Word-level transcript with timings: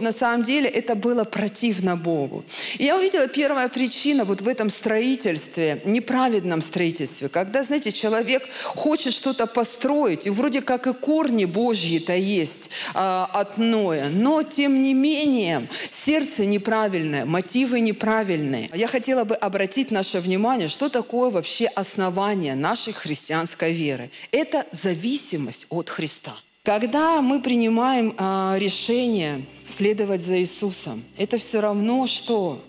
на 0.00 0.12
самом 0.12 0.42
деле 0.42 0.68
это 0.68 0.94
было 0.94 1.24
противно 1.24 1.96
Богу. 1.96 2.44
И 2.78 2.84
я 2.84 2.96
увидела 2.96 3.28
первая 3.28 3.68
причина 3.68 4.24
вот 4.24 4.40
в 4.40 4.48
этом 4.48 4.70
строительстве, 4.70 5.80
неправедном 5.84 6.62
строительстве, 6.62 7.28
когда, 7.28 7.62
знаете, 7.62 7.92
человек 7.92 8.42
хочет 8.64 9.12
что-то 9.12 9.46
построить, 9.46 10.26
и 10.26 10.30
вроде 10.30 10.60
как 10.62 10.86
и 10.86 10.92
корни 10.92 11.44
Божьи-то 11.44 12.14
есть 12.14 12.70
а, 12.94 13.28
от 13.32 13.58
Ноя, 13.58 14.08
но 14.08 14.42
тем 14.42 14.82
не 14.82 14.94
менее 14.94 15.66
сердце 15.90 16.46
неправильное, 16.46 17.24
мотивы 17.24 17.80
неправильные. 17.80 18.70
Я 18.74 18.86
хотела 18.88 19.24
бы 19.24 19.34
обратить 19.34 19.90
наше 19.90 20.18
внимание, 20.18 20.68
что 20.68 20.88
такое 20.88 21.30
вообще 21.30 21.66
основание 21.66 22.54
нашей 22.54 22.92
христианской 22.92 23.72
веры. 23.72 24.10
Это 24.32 24.66
зависимость 24.72 25.66
от 25.70 25.88
Христа. 25.88 26.34
Когда 26.68 27.22
мы 27.22 27.40
принимаем 27.40 28.14
а, 28.18 28.54
решение 28.58 29.40
следовать 29.64 30.20
за 30.20 30.38
Иисусом, 30.38 31.02
это 31.16 31.38
все 31.38 31.62
равно, 31.62 32.06
что 32.06 32.62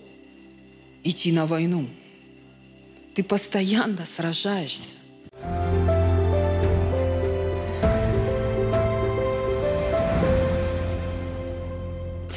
идти 1.04 1.32
на 1.32 1.44
войну. 1.44 1.86
Ты 3.14 3.22
постоянно 3.22 4.06
сражаешься. 4.06 4.96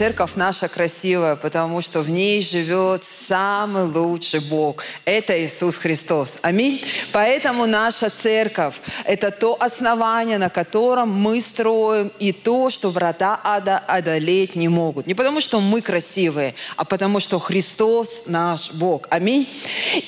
Церковь 0.04 0.32
наша 0.36 0.68
красивая, 0.68 1.38
потому 1.38 1.80
что 1.80 2.02
в 2.02 2.10
ней 2.10 2.42
живет 2.42 3.06
самый 3.06 3.86
лучший 3.86 4.42
Бог. 4.42 4.84
Это 5.06 5.34
Иисус 5.42 5.78
Христос. 5.78 6.40
Аминь. 6.42 6.82
Поэтому 7.14 7.66
наша 7.68 8.10
церковь– 8.10 8.82
это 9.06 9.32
то 9.32 9.56
основание, 9.62 10.38
на 10.38 10.50
котором 10.50 11.10
мы 11.10 11.40
строим, 11.40 12.12
и 12.20 12.34
то, 12.34 12.70
что 12.70 12.90
врата 12.90 13.40
ада 13.46 13.78
одолеть 13.78 14.58
не 14.58 14.68
могут. 14.68 15.08
Не 15.08 15.14
потому, 15.14 15.40
что 15.40 15.62
мы 15.62 15.82
красивые, 15.82 16.54
а 16.76 16.84
потому, 16.84 17.22
что 17.22 17.40
Христос 17.40 18.24
наш 18.26 18.72
Бог. 18.72 19.08
Аминь. 19.10 19.48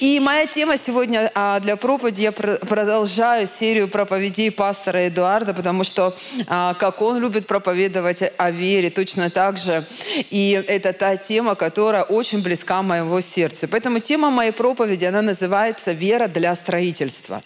И 0.02 0.20
моя 0.20 0.46
тема 0.46 0.78
сегодня 0.78 1.32
а, 1.34 1.62
для 1.62 1.78
проповеди, 1.78 2.24
я 2.24 2.34
продолжаю 2.34 3.48
серию 3.48 3.88
проповедей 3.88 4.52
пастора 4.52 5.08
Эдуарда, 5.08 5.54
потому 5.54 5.86
что, 5.86 6.14
а, 6.48 6.74
как 6.74 7.02
он 7.02 7.18
любит 7.20 7.48
проповедовать 7.48 8.24
о 8.36 8.52
вере, 8.52 8.90
точно 8.90 9.30
так 9.30 9.58
же 9.58 9.85
и 10.30 10.64
это 10.68 10.94
та 10.94 11.18
тема, 11.18 11.56
которая 11.56 12.04
очень 12.04 12.42
близка 12.42 12.82
моему 12.82 13.22
сердцу. 13.22 13.68
Поэтому 13.68 14.00
тема 14.00 14.30
моей 14.30 14.52
проповеди, 14.52 15.06
она 15.06 15.22
называется 15.22 15.92
«Вера 15.92 16.28
для 16.28 16.56
строительства». 16.56 17.42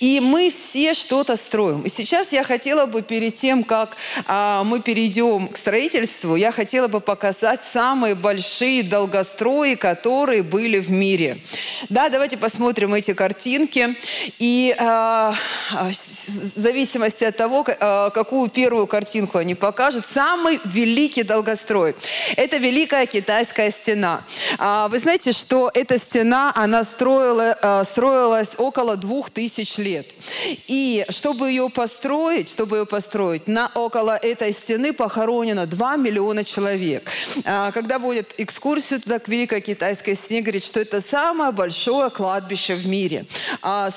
И 0.00 0.20
мы 0.20 0.50
все 0.50 0.94
что-то 0.94 1.36
строим. 1.36 1.82
И 1.82 1.88
сейчас 1.88 2.32
я 2.32 2.42
хотела 2.42 2.86
бы 2.86 3.02
перед 3.02 3.36
тем, 3.36 3.62
как 3.62 3.96
а, 4.26 4.64
мы 4.64 4.80
перейдем 4.80 5.48
к 5.48 5.56
строительству, 5.56 6.36
я 6.36 6.50
хотела 6.50 6.88
бы 6.88 7.00
показать 7.00 7.60
самые 7.62 8.14
большие 8.14 8.82
долгострои, 8.82 9.74
которые 9.74 10.42
были 10.42 10.78
в 10.78 10.90
мире. 10.90 11.38
Да, 11.88 12.08
давайте 12.08 12.36
посмотрим 12.36 12.94
эти 12.94 13.12
картинки. 13.12 13.96
И 14.38 14.74
а, 14.78 15.34
в 15.70 15.92
зависимости 15.92 17.24
от 17.24 17.36
того, 17.36 17.64
а, 17.80 18.10
какую 18.10 18.48
первую 18.50 18.86
картинку 18.86 19.38
они 19.38 19.54
покажут, 19.54 20.06
самый 20.06 20.60
великий 20.64 21.22
долгострой 21.22 21.65
строит. 21.66 21.96
Это 22.36 22.58
Великая 22.58 23.06
Китайская 23.06 23.72
стена. 23.72 24.22
А, 24.58 24.86
вы 24.86 25.00
знаете, 25.00 25.32
что 25.32 25.68
эта 25.74 25.98
стена, 25.98 26.52
она 26.54 26.84
строила, 26.84 27.58
а, 27.60 27.84
строилась 27.84 28.50
около 28.56 28.96
двух 28.96 29.30
тысяч 29.30 29.76
лет. 29.76 30.06
И 30.68 31.04
чтобы 31.08 31.50
ее 31.50 31.68
построить, 31.68 32.48
чтобы 32.48 32.76
ее 32.76 32.86
построить, 32.86 33.48
на 33.48 33.68
около 33.74 34.16
этой 34.16 34.52
стены 34.52 34.92
похоронено 34.92 35.66
2 35.66 35.96
миллиона 35.96 36.44
человек. 36.44 37.10
А, 37.44 37.72
когда 37.72 37.98
будет 37.98 38.34
экскурсию 38.38 39.00
туда 39.00 39.18
к 39.18 39.26
Великой 39.26 39.60
Китайской 39.60 40.14
стене, 40.14 40.42
говорит, 40.42 40.64
что 40.64 40.78
это 40.78 41.00
самое 41.00 41.50
большое 41.50 42.10
кладбище 42.10 42.76
в 42.76 42.86
мире. 42.86 43.26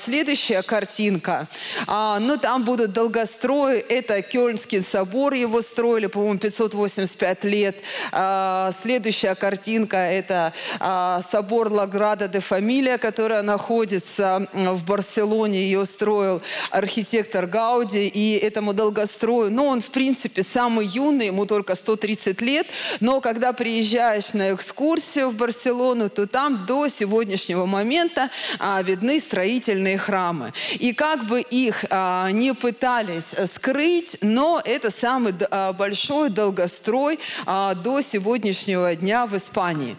Следующая 0.04 0.62
картинка. 0.62 1.46
Ну, 1.86 2.36
там 2.36 2.64
будут 2.64 2.92
долгострои. 2.92 3.78
Это 3.78 4.22
Кёльнский 4.22 4.82
собор, 4.82 5.34
его 5.34 5.62
строили, 5.62 6.06
по-моему, 6.06 6.38
585 6.38 7.44
лет 7.44 7.59
лет. 7.60 7.76
А, 8.12 8.72
следующая 8.82 9.34
картинка– 9.34 9.96
это 10.20 10.52
а, 10.78 11.20
собор 11.30 11.70
Лаграда 11.70 12.28
де 12.28 12.40
Фамилия, 12.40 12.98
которая 12.98 13.42
находится 13.42 14.48
в 14.52 14.84
Барселоне. 14.84 15.58
Ее 15.60 15.84
строил 15.84 16.40
архитектор 16.70 17.46
Гауди. 17.46 18.06
И 18.06 18.38
этому 18.38 18.72
долгострою, 18.72 19.52
ну, 19.52 19.66
он, 19.66 19.80
в 19.80 19.90
принципе, 19.90 20.42
самый 20.42 20.86
юный, 20.86 21.26
ему 21.26 21.46
только 21.46 21.74
130 21.74 22.40
лет. 22.40 22.66
Но 23.00 23.20
когда 23.20 23.52
приезжаешь 23.52 24.32
на 24.32 24.54
экскурсию 24.54 25.28
в 25.30 25.36
Барселону, 25.36 26.08
то 26.08 26.26
там 26.26 26.64
до 26.66 26.88
сегодняшнего 26.88 27.66
момента 27.66 28.30
а, 28.58 28.82
видны 28.82 29.20
строительные 29.20 29.98
храмы. 29.98 30.52
И 30.78 30.92
как 30.92 31.24
бы 31.24 31.40
их 31.40 31.84
не 32.32 32.54
пытались 32.54 33.34
скрыть, 33.52 34.16
но 34.20 34.60
это 34.64 34.90
самый 34.90 35.34
большой 35.72 36.30
долгострой 36.30 37.18
а, 37.46 37.49
до 37.82 38.00
сегодняшнего 38.00 38.94
дня 38.94 39.26
в 39.26 39.36
Испании. 39.36 39.96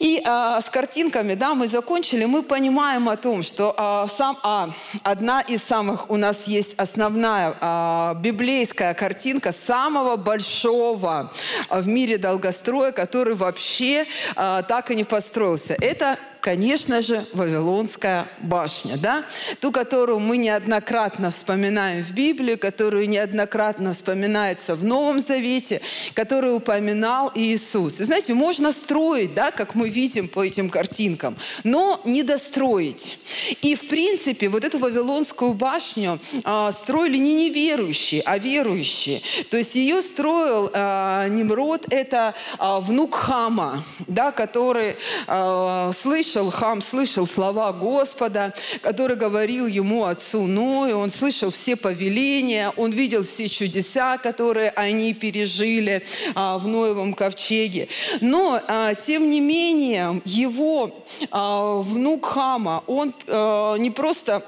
И 0.00 0.22
а, 0.24 0.62
с 0.62 0.70
картинками, 0.70 1.34
да, 1.34 1.54
мы 1.54 1.68
закончили. 1.68 2.24
Мы 2.24 2.42
понимаем 2.42 3.10
о 3.10 3.18
том, 3.18 3.42
что 3.42 3.74
а, 3.76 4.08
сам, 4.08 4.38
а, 4.42 4.70
одна 5.02 5.42
из 5.42 5.62
самых 5.62 6.08
у 6.10 6.16
нас 6.16 6.46
есть 6.46 6.72
основная 6.78 7.54
а, 7.60 8.14
библейская 8.14 8.94
картинка 8.94 9.52
самого 9.52 10.16
большого 10.16 11.30
в 11.68 11.86
мире 11.86 12.16
долгостроя, 12.16 12.92
который 12.92 13.34
вообще 13.34 14.06
а, 14.36 14.62
так 14.62 14.90
и 14.90 14.96
не 14.96 15.04
построился. 15.04 15.76
Это 15.78 16.16
конечно 16.40 17.02
же, 17.02 17.24
Вавилонская 17.32 18.26
башня, 18.40 18.96
да? 18.96 19.24
Ту, 19.60 19.72
которую 19.72 20.18
мы 20.18 20.36
неоднократно 20.36 21.30
вспоминаем 21.30 22.02
в 22.02 22.12
Библии, 22.12 22.56
которую 22.56 23.08
неоднократно 23.08 23.92
вспоминается 23.92 24.74
в 24.74 24.84
Новом 24.84 25.20
Завете, 25.20 25.80
которую 26.14 26.56
упоминал 26.56 27.30
Иисус. 27.34 28.00
И 28.00 28.04
знаете, 28.04 28.34
можно 28.34 28.72
строить, 28.72 29.34
да, 29.34 29.50
как 29.50 29.74
мы 29.74 29.89
видим 29.90 30.28
по 30.28 30.44
этим 30.44 30.70
картинкам, 30.70 31.36
но 31.64 32.00
не 32.04 32.22
достроить. 32.22 33.18
И, 33.62 33.74
в 33.74 33.88
принципе, 33.88 34.48
вот 34.48 34.64
эту 34.64 34.78
Вавилонскую 34.78 35.54
башню 35.54 36.18
а, 36.44 36.72
строили 36.72 37.16
не 37.16 37.48
неверующие, 37.48 38.22
а 38.24 38.38
верующие. 38.38 39.20
То 39.50 39.56
есть 39.56 39.74
ее 39.74 40.02
строил 40.02 40.70
а, 40.72 41.28
Немрод, 41.28 41.86
это 41.90 42.34
а, 42.58 42.80
внук 42.80 43.14
Хама, 43.14 43.84
да, 44.06 44.32
который 44.32 44.94
а, 45.26 45.92
слышал 45.92 46.50
Хам 46.50 46.82
слышал 46.82 47.26
слова 47.26 47.72
Господа, 47.72 48.54
который 48.82 49.16
говорил 49.16 49.66
ему 49.66 50.04
отцу 50.04 50.46
Ною, 50.46 50.98
он 50.98 51.10
слышал 51.10 51.50
все 51.50 51.76
повеления, 51.76 52.72
он 52.76 52.90
видел 52.90 53.24
все 53.24 53.48
чудеса, 53.48 54.18
которые 54.18 54.70
они 54.70 55.14
пережили 55.14 56.02
а, 56.34 56.58
в 56.58 56.66
Ноевом 56.68 57.14
ковчеге. 57.14 57.88
Но, 58.20 58.60
а, 58.66 58.94
тем 58.94 59.30
не 59.30 59.40
менее, 59.40 59.79
его 60.24 60.90
а, 61.30 61.76
внук 61.76 62.26
Хама, 62.26 62.82
он 62.86 63.14
а, 63.28 63.76
не 63.76 63.90
просто 63.90 64.42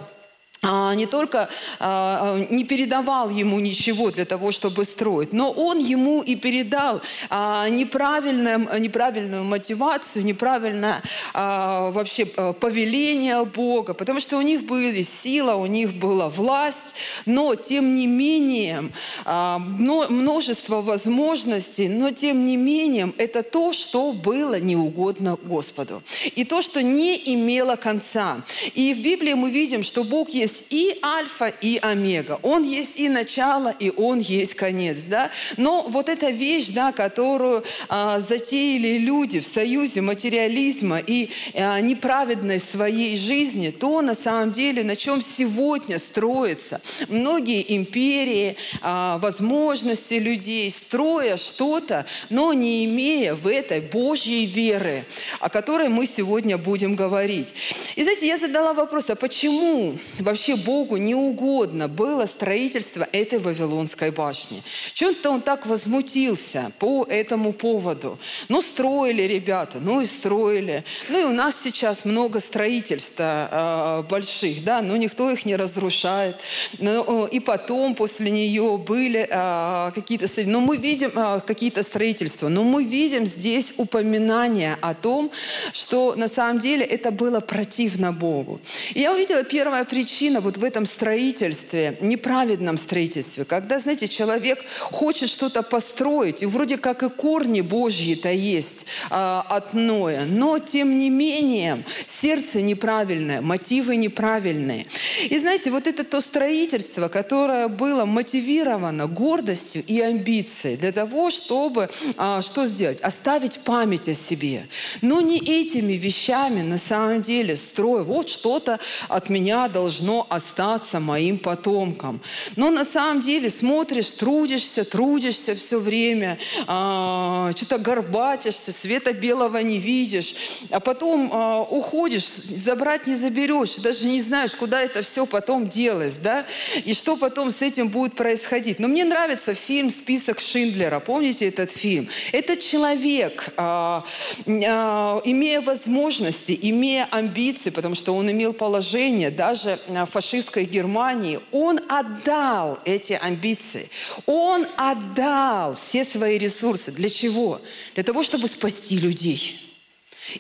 не 0.63 1.07
только 1.07 1.49
а, 1.81 2.37
а, 2.39 2.47
не 2.49 2.63
передавал 2.65 3.31
ему 3.31 3.59
ничего 3.59 4.13
для 4.13 4.25
того, 4.25 4.53
чтобы 4.53 4.85
строить, 4.85 5.33
но 5.33 5.51
он 5.51 5.81
ему 5.81 6.23
и 6.23 6.37
передал 6.37 7.01
неправильную, 7.31 8.69
неправильную 8.79 9.43
мотивацию, 9.43 10.25
неправильное 10.25 11.03
вообще 11.35 12.27
повеление 12.27 13.45
Бога, 13.45 13.95
потому 13.95 14.21
что 14.21 14.39
у 14.39 14.43
них 14.43 14.65
были 14.65 15.03
сила, 15.03 15.55
у 15.55 15.67
них 15.67 15.95
была 15.95 16.29
власть, 16.29 16.95
но 17.27 17.57
тем 17.57 17.97
не 17.97 18.07
менее 18.07 18.85
множество 19.27 20.81
возможностей, 20.81 21.89
но 21.89 22.11
тем 22.11 22.47
не 22.47 22.57
менее 22.57 23.13
это 23.19 23.43
то, 23.43 23.73
что 23.73 24.13
было 24.13 24.61
неугодно 24.61 25.37
Господу. 25.43 26.03
И 26.37 26.45
то, 26.45 26.63
что 26.63 26.83
не 26.83 27.21
имело 27.35 27.75
конца. 27.77 28.43
И 28.75 28.95
в 28.95 29.03
Библии 29.03 29.33
мы 29.35 29.51
видим, 29.51 29.83
что 29.83 30.05
Бог 30.05 30.31
есть 30.31 30.52
есть 30.53 30.65
и 30.71 30.99
альфа, 31.03 31.53
и 31.61 31.79
омега. 31.83 32.39
Он 32.43 32.63
есть 32.63 32.99
и 32.99 33.09
начало, 33.09 33.75
и 33.79 33.91
он 33.97 34.19
есть 34.19 34.55
конец. 34.55 35.05
Да? 35.05 35.31
Но 35.57 35.85
вот 35.89 36.09
эта 36.09 36.31
вещь, 36.31 36.69
да, 36.69 36.93
которую 36.93 37.65
а, 37.89 38.21
затеяли 38.21 38.99
люди 38.99 39.41
в 39.41 39.47
союзе 39.47 40.01
материализма 40.01 40.99
и 40.99 41.31
а, 41.55 41.81
неправедной 41.81 42.61
своей 42.61 43.17
жизни, 43.17 43.71
то 43.71 44.03
на 44.03 44.15
самом 44.15 44.53
деле, 44.53 44.85
на 44.85 44.97
чем 44.97 45.23
сегодня 45.23 45.99
строятся 45.99 46.81
многие 47.09 47.77
империи, 47.77 48.57
а, 48.83 49.19
возможности 49.19 50.15
людей, 50.15 50.71
строя 50.71 51.37
что-то, 51.37 52.05
но 52.31 52.53
не 52.53 52.85
имея 52.85 53.35
в 53.35 53.47
этой 53.47 53.81
Божьей 53.81 54.47
веры, 54.47 55.05
о 55.41 55.49
которой 55.49 55.89
мы 55.89 56.07
сегодня 56.07 56.59
будем 56.59 56.95
говорить. 56.95 57.49
И 57.97 58.03
знаете, 58.03 58.27
я 58.27 58.37
задала 58.37 58.75
вопрос, 58.75 59.11
а 59.11 59.17
почему 59.17 59.99
вообще 60.19 60.42
вообще 60.43 60.57
Богу 60.57 60.97
не 60.97 61.15
угодно 61.15 61.87
было 61.87 62.27
строительство 62.27 63.07
этой 63.13 63.39
Вавилонской 63.39 64.11
башни. 64.11 64.61
Чем-то 64.93 65.31
он 65.31 65.41
так 65.41 65.67
возмутился 65.67 66.73
по 66.81 67.05
этому 67.09 67.53
поводу. 67.53 68.19
Ну, 68.49 68.61
строили 68.61 69.23
ребята, 69.23 69.79
ну 69.81 70.01
и 70.01 70.07
строили. 70.07 70.85
Ну 71.09 71.21
и 71.21 71.25
у 71.25 71.33
нас 71.33 71.55
сейчас 71.63 72.05
много 72.05 72.41
строительства 72.41 74.03
э, 74.05 74.11
больших, 74.11 74.65
да, 74.65 74.83
но 74.83 74.97
никто 74.97 75.31
их 75.31 75.45
не 75.45 75.55
разрушает. 75.55 76.37
Но, 76.79 77.29
и 77.31 77.39
потом, 77.39 77.95
после 77.95 78.31
нее, 78.31 78.79
были 78.79 79.29
э, 79.31 79.93
какие-то... 79.95 80.27
Но 80.47 80.61
мы 80.61 80.77
видим 80.77 81.13
э, 81.15 81.41
какие-то 81.47 81.85
строительства, 81.85 82.49
но 82.49 82.65
мы 82.65 82.83
видим 82.83 83.27
здесь 83.27 83.75
упоминание 83.77 84.77
о 84.81 84.95
том, 84.95 85.31
что 85.73 86.15
на 86.17 86.27
самом 86.27 86.59
деле 86.59 86.85
это 86.85 87.13
было 87.13 87.39
противно 87.41 88.13
Богу. 88.13 88.61
И 88.95 89.01
я 89.01 89.13
увидела 89.13 89.45
первая 89.45 89.85
причина 89.85 90.32
вот 90.41 90.57
в 90.57 90.65
этом 90.65 90.87
строительстве, 90.87 91.97
неправедном 92.01 92.79
строительстве, 92.79 93.45
когда, 93.45 93.79
знаете, 93.79 94.09
человек 94.09 94.65
хочет 94.79 95.29
что-то 95.29 95.63
построить, 95.63 96.43
и 96.43 96.47
вроде 96.47 96.77
как 96.77 97.03
и 97.03 97.09
корни 97.09 97.61
Божьи-то 97.61 98.31
есть 98.31 98.87
а, 99.11 99.45
от 99.49 99.75
Ноя, 99.75 100.25
но 100.25 100.59
тем 100.59 100.99
не 100.99 101.11
менее 101.11 101.83
сердце 102.07 102.63
неправильное, 102.63 103.41
мотивы 103.41 103.97
неправильные. 103.97 104.87
И 105.29 105.39
знаете, 105.39 105.71
вот 105.71 105.87
это 105.87 106.05
то 106.05 106.21
строительство, 106.21 107.09
которое 107.09 107.69
было 107.69 108.05
мотивировано 108.05 109.07
гордостью 109.07 109.83
и 109.87 110.01
амбицией 110.01 110.77
для 110.77 110.93
того, 110.93 111.31
чтобы 111.31 111.89
а, 112.17 112.43
что 112.43 112.67
сделать? 112.67 113.01
Оставить 113.01 113.61
память 113.61 114.09
о 114.09 114.15
себе. 114.15 114.67
Но 115.01 115.21
не 115.21 115.39
этими 115.39 115.95
вещами 115.95 116.63
на 116.63 116.79
самом 116.79 117.23
деле 117.23 117.57
строй. 117.57 118.03
Вот 118.05 118.29
что-то 118.29 118.79
от 119.09 119.29
меня 119.29 119.69
должно 119.69 120.22
остаться 120.29 121.01
моим 121.01 121.39
потомкам. 121.39 122.21
Но 122.57 122.71
на 122.71 122.85
самом 122.85 123.21
деле 123.21 123.51
смотришь, 123.51 124.11
трудишься, 124.13 124.85
трудишься 124.85 125.55
все 125.55 125.79
время, 125.79 126.39
а, 126.67 127.53
что-то 127.57 127.79
горбатишься, 127.79 128.73
света 128.73 129.13
белого 129.13 129.59
не 129.59 129.79
видишь, 129.79 130.35
а 130.71 130.81
потом 130.81 131.31
а, 131.33 131.63
уходишь, 131.63 132.27
забрать 132.27 133.07
не 133.07 133.17
заберешь, 133.17 133.77
даже 133.77 134.07
не 134.07 134.21
знаешь, 134.21 134.53
куда 134.53 134.83
это 134.83 135.03
все 135.03 135.27
потом 135.27 135.69
делать, 135.69 136.21
да, 136.23 136.45
и 136.85 136.95
что 136.95 137.17
потом 137.17 137.51
с 137.51 137.63
этим 137.63 137.89
будет 137.89 138.15
происходить. 138.15 138.79
Но 138.79 138.89
мне 138.89 139.05
нравится 139.05 139.55
фильм 139.55 139.91
«Список 139.91 140.41
Шиндлера». 140.41 141.01
Помните 141.01 141.49
этот 141.49 141.71
фильм? 141.71 142.09
Этот 142.33 142.61
человек, 142.61 143.53
а, 143.57 144.05
а, 144.47 145.21
имея 145.25 145.61
возможности, 145.61 146.59
имея 146.63 147.09
амбиции, 147.11 147.71
потому 147.71 147.95
что 147.95 148.15
он 148.15 148.31
имел 148.31 148.53
положение 148.53 149.31
даже 149.31 149.79
в 149.89 150.02
фашистской 150.07 150.65
Германии, 150.65 151.41
он 151.51 151.81
отдал 151.89 152.79
эти 152.85 153.15
амбиции. 153.15 153.89
Он 154.27 154.67
отдал 154.77 155.75
все 155.75 156.05
свои 156.05 156.39
ресурсы. 156.39 156.93
Для 156.93 157.11
чего? 157.11 157.61
Для 157.95 158.05
того, 158.05 158.23
чтобы 158.23 158.49
спасти 158.49 158.99
людей. 158.99 159.63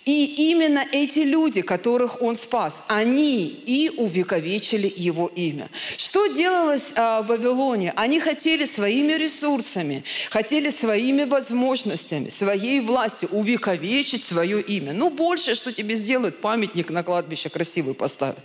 И 0.05 0.51
именно 0.51 0.87
эти 0.93 1.21
люди, 1.21 1.61
которых 1.61 2.23
он 2.23 2.37
спас, 2.37 2.83
они 2.87 3.47
и 3.47 3.91
увековечили 3.97 4.93
его 4.95 5.27
имя. 5.35 5.69
Что 5.97 6.29
делалось 6.29 6.93
а, 6.95 7.23
в 7.23 7.27
Вавилоне? 7.27 7.93
Они 7.97 8.21
хотели 8.21 8.65
своими 8.65 9.13
ресурсами, 9.15 10.05
хотели 10.31 10.71
своими 10.71 11.25
возможностями, 11.25 12.29
своей 12.29 12.81
властью 12.81 13.29
увековечить 13.33 14.23
свое 14.23 14.61
имя. 14.61 14.93
Ну, 14.93 15.11
больше, 15.11 15.57
что 15.57 15.73
тебе 15.73 15.97
сделают, 15.97 16.41
памятник 16.41 16.91
на 16.91 17.03
кладбище 17.03 17.49
красивый 17.49 17.95
поставят. 17.95 18.39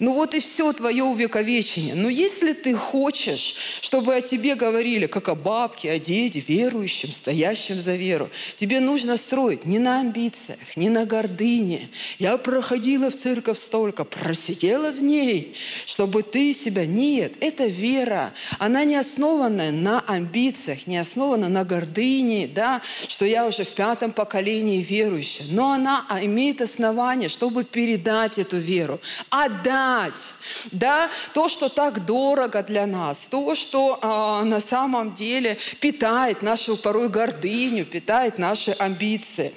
Ну 0.00 0.14
вот 0.14 0.34
и 0.34 0.40
все 0.40 0.72
твое 0.72 1.04
увековечение. 1.04 1.94
Но 1.94 2.08
если 2.08 2.52
ты 2.52 2.74
хочешь, 2.74 3.54
чтобы 3.80 4.16
о 4.16 4.20
тебе 4.20 4.56
говорили, 4.56 5.06
как 5.06 5.28
о 5.28 5.36
бабке, 5.36 5.92
о 5.92 5.98
деде, 5.98 6.40
верующем, 6.40 7.12
стоящем 7.12 7.80
за 7.80 7.94
веру, 7.94 8.28
тебе 8.56 8.80
нужно 8.80 9.16
строить 9.16 9.66
не 9.66 9.78
на 9.78 10.00
амбициях, 10.00 10.76
не 10.76 10.88
на 10.88 11.04
гордыне. 11.04 11.88
Я 12.18 12.36
проходила 12.38 13.10
в 13.10 13.16
церковь 13.16 13.58
столько, 13.58 14.04
просидела 14.04 14.90
в 14.90 15.02
ней, 15.02 15.54
чтобы 15.86 16.22
ты 16.22 16.54
себя... 16.54 16.86
Нет, 16.86 17.34
это 17.40 17.66
вера. 17.66 18.32
Она 18.58 18.84
не 18.84 18.96
основана 18.96 19.70
на 19.70 20.00
амбициях, 20.00 20.86
не 20.86 20.98
основана 20.98 21.48
на 21.48 21.64
гордыне, 21.64 22.48
да, 22.52 22.82
что 23.06 23.24
я 23.26 23.46
уже 23.46 23.64
в 23.64 23.74
пятом 23.74 24.12
поколении 24.12 24.82
верующая. 24.82 25.46
Но 25.50 25.72
она 25.72 26.04
имеет 26.22 26.60
основание, 26.60 27.28
чтобы 27.28 27.64
передать 27.64 28.38
эту 28.38 28.56
веру, 28.56 29.00
отдать 29.30 29.83
знать, 29.84 30.32
да, 30.72 31.10
то, 31.32 31.48
что 31.48 31.68
так 31.68 32.04
дорого 32.04 32.62
для 32.62 32.86
нас, 32.86 33.26
то, 33.30 33.54
что 33.54 33.98
а, 34.02 34.44
на 34.44 34.60
самом 34.60 35.12
деле 35.12 35.58
питает 35.80 36.42
нашу 36.42 36.76
порой 36.76 37.08
гордыню, 37.08 37.84
питает 37.84 38.38
наши 38.38 38.70
амбиции. 38.72 39.52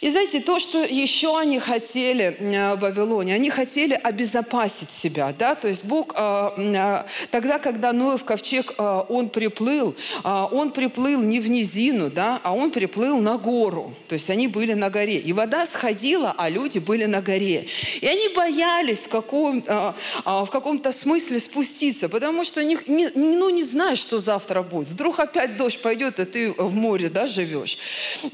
И 0.00 0.10
знаете, 0.10 0.40
то, 0.40 0.58
что 0.58 0.82
еще 0.82 1.38
они 1.38 1.58
хотели 1.60 2.36
в 2.40 2.80
Вавилоне, 2.80 3.34
они 3.34 3.50
хотели 3.50 3.94
обезопасить 3.94 4.90
себя, 4.90 5.34
да, 5.38 5.54
то 5.54 5.68
есть 5.68 5.84
Бог 5.84 6.14
а, 6.16 6.54
а, 6.56 7.06
тогда, 7.30 7.58
когда 7.58 7.92
Ноев 7.92 8.24
ковчег, 8.24 8.74
а, 8.78 9.06
он 9.08 9.28
приплыл, 9.28 9.94
а, 10.24 10.46
он 10.46 10.72
приплыл 10.72 11.20
не 11.20 11.40
в 11.40 11.50
низину, 11.50 12.10
да, 12.10 12.40
а 12.42 12.52
он 12.52 12.70
приплыл 12.70 13.18
на 13.18 13.38
гору, 13.38 13.94
то 14.08 14.14
есть 14.14 14.30
они 14.30 14.48
были 14.48 14.72
на 14.72 14.90
горе, 14.90 15.18
и 15.18 15.32
вода 15.32 15.66
сходила, 15.66 16.34
а 16.36 16.48
люди 16.48 16.78
были 16.78 17.04
на 17.04 17.20
горе, 17.22 17.66
и 18.00 18.06
они 18.06 18.28
боялись 18.34 19.06
какого 19.06 19.51
каком, 19.60 19.64
а, 19.68 19.94
а, 20.24 20.44
в 20.44 20.50
каком-то 20.50 20.92
смысле 20.92 21.38
спуститься, 21.40 22.08
потому 22.08 22.44
что 22.44 22.64
не, 22.64 22.78
не, 22.86 23.08
ну, 23.14 23.50
не 23.50 23.62
знаешь, 23.62 23.98
что 23.98 24.18
завтра 24.18 24.62
будет. 24.62 24.88
Вдруг 24.88 25.20
опять 25.20 25.56
дождь 25.56 25.80
пойдет, 25.80 26.18
а 26.20 26.26
ты 26.26 26.52
в 26.52 26.74
море 26.74 27.08
да, 27.08 27.26
живешь. 27.26 27.78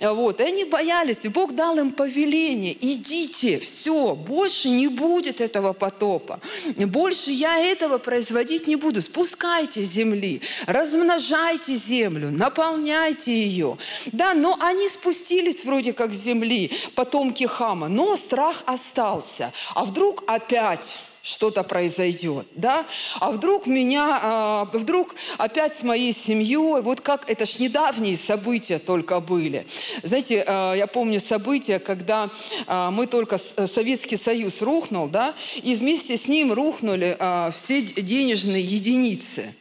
Вот. 0.00 0.40
И 0.40 0.44
они 0.44 0.64
боялись, 0.64 1.24
и 1.24 1.28
Бог 1.28 1.54
дал 1.54 1.78
им 1.78 1.90
повеление. 1.90 2.76
Идите, 2.80 3.58
все, 3.58 4.14
больше 4.14 4.68
не 4.68 4.88
будет 4.88 5.40
этого 5.40 5.72
потопа. 5.72 6.40
Больше 6.76 7.30
я 7.30 7.58
этого 7.58 7.98
производить 7.98 8.66
не 8.66 8.76
буду. 8.76 9.02
Спускайте 9.02 9.82
земли, 9.82 10.40
размножайте 10.66 11.74
землю, 11.76 12.30
наполняйте 12.30 13.32
ее. 13.32 13.78
Да, 14.12 14.34
но 14.34 14.56
они 14.60 14.88
спустились 14.88 15.64
вроде 15.64 15.92
как 15.92 16.12
с 16.12 16.16
земли, 16.16 16.70
потомки 16.94 17.44
Хама, 17.44 17.88
но 17.88 18.16
страх 18.16 18.62
остался. 18.66 19.52
А 19.74 19.84
вдруг 19.84 20.24
опять 20.26 20.96
что-то 21.28 21.62
произойдет, 21.62 22.46
да? 22.54 22.86
А 23.20 23.30
вдруг 23.30 23.66
меня, 23.66 24.18
а, 24.22 24.68
вдруг 24.72 25.14
опять 25.36 25.74
с 25.74 25.82
моей 25.82 26.14
семьей, 26.14 26.80
вот 26.80 27.02
как, 27.02 27.30
это 27.30 27.44
ж 27.44 27.58
недавние 27.58 28.16
события 28.16 28.78
только 28.78 29.20
были. 29.20 29.66
Знаете, 30.02 30.42
а, 30.46 30.72
я 30.72 30.86
помню 30.86 31.20
события, 31.20 31.80
когда 31.80 32.30
а, 32.66 32.90
мы 32.90 33.06
только, 33.06 33.36
Советский 33.38 34.16
Союз 34.16 34.62
рухнул, 34.62 35.08
да, 35.08 35.34
и 35.62 35.74
вместе 35.74 36.16
с 36.16 36.28
ним 36.28 36.52
рухнули 36.52 37.16
все 37.52 37.82
денежные 37.82 38.62
единицы. 38.62 39.54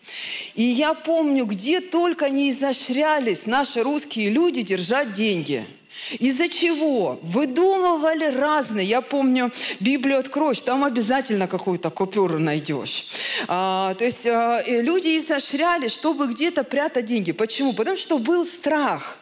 И 0.55 0.63
я 0.63 0.93
помню, 0.93 1.45
где 1.45 1.81
только 1.81 2.29
не 2.29 2.51
изощрялись 2.51 3.45
наши 3.45 3.83
русские 3.83 4.29
люди 4.29 4.62
держать 4.62 5.13
деньги– 5.13 5.65
из-за 6.20 6.48
чего? 6.50 7.20
Выдумывали 7.22 8.25
разные. 8.25 8.86
Я 8.86 9.01
помню, 9.01 9.51
Библию 9.80 10.20
откроешь, 10.20 10.62
там 10.62 10.84
обязательно 10.84 11.48
какую-то 11.48 11.89
купюру 11.89 12.39
найдешь. 12.39 13.06
А, 13.48 13.94
то 13.96 14.06
есть 14.06 14.25
а, 14.25 14.63
люди 14.68 15.18
изощряли, 15.18 15.88
чтобы 15.88 16.27
где-то 16.27 16.63
прятать 16.63 17.06
деньги. 17.06 17.32
Почему? 17.32 17.74
Потому 17.74 17.98
что 17.98 18.18
был 18.18 18.46
страх. 18.46 19.20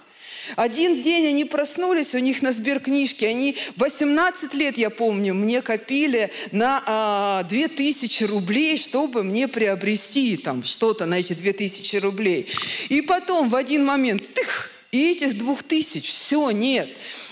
Один 0.56 1.02
день 1.02 1.28
они 1.28 1.46
проснулись, 1.46 2.14
у 2.14 2.20
них 2.20 2.42
на 2.42 2.52
сберкнижке, 2.52 3.28
они 3.28 3.58
18 3.78 4.54
лет, 4.54 4.78
я 4.78 4.90
помню, 4.90 5.34
мне 5.34 5.62
копили 5.62 6.32
на 6.52 6.84
а, 6.86 7.44
2000 7.44 8.24
рублей, 8.26 8.78
чтобы 8.78 9.24
мне 9.24 9.48
приобрести 9.48 10.38
там 10.38 10.64
что-то 10.64 11.06
на 11.06 11.16
эти 11.16 11.34
2000 11.34 11.96
рублей. 11.98 12.48
И 12.90 13.02
потом 13.02 13.50
в 13.50 13.56
один 13.56 13.86
момент, 13.86 14.34
тых, 14.34 14.75
и 14.96 15.12
этих 15.12 15.38
двух 15.38 15.64
тысяч, 15.64 16.10
все, 16.10 16.52
нет. 16.52 16.88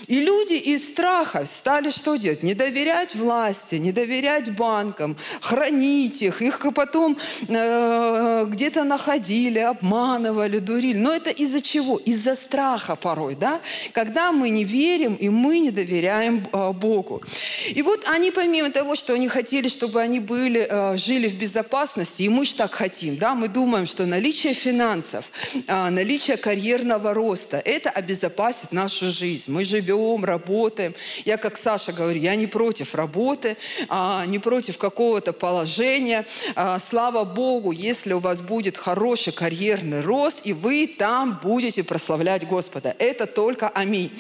И 0.08 0.20
люди 0.20 0.54
из 0.54 0.90
страха 0.90 1.46
стали 1.46 1.92
что 1.92 2.18
делать? 2.18 2.44
Не 2.44 2.54
доверять 2.54 3.16
власти, 3.16 3.76
не 3.76 3.92
доверять 3.94 4.54
банкам, 4.54 5.16
хранить 5.40 6.22
их. 6.22 6.42
Их 6.42 6.62
потом 6.76 7.18
э, 7.48 8.46
где-то 8.50 8.84
находили, 8.84 9.60
обманывали, 9.60 10.60
дурили. 10.60 10.98
Но 10.98 11.14
это 11.14 11.30
из-за 11.30 11.62
чего? 11.62 11.98
Из-за 11.98 12.36
страха 12.36 12.96
порой, 12.98 13.36
да? 13.36 13.62
Когда 13.94 14.32
мы 14.32 14.50
не 14.50 14.66
верим 14.66 15.14
и 15.16 15.30
мы 15.30 15.60
не 15.60 15.72
доверяем 15.72 16.48
э, 16.52 16.72
Богу. 16.74 17.22
И 17.70 17.82
вот 17.82 18.04
они, 18.10 18.32
помимо 18.32 18.72
того, 18.72 18.96
что 18.96 19.14
они 19.14 19.30
хотели, 19.30 19.70
чтобы 19.70 20.02
они 20.02 20.20
были, 20.20 20.68
э, 20.70 20.98
жили 20.98 21.30
в 21.30 21.36
безопасности, 21.36 22.24
и 22.24 22.30
мы 22.30 22.46
же 22.46 22.56
так 22.56 22.74
хотим, 22.74 23.16
да? 23.16 23.36
Мы 23.36 23.48
думаем, 23.48 23.86
что 23.86 24.06
наличие 24.06 24.54
финансов, 24.54 25.32
э, 25.68 25.90
наличие 25.90 26.36
карьерного 26.36 27.14
роста, 27.14 27.53
просто. 27.54 27.70
Это 27.70 27.90
обезопасит 27.90 28.72
нашу 28.72 29.08
жизнь. 29.08 29.52
Мы 29.52 29.66
живем, 29.66 30.26
работаем. 30.26 30.94
Я, 31.26 31.38
как 31.38 31.58
Саша 31.58 31.92
говорю, 31.92 32.20
я 32.20 32.36
не 32.36 32.48
против 32.48 32.96
работы, 32.96 33.58
а, 33.90 34.26
не 34.26 34.40
против 34.40 34.78
какого-то 34.78 35.34
положения. 35.34 36.26
А, 36.56 36.80
слава 36.80 37.24
Богу, 37.24 37.72
если 37.72 38.14
у 38.14 38.20
вас 38.20 38.42
будет 38.42 38.78
хороший 38.78 39.34
карьерный 39.34 40.02
рост, 40.02 40.42
и 40.46 40.54
вы 40.54 40.88
там 40.88 41.40
будете 41.44 41.84
прославлять 41.84 42.48
Господа. 42.48 42.96
Это 43.00 43.26
только 43.26 43.70
аминь. 43.70 44.12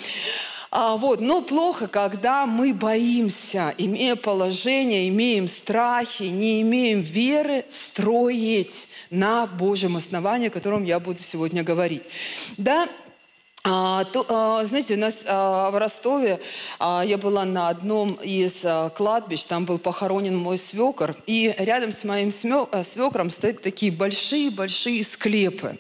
А, 0.75 0.97
вот. 0.97 1.21
Но 1.21 1.41
плохо, 1.43 1.87
когда 1.87 2.47
мы 2.47 2.73
боимся, 2.73 3.75
имея 3.77 4.15
положение, 4.15 5.07
имеем 5.09 5.47
страхи, 5.47 6.23
не 6.23 6.63
имеем 6.63 7.01
веры, 7.01 7.63
строить 7.67 8.87
на 9.11 9.45
Божьем 9.45 9.97
основании, 9.97 10.47
о 10.47 10.51
котором 10.51 10.83
я 10.83 10.99
буду 10.99 11.19
сегодня 11.19 11.63
говорить. 11.63 12.01
Да, 12.57 12.89
а, 13.65 14.03
то, 14.03 14.25
а, 14.27 14.65
знаете, 14.65 14.95
у 14.95 14.97
нас 14.97 15.23
а, 15.25 15.71
в 15.71 15.77
Ростове 15.77 16.41
а, 16.79 17.01
я 17.05 17.17
была 17.17 17.45
на 17.45 17.69
одном 17.69 18.15
из 18.15 18.65
а, 18.65 18.89
кладбищ, 18.89 19.45
там 19.45 19.63
был 19.63 19.79
похоронен 19.79 20.35
мой 20.35 20.57
свекор, 20.57 21.15
и 21.27 21.55
рядом 21.57 21.93
с 21.93 22.03
моим 22.03 22.31
а, 22.71 22.83
свекром 22.83 23.31
стоят 23.31 23.61
такие 23.61 23.89
большие-большие 23.89 25.01
склепы. 25.05 25.77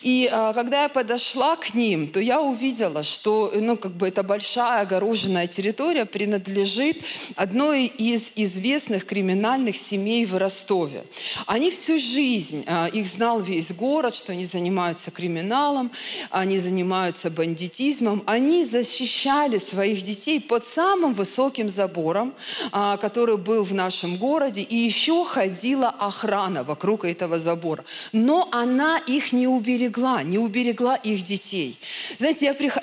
И 0.00 0.28
а, 0.32 0.52
когда 0.52 0.82
я 0.82 0.88
подошла 0.88 1.54
к 1.54 1.74
ним, 1.74 2.08
то 2.08 2.18
я 2.18 2.40
увидела, 2.40 3.04
что 3.04 3.52
ну, 3.54 3.76
как 3.76 3.92
бы 3.92 4.08
эта 4.08 4.24
большая 4.24 4.80
огороженная 4.80 5.46
территория 5.46 6.06
принадлежит 6.06 7.04
одной 7.36 7.86
из 7.86 8.32
известных 8.34 9.06
криминальных 9.06 9.76
семей 9.76 10.26
в 10.26 10.36
Ростове. 10.36 11.04
Они 11.46 11.70
всю 11.70 12.00
жизнь, 12.00 12.64
а, 12.66 12.88
их 12.88 13.06
знал 13.06 13.40
весь 13.40 13.70
город, 13.70 14.16
что 14.16 14.32
они 14.32 14.44
занимаются 14.44 15.12
криминалом, 15.12 15.92
они 16.30 16.58
занимаются 16.58 17.11
занимаются 17.12 17.30
бандитизмом, 17.30 18.22
они 18.26 18.64
защищали 18.64 19.58
своих 19.58 20.02
детей 20.02 20.40
под 20.40 20.64
самым 20.64 21.14
высоким 21.14 21.68
забором, 21.68 22.34
а, 22.72 22.96
который 22.96 23.36
был 23.36 23.64
в 23.64 23.74
нашем 23.74 24.16
городе, 24.16 24.62
и 24.62 24.76
еще 24.76 25.24
ходила 25.24 25.88
охрана 25.88 26.64
вокруг 26.64 27.04
этого 27.04 27.38
забора. 27.38 27.84
Но 28.12 28.48
она 28.52 28.98
их 28.98 29.32
не 29.32 29.46
уберегла, 29.46 30.22
не 30.22 30.38
уберегла 30.38 30.96
их 30.96 31.22
детей. 31.22 31.76
Знаете, 32.18 32.46
я 32.46 32.54
приход... 32.54 32.82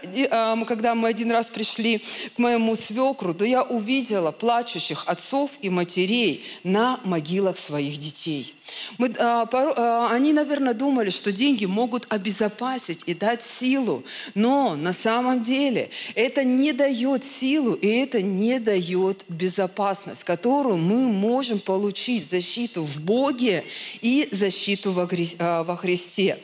Когда 0.67 0.95
мы 0.95 1.09
один 1.09 1.31
раз 1.31 1.49
пришли 1.49 2.01
к 2.35 2.39
моему 2.39 2.75
свекру, 2.75 3.33
то 3.33 3.45
я 3.45 3.63
увидела 3.63 4.31
плачущих 4.31 5.07
отцов 5.07 5.51
и 5.61 5.69
матерей 5.69 6.43
на 6.63 6.99
могилах 7.03 7.57
своих 7.57 7.97
детей. 7.97 8.53
Мы, 8.97 9.11
а, 9.19 9.45
порой, 9.45 9.73
а, 9.77 10.09
они, 10.11 10.33
наверное, 10.33 10.73
думали, 10.73 11.09
что 11.09 11.31
деньги 11.31 11.65
могут 11.65 12.05
обезопасить 12.09 13.03
и 13.05 13.13
дать 13.13 13.43
силу, 13.43 14.03
но 14.35 14.75
на 14.75 14.93
самом 14.93 15.41
деле 15.43 15.89
это 16.15 16.43
не 16.43 16.73
дает 16.73 17.23
силу 17.23 17.73
и 17.73 17.87
это 17.87 18.21
не 18.21 18.59
дает 18.59 19.25
безопасность, 19.27 20.23
которую 20.23 20.77
мы 20.77 21.09
можем 21.09 21.59
получить 21.59 22.29
защиту 22.29 22.83
в 22.83 23.01
Боге 23.01 23.63
и 24.01 24.27
защиту 24.31 24.91
во, 24.91 25.07
а, 25.39 25.75
Христе. 25.75 26.37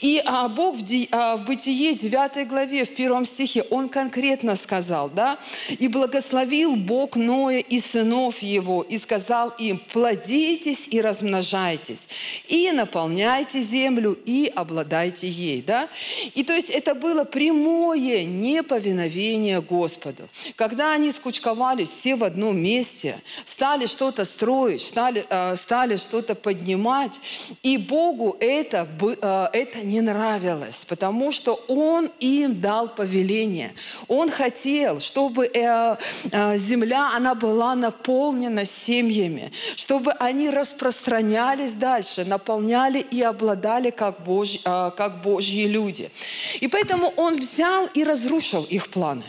И 0.00 0.22
а, 0.24 0.48
Бог 0.48 0.76
в, 0.76 0.82
Ди, 0.82 1.08
а, 1.10 1.36
в 1.36 1.44
Бытие 1.44 1.94
9 1.94 2.48
главе, 2.48 2.84
в 2.84 2.94
первом 2.94 3.26
стихе, 3.26 3.62
Он 3.70 3.88
конкретно 3.88 4.56
сказал, 4.56 5.10
да, 5.10 5.38
«И 5.78 5.88
благословил 5.88 6.76
Бог 6.76 7.16
Ноя 7.16 7.58
и 7.58 7.80
сынов 7.80 8.38
его, 8.42 8.82
и 8.82 8.98
сказал 8.98 9.50
им, 9.58 9.80
плодитесь 9.92 10.88
и 10.90 11.00
размножайтесь, 11.00 12.08
и 12.46 12.70
наполняйте 12.72 13.62
землю, 13.62 14.18
и 14.24 14.52
обладайте 14.54 15.28
ей. 15.28 15.62
Да? 15.62 15.88
И 16.34 16.44
то 16.44 16.52
есть 16.52 16.70
это 16.70 16.94
было 16.94 17.07
прямое 17.24 18.24
неповиновение 18.24 19.60
Господу. 19.60 20.28
Когда 20.56 20.92
они 20.92 21.12
скучковались 21.12 21.88
все 21.90 22.16
в 22.16 22.24
одном 22.24 22.58
месте, 22.58 23.16
стали 23.44 23.86
что-то 23.86 24.24
строить, 24.24 24.82
стали, 24.82 25.24
э, 25.28 25.56
стали 25.56 25.96
что-то 25.96 26.34
поднимать, 26.34 27.20
и 27.62 27.76
Богу 27.76 28.36
это, 28.40 28.88
э, 29.00 29.46
это 29.52 29.80
не 29.80 30.00
нравилось, 30.00 30.84
потому 30.88 31.32
что 31.32 31.54
Он 31.68 32.10
им 32.20 32.54
дал 32.54 32.88
повеление. 32.88 33.72
Он 34.06 34.30
хотел, 34.30 35.00
чтобы 35.00 35.50
э, 35.52 35.96
земля, 36.56 37.10
она 37.14 37.34
была 37.34 37.74
наполнена 37.74 38.64
семьями, 38.64 39.52
чтобы 39.76 40.12
они 40.12 40.50
распространяли 40.50 41.58
поднимались 41.58 41.74
дальше, 41.74 42.24
наполняли 42.24 43.00
и 43.00 43.22
обладали 43.22 43.90
как, 43.90 44.24
Божь, 44.24 44.60
а, 44.64 44.90
как 44.90 45.22
Божьи 45.22 45.66
люди. 45.66 46.10
И 46.60 46.68
поэтому 46.68 46.97
он 47.04 47.36
взял 47.36 47.86
и 47.94 48.04
разрушил 48.04 48.64
их 48.64 48.88
планы. 48.88 49.24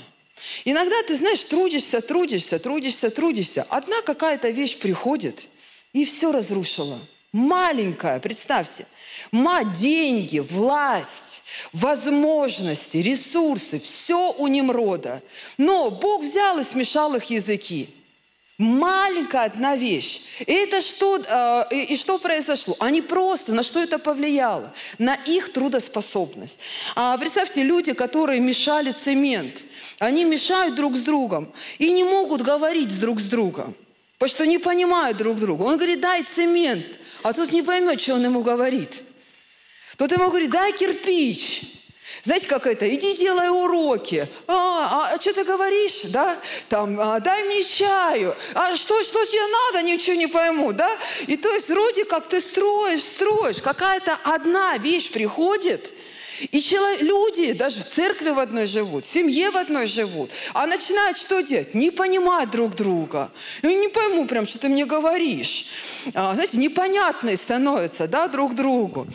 Иногда 0.66 0.96
ты 1.04 1.16
знаешь, 1.16 1.44
трудишься, 1.46 2.02
трудишься, 2.02 2.60
трудишься, 2.60 3.10
трудишься. 3.10 3.66
Одна 3.70 4.02
какая-то 4.02 4.50
вещь 4.50 4.78
приходит 4.78 5.48
и 5.94 6.06
все 6.06 6.32
разрушила. 6.32 7.00
Маленькая, 7.32 8.20
представьте. 8.20 8.88
Мать, 9.32 9.74
деньги, 9.74 10.40
власть, 10.40 11.42
возможности, 11.74 12.98
ресурсы, 12.98 13.80
все 13.80 14.34
у 14.34 14.48
Немрода. 14.48 15.22
Но 15.58 15.92
Бог 15.92 16.24
взял 16.24 16.58
и 16.60 16.64
смешал 16.64 17.16
их 17.16 17.26
языки. 17.26 17.90
Маленькая 18.60 19.46
одна 19.46 19.78
вещь. 19.78 20.20
И 20.46 20.52
это 20.52 20.82
что, 20.82 21.18
э, 21.18 21.64
и, 21.72 21.94
и 21.94 21.96
что 21.96 22.18
произошло? 22.18 22.76
Они 22.82 23.02
просто, 23.02 23.54
на 23.54 23.64
что 23.64 23.80
это 23.80 24.00
повлияло? 24.00 24.74
На 24.98 25.16
их 25.16 25.54
трудоспособность. 25.54 26.60
А, 26.94 27.18
представьте, 27.18 27.64
люди, 27.64 27.94
которые 27.94 28.42
мешали 28.42 28.92
цемент, 28.92 29.64
они 30.00 30.26
мешают 30.26 30.76
друг 30.76 30.98
с 30.98 31.04
другом 31.04 31.50
и 31.78 31.90
не 31.90 32.04
могут 32.04 32.42
говорить 32.42 33.00
друг 33.00 33.22
с 33.22 33.30
другом, 33.30 33.74
потому 34.18 34.36
что 34.36 34.46
не 34.46 34.58
понимают 34.58 35.18
друг 35.18 35.40
друга. 35.40 35.64
Он 35.64 35.78
говорит, 35.78 36.02
дай 36.02 36.24
цемент, 36.24 37.00
а 37.24 37.32
тот 37.32 37.54
не 37.54 37.62
поймет, 37.62 38.02
что 38.02 38.16
он 38.16 38.26
ему 38.26 38.42
говорит. 38.42 39.04
Тот 39.96 40.12
ему 40.12 40.28
говорит, 40.28 40.50
дай 40.50 40.74
кирпич. 40.74 41.79
Знаете, 42.24 42.48
как 42.48 42.68
это? 42.68 42.94
Иди 42.94 43.16
делай 43.16 43.50
уроки. 43.50 44.28
А, 44.48 44.54
а, 44.54 45.14
а 45.14 45.22
что 45.22 45.34
ты 45.34 45.44
говоришь, 45.44 46.02
да? 46.06 46.38
Там, 46.68 47.00
а, 47.00 47.20
дай 47.20 47.44
мне 47.44 47.64
чаю. 47.64 48.36
А 48.54 48.76
что, 48.76 49.02
что 49.04 49.26
тебе 49.26 49.42
надо, 49.48 49.88
ничего 49.88 50.16
не 50.16 50.28
пойму, 50.28 50.74
да? 50.74 50.90
И 51.28 51.38
то 51.38 51.50
есть 51.54 51.70
вроде 51.70 52.06
как 52.06 52.28
ты 52.28 52.42
строишь, 52.42 53.04
строишь. 53.04 53.62
Какая-то 53.62 54.18
одна 54.24 54.78
вещь 54.78 55.12
приходит, 55.12 55.94
и 56.52 56.62
человек, 56.62 57.02
люди 57.02 57.54
даже 57.54 57.82
в 57.82 57.86
церкви 57.86 58.30
в 58.30 58.40
одной 58.40 58.66
живут, 58.68 59.06
в 59.06 59.12
семье 59.12 59.52
в 59.52 59.58
одной 59.58 59.88
живут, 59.88 60.32
а 60.54 60.66
начинают 60.68 61.18
что 61.18 61.42
делать? 61.42 61.74
Не 61.74 61.92
понимать 61.92 62.50
друг 62.52 62.76
друга. 62.76 63.32
Я 63.62 63.74
не 63.74 63.88
пойму 63.90 64.26
прям, 64.26 64.48
что 64.48 64.60
ты 64.60 64.70
мне 64.70 64.86
говоришь. 64.86 65.66
А, 66.14 66.34
знаете, 66.34 66.58
непонятные 66.58 67.38
становятся 67.38 68.08
да, 68.08 68.28
друг 68.28 68.56
другу. 68.56 69.08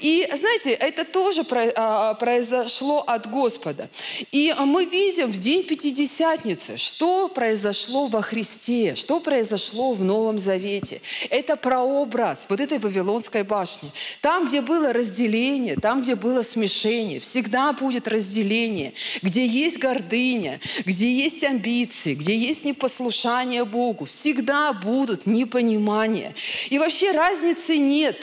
И 0.00 0.28
знаете, 0.36 0.70
это 0.70 1.04
тоже 1.04 1.44
а, 1.76 2.14
произошло 2.14 3.04
от 3.06 3.30
Господа. 3.30 3.88
И 4.32 4.54
мы 4.58 4.84
видим 4.84 5.28
в 5.28 5.38
день 5.38 5.64
Пятидесятницы, 5.64 6.76
что 6.76 7.28
произошло 7.28 8.06
во 8.06 8.22
Христе, 8.22 8.94
что 8.94 9.20
произошло 9.20 9.94
в 9.94 10.04
Новом 10.04 10.38
Завете. 10.38 11.00
Это 11.30 11.56
прообраз 11.56 12.46
вот 12.48 12.60
этой 12.60 12.78
Вавилонской 12.78 13.42
башни. 13.42 13.90
Там, 14.20 14.48
где 14.48 14.60
было 14.60 14.92
разделение, 14.92 15.76
там, 15.76 16.02
где 16.02 16.14
было 16.14 16.42
смешение, 16.42 16.67
смешение, 16.68 17.18
всегда 17.20 17.72
будет 17.72 18.08
разделение, 18.08 18.92
где 19.22 19.46
есть 19.46 19.78
гордыня, 19.78 20.60
где 20.84 21.12
есть 21.12 21.42
амбиции, 21.42 22.14
где 22.14 22.36
есть 22.36 22.64
непослушание 22.64 23.64
Богу, 23.64 24.04
всегда 24.04 24.72
будут 24.72 25.26
непонимания. 25.26 26.34
И 26.70 26.78
вообще 26.78 27.12
разницы 27.12 27.78
нет, 27.78 28.16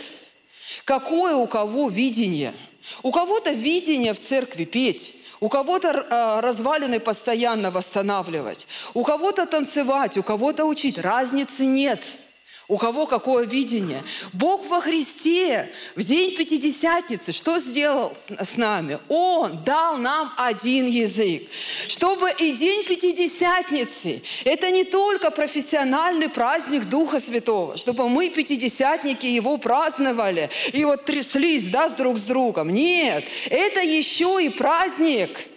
какое 0.84 1.36
у 1.36 1.48
кого 1.48 1.90
видение. 1.90 2.54
У 3.02 3.12
кого-то 3.12 3.52
видение 3.52 4.14
в 4.14 4.20
церкви 4.20 4.64
петь, 4.66 5.16
у 5.40 5.50
кого-то 5.50 5.90
э, 5.90 6.40
развалины 6.42 7.00
постоянно 7.00 7.72
восстанавливать, 7.72 8.68
у 8.94 9.04
кого-то 9.04 9.48
танцевать, 9.48 10.18
у 10.18 10.24
кого-то 10.24 10.66
учить. 10.66 11.00
Разницы 11.00 11.66
нет– 11.66 12.02
у 12.68 12.78
кого 12.78 13.06
какое 13.06 13.46
видение? 13.46 14.04
Бог 14.34 14.66
во 14.68 14.82
Христе 14.82 15.72
в 15.96 16.04
день 16.04 16.36
Пятидесятницы 16.36 17.32
что 17.32 17.60
сделал 17.60 18.14
с 18.16 18.58
нами? 18.58 19.00
Он 19.08 19.64
дал 19.64 19.98
нам 19.98 20.34
один 20.38 20.86
язык. 20.86 21.44
Чтобы 21.88 22.32
и 22.40 22.54
день 22.54 22.84
Пятидесятницы, 22.84 24.24
это 24.46 24.72
не 24.72 24.84
только 24.84 25.30
профессиональный 25.30 26.30
праздник 26.30 26.86
Духа 26.86 27.20
Святого, 27.20 27.78
чтобы 27.78 28.10
мы, 28.10 28.30
пятидесятники, 28.30 29.26
его 29.26 29.58
праздновали 29.58 30.50
и 30.74 30.84
вот 30.86 31.06
тряслись 31.06 31.68
да, 31.68 31.90
с 31.90 31.94
друг 31.94 32.18
с 32.18 32.24
другом. 32.24 32.70
Нет, 32.70 33.24
это 33.50 33.82
еще 33.82 34.44
и 34.44 34.50
праздник– 34.50 35.30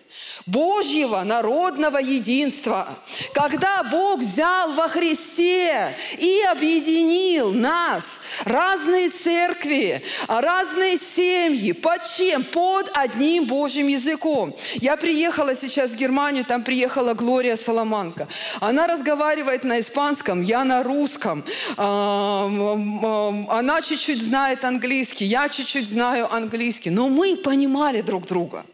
Божьего 0.48 1.22
народного 1.24 1.98
единства. 1.98 2.88
Когда 3.34 3.82
Бог 3.82 4.20
взял 4.20 4.72
во 4.72 4.88
Христе 4.88 5.94
и 6.16 6.40
объединил 6.50 7.52
нас, 7.52 8.04
разные 8.46 9.10
церкви, 9.10 10.02
разные 10.26 10.96
семьи, 10.96 11.72
под 11.72 12.00
чем? 12.16 12.44
Под 12.44 12.90
одним 12.94 13.44
Божьим 13.44 13.88
языком. 13.88 14.54
Я 14.76 14.96
приехала 14.96 15.54
сейчас 15.54 15.90
в 15.90 15.96
Германию, 15.96 16.46
там 16.46 16.62
приехала 16.62 17.12
Глория 17.12 17.56
Соломанка. 17.56 18.26
Она 18.60 18.86
разговаривает 18.86 19.64
на 19.64 19.80
испанском, 19.80 20.40
я 20.40 20.64
на 20.64 20.82
русском. 20.82 21.44
Она 21.76 23.82
чуть-чуть 23.82 24.22
знает 24.22 24.64
английский, 24.64 25.26
я 25.26 25.50
чуть-чуть 25.50 25.86
знаю 25.86 26.32
английский. 26.32 26.88
Но 26.88 27.10
мы 27.10 27.36
понимали 27.36 28.00
друг 28.00 28.26
друга. 28.26 28.64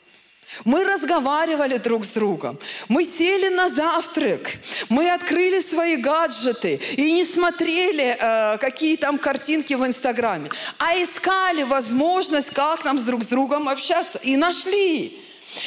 Мы 0.65 0.85
разговаривали 0.85 1.79
друг 1.79 2.05
с 2.05 2.09
другом. 2.09 2.59
Мы 2.89 3.05
сели 3.05 3.49
на 3.49 3.69
завтрак. 3.69 4.53
Мы 4.89 5.11
открыли 5.11 5.61
свои 5.61 5.97
гаджеты 5.97 6.81
и 6.97 7.13
не 7.13 7.25
смотрели, 7.25 8.17
э, 8.19 8.59
какие 8.59 8.97
там 8.97 9.19
картинки 9.19 9.75
в 9.75 9.85
Инстаграме, 9.85 10.51
а 10.79 10.97
искали 10.97 11.65
возможность, 11.65 12.51
как 12.51 12.85
нам 12.85 13.05
друг 13.05 13.25
с 13.25 13.27
другом 13.27 13.69
общаться. 13.69 14.19
И 14.23 14.37
нашли. 14.37 15.21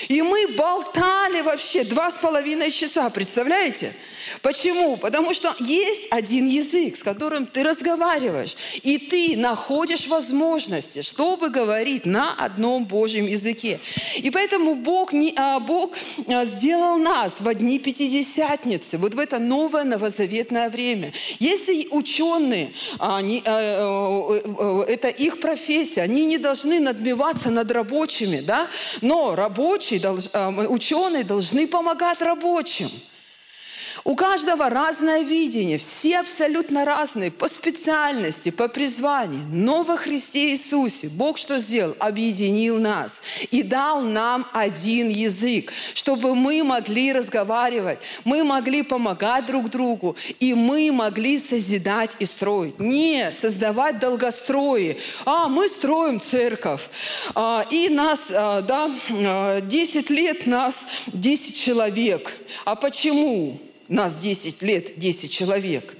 И 0.08 0.22
мы 0.22 0.48
болтали 0.58 1.41
вообще 1.41 1.84
два 1.84 2.12
с 2.12 2.15
половиной 2.15 2.72
часа, 2.72 3.10
представляете? 3.10 3.94
Почему? 4.41 4.98
Потому 4.98 5.34
что 5.34 5.55
есть 5.60 6.07
один 6.12 6.48
язык, 6.48 6.98
с 6.98 7.03
которым 7.03 7.46
ты 7.46 7.63
разговариваешь, 7.63 8.55
и 8.84 8.98
ты 8.98 9.38
находишь 9.38 10.07
возможности, 10.07 11.01
чтобы 11.01 11.50
говорить 11.50 12.05
на 12.05 12.34
одном 12.34 12.86
Божьем 12.86 13.25
языке. 13.25 13.79
И 14.17 14.29
поэтому 14.29 14.75
Бог, 14.75 15.13
не, 15.13 15.34
а, 15.36 15.60
Бог 15.60 15.96
а, 16.27 16.46
сделал 16.46 16.98
нас 16.98 17.39
в 17.39 17.48
одни 17.48 17.79
Пятидесятницы, 17.79 18.98
вот 18.98 19.13
в 19.13 19.19
это 19.19 19.39
новое 19.39 19.84
новозаветное 19.84 20.69
время. 20.69 21.13
Если 21.39 21.88
ученые, 21.91 22.72
они, 23.00 23.41
а, 23.46 23.51
а, 23.51 24.84
это 24.88 25.10
их 25.10 25.39
профессия, 25.39 26.01
они 26.01 26.25
не 26.25 26.38
должны 26.38 26.79
надмеваться 26.79 27.50
над 27.50 27.72
рабочими, 27.72 28.39
да? 28.39 28.67
но 29.01 29.36
рабочие, 29.36 30.01
а, 30.34 30.50
ученые 30.69 31.24
должны 31.24 31.67
помогать 31.67 32.22
рабочим. 32.22 32.89
У 34.03 34.15
каждого 34.15 34.69
разное 34.69 35.23
видение, 35.23 35.77
все 35.77 36.19
абсолютно 36.19 36.85
разные 36.85 37.31
по 37.31 37.47
специальности, 37.47 38.51
по 38.51 38.67
призванию. 38.67 39.43
Но 39.49 39.83
во 39.83 39.97
Христе 39.97 40.51
Иисусе 40.51 41.09
Бог 41.09 41.37
что 41.37 41.59
сделал? 41.59 41.95
Объединил 41.99 42.79
нас 42.79 43.21
и 43.51 43.63
дал 43.63 44.01
нам 44.01 44.45
один 44.53 45.09
язык, 45.09 45.71
чтобы 45.93 46.35
мы 46.35 46.63
могли 46.63 47.13
разговаривать, 47.13 47.99
мы 48.23 48.43
могли 48.43 48.83
помогать 48.83 49.45
друг 49.45 49.69
другу, 49.69 50.15
и 50.39 50.53
мы 50.53 50.91
могли 50.91 51.39
созидать 51.39 52.15
и 52.19 52.25
строить. 52.25 52.79
Не 52.79 53.31
создавать 53.33 53.99
долгострои. 53.99 54.97
А, 55.25 55.47
мы 55.47 55.69
строим 55.69 56.19
церковь, 56.19 56.89
а, 57.35 57.65
и 57.69 57.89
нас, 57.89 58.19
а, 58.31 58.61
да, 58.61 58.91
10 59.61 60.09
лет 60.09 60.47
нас 60.47 60.75
10 61.07 61.55
человек. 61.55 62.33
А 62.65 62.75
почему? 62.75 63.59
Нас 63.88 64.17
10 64.17 64.62
лет, 64.63 65.00
10 65.00 65.32
человек. 65.32 65.96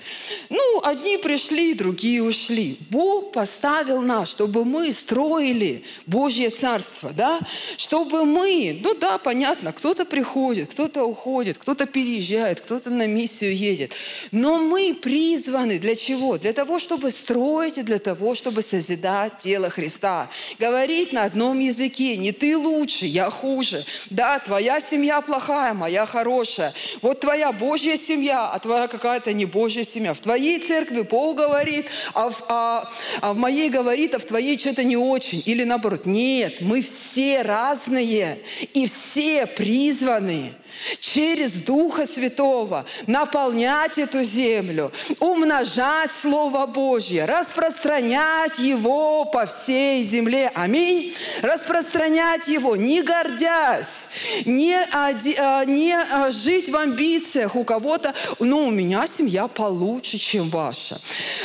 Ну, 0.50 0.82
одни 0.84 1.18
пришли, 1.18 1.74
другие 1.74 2.22
ушли. 2.24 2.78
Бог 2.90 3.32
поставил 3.32 4.02
нас, 4.02 4.30
чтобы 4.30 4.66
мы 4.66 4.92
строили 4.92 5.84
Божье 6.06 6.50
Царство, 6.50 7.12
да? 7.12 7.40
Чтобы 7.78 8.26
мы, 8.26 8.80
ну 8.84 8.94
да, 8.94 9.18
понятно, 9.18 9.72
кто-то 9.72 10.06
приходит, 10.06 10.72
кто-то 10.72 11.04
уходит, 11.04 11.58
кто-то 11.58 11.86
переезжает, 11.86 12.62
кто-то 12.62 12.90
на 12.90 13.08
миссию 13.08 13.56
едет. 13.56 13.94
Но 14.32 14.60
мы 14.60 14.94
призваны 14.94 15.80
для 15.80 15.96
чего? 15.96 16.38
Для 16.38 16.54
того, 16.54 16.80
чтобы 16.80 17.12
строить 17.12 17.78
и 17.78 17.84
для 17.84 18.00
того, 18.00 18.36
чтобы 18.36 18.62
созидать 18.62 19.40
тело 19.40 19.70
Христа. 19.70 20.30
Говорить 20.60 21.14
на 21.14 21.24
одном 21.24 21.60
языке. 21.60 22.18
Не 22.18 22.32
ты 22.32 22.58
лучше, 22.58 23.06
я 23.06 23.30
хуже. 23.30 23.86
Да, 24.10 24.40
твоя 24.40 24.82
семья 24.82 25.22
плохая, 25.22 25.74
моя 25.74 26.06
хорошая. 26.06 26.74
Вот 27.02 27.22
твоя 27.22 27.52
Божья 27.52 27.77
Божья 27.78 27.96
семья, 27.96 28.50
а 28.52 28.58
твоя 28.58 28.88
какая-то 28.88 29.34
не 29.34 29.46
Божья 29.46 29.84
семья. 29.84 30.16
В 30.16 30.20
твоей 30.20 30.58
церкви 30.58 31.04
Бог 31.04 31.38
говорит, 31.38 31.86
а 32.16 32.32
в, 32.32 32.44
а, 32.50 32.92
а 33.22 33.34
в 33.34 33.38
моей 33.38 33.70
говорит, 33.70 34.16
а 34.16 34.20
в 34.20 34.26
твоей 34.26 34.58
что-то 34.58 34.84
не 34.84 34.98
очень. 34.98 35.44
Или 35.46 35.64
наоборот. 35.64 36.08
Нет, 36.08 36.60
мы 36.60 36.82
все 36.82 37.44
разные 37.44 38.40
и 38.74 38.88
все 38.88 39.46
призваны 39.46 40.54
через 41.00 41.54
Духа 41.54 42.06
Святого 42.06 42.86
наполнять 43.08 43.98
эту 43.98 44.24
землю, 44.24 44.92
умножать 45.20 46.12
Слово 46.12 46.66
Божье, 46.66 47.26
распространять 47.26 48.60
его 48.60 49.26
по 49.26 49.46
всей 49.46 50.04
земле. 50.04 50.52
Аминь. 50.56 51.14
Распространять 51.42 52.48
его, 52.48 52.76
не 52.76 53.02
гордясь, 53.02 54.08
не, 54.46 54.76
а, 54.92 55.66
не 55.66 55.94
а, 55.94 56.32
жить 56.32 56.70
в 56.70 56.76
амбициях 56.76 57.56
у 57.56 57.64
кого-то. 57.64 58.14
Ну, 58.40 58.68
у 58.68 58.72
меня 58.72 59.08
семья 59.08 59.48
получше, 59.48 60.18
чем 60.18 60.50
ваша. 60.50 61.00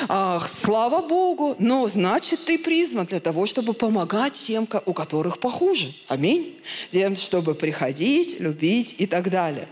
Ах, 0.08 0.48
слава 0.48 1.06
Богу, 1.06 1.56
но 1.58 1.86
значит 1.88 2.44
ты 2.44 2.58
призван 2.58 3.06
для 3.06 3.20
того, 3.20 3.46
чтобы 3.46 3.72
помогать 3.72 4.34
тем, 4.34 4.68
у 4.86 4.92
которых 4.92 5.38
похуже. 5.38 5.92
Аминь. 6.08 6.58
Тем, 6.90 7.16
чтобы 7.16 7.54
приходить, 7.54 8.40
любить 8.40 8.96
и 8.98 9.06
так 9.12 9.28
далее. 9.28 9.68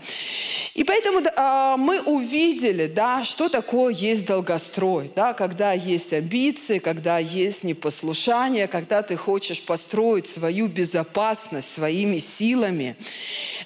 И 0.75 0.83
поэтому 0.83 1.19
а, 1.35 1.75
мы 1.75 1.99
увидели, 2.01 2.85
да, 2.85 3.23
что 3.23 3.49
такое 3.49 3.91
есть 3.91 4.27
долгострой, 4.27 5.11
да, 5.15 5.33
когда 5.33 5.73
есть 5.73 6.13
амбиции, 6.13 6.77
когда 6.77 7.17
есть 7.17 7.63
непослушание, 7.63 8.67
когда 8.67 9.01
ты 9.01 9.17
хочешь 9.17 9.63
построить 9.63 10.27
свою 10.27 10.67
безопасность 10.67 11.73
своими 11.73 12.19
силами. 12.19 12.95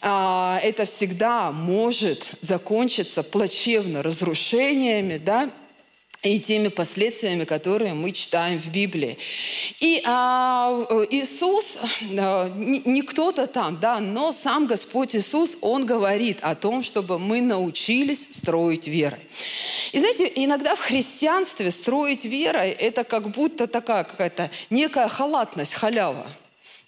А, 0.02 0.62
это 0.64 0.86
всегда 0.86 1.52
может 1.52 2.30
закончиться 2.40 3.22
плачевно 3.22 4.02
разрушениями, 4.02 5.18
да, 5.18 5.50
и 6.26 6.40
теми 6.40 6.70
последствиями, 6.70 7.46
которые 7.46 7.94
мы 7.94 8.12
читаем 8.12 8.58
в 8.58 8.70
Библии. 8.70 9.18
И 9.80 10.02
а, 10.06 10.84
Иисус, 11.12 11.78
а, 12.18 12.50
не, 12.56 12.82
не 12.86 13.02
кто-то 13.04 13.48
там, 13.48 13.80
да, 13.80 14.00
но 14.00 14.32
сам 14.32 14.66
Господь 14.66 15.16
Иисус, 15.16 15.58
Он 15.62 15.86
говорит 15.86 16.40
о 16.42 16.56
том, 16.56 16.82
чтобы 16.82 17.20
мы 17.20 17.42
научились 17.42 18.28
строить 18.32 18.88
верой. 18.88 19.20
И 19.92 20.00
знаете, 20.00 20.32
иногда 20.36 20.76
в 20.76 20.80
христианстве 20.80 21.70
строить 21.70 22.26
верой– 22.26 22.72
это 22.80 23.04
как 23.04 23.30
будто 23.30 23.68
такая 23.68 24.04
какая-то 24.04 24.50
некая 24.70 25.08
халатность, 25.08 25.74
халява. 25.74 26.28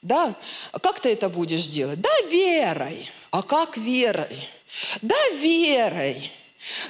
Да? 0.02 0.36
А 0.72 0.80
как 0.80 1.00
ты 1.00 1.10
это 1.10 1.30
будешь 1.30 1.68
делать? 1.68 2.02
Да, 2.02 2.10
верой. 2.30 3.10
А 3.32 3.44
как 3.44 3.78
верой? 3.78 4.50
Да, 5.02 5.16
верой. 5.40 6.32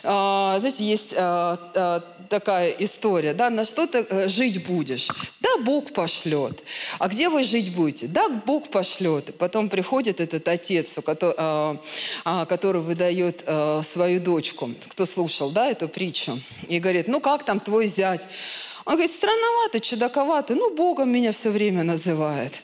А, 0.03 0.57
знаете, 0.59 0.83
есть 0.83 1.13
а, 1.15 1.57
а, 1.75 1.99
такая 2.29 2.71
история, 2.79 3.33
да, 3.33 3.49
на 3.49 3.65
что 3.65 3.87
ты 3.87 4.05
э, 4.09 4.27
жить 4.27 4.65
будешь? 4.65 5.07
Да, 5.39 5.57
Бог 5.59 5.93
пошлет. 5.93 6.63
А 6.99 7.07
где 7.07 7.29
вы 7.29 7.43
жить 7.43 7.73
будете? 7.73 8.07
Да, 8.07 8.29
Бог 8.29 8.69
пошлет. 8.69 9.37
Потом 9.37 9.69
приходит 9.69 10.19
этот 10.19 10.47
отец, 10.47 10.99
который 11.03 12.81
выдает 12.81 13.47
свою 13.83 14.19
дочку. 14.19 14.71
Кто 14.89 15.05
слушал, 15.05 15.51
да, 15.51 15.67
эту 15.67 15.87
притчу? 15.87 16.39
И 16.67 16.79
говорит, 16.79 17.07
ну 17.07 17.19
как 17.19 17.43
там 17.43 17.59
твой 17.59 17.87
зять? 17.87 18.27
Он 18.87 18.93
говорит, 18.93 19.11
странноватый, 19.11 19.81
чудаковатый, 19.81 20.55
ну, 20.55 20.73
Богом 20.73 21.09
меня 21.11 21.33
все 21.33 21.49
время 21.49 21.83
называет. 21.83 22.63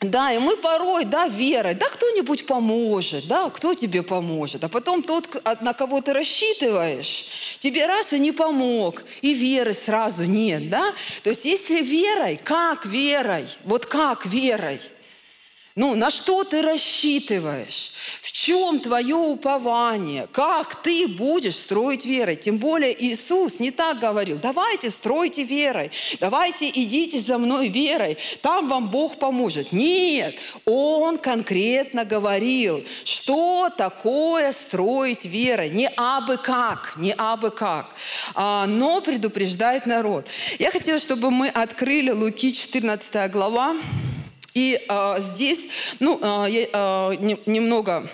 Да, 0.00 0.32
и 0.32 0.38
мы 0.38 0.56
порой, 0.56 1.04
да, 1.04 1.26
верой, 1.26 1.74
да, 1.74 1.86
кто-нибудь 1.88 2.46
поможет, 2.46 3.26
да, 3.26 3.50
кто 3.50 3.74
тебе 3.74 4.04
поможет. 4.04 4.62
А 4.62 4.68
потом 4.68 5.02
тот, 5.02 5.42
на 5.60 5.72
кого 5.72 6.00
ты 6.00 6.12
рассчитываешь, 6.12 7.56
тебе 7.58 7.86
раз 7.86 8.12
и 8.12 8.20
не 8.20 8.30
помог, 8.30 9.02
и 9.22 9.34
веры 9.34 9.74
сразу 9.74 10.24
нет, 10.24 10.70
да. 10.70 10.94
То 11.24 11.30
есть 11.30 11.44
если 11.44 11.82
верой, 11.82 12.40
как 12.42 12.86
верой, 12.86 13.44
вот 13.64 13.86
как 13.86 14.26
верой– 14.26 14.80
ну, 15.78 15.94
на 15.94 16.10
что 16.10 16.42
ты 16.42 16.60
рассчитываешь? 16.60 17.92
В 18.20 18.32
чем 18.32 18.80
твое 18.80 19.14
упование? 19.14 20.26
Как 20.32 20.82
ты 20.82 21.06
будешь 21.06 21.54
строить 21.54 22.04
верой? 22.04 22.34
Тем 22.34 22.58
более 22.58 22.92
Иисус 23.04 23.60
не 23.60 23.70
так 23.70 24.00
говорил. 24.00 24.40
Давайте 24.42 24.90
стройте 24.90 25.44
верой. 25.44 25.92
Давайте 26.18 26.68
идите 26.68 27.20
за 27.20 27.38
мной 27.38 27.68
верой. 27.68 28.18
Там 28.42 28.68
вам 28.68 28.88
Бог 28.88 29.20
поможет. 29.20 29.70
Нет, 29.70 30.34
Он 30.64 31.16
конкретно 31.16 32.04
говорил, 32.04 32.84
что 33.04 33.70
такое 33.70 34.50
строить 34.50 35.26
верой. 35.26 35.70
Не 35.70 35.88
абы 35.96 36.38
как, 36.38 36.94
не 36.96 37.12
абы 37.12 37.52
как, 37.52 37.94
а, 38.34 38.66
но 38.66 39.00
предупреждает 39.00 39.86
народ. 39.86 40.26
Я 40.58 40.72
хотела, 40.72 40.98
чтобы 40.98 41.30
мы 41.30 41.46
открыли 41.48 42.10
Луки 42.10 42.52
14 42.52 43.30
глава, 43.30 43.76
И 44.58 44.80
а, 44.88 45.20
здесь, 45.20 45.68
ну, 46.00 46.18
а, 46.20 46.46
я 46.46 46.66
а, 46.72 47.12
не, 47.12 47.38
немного 47.46 48.10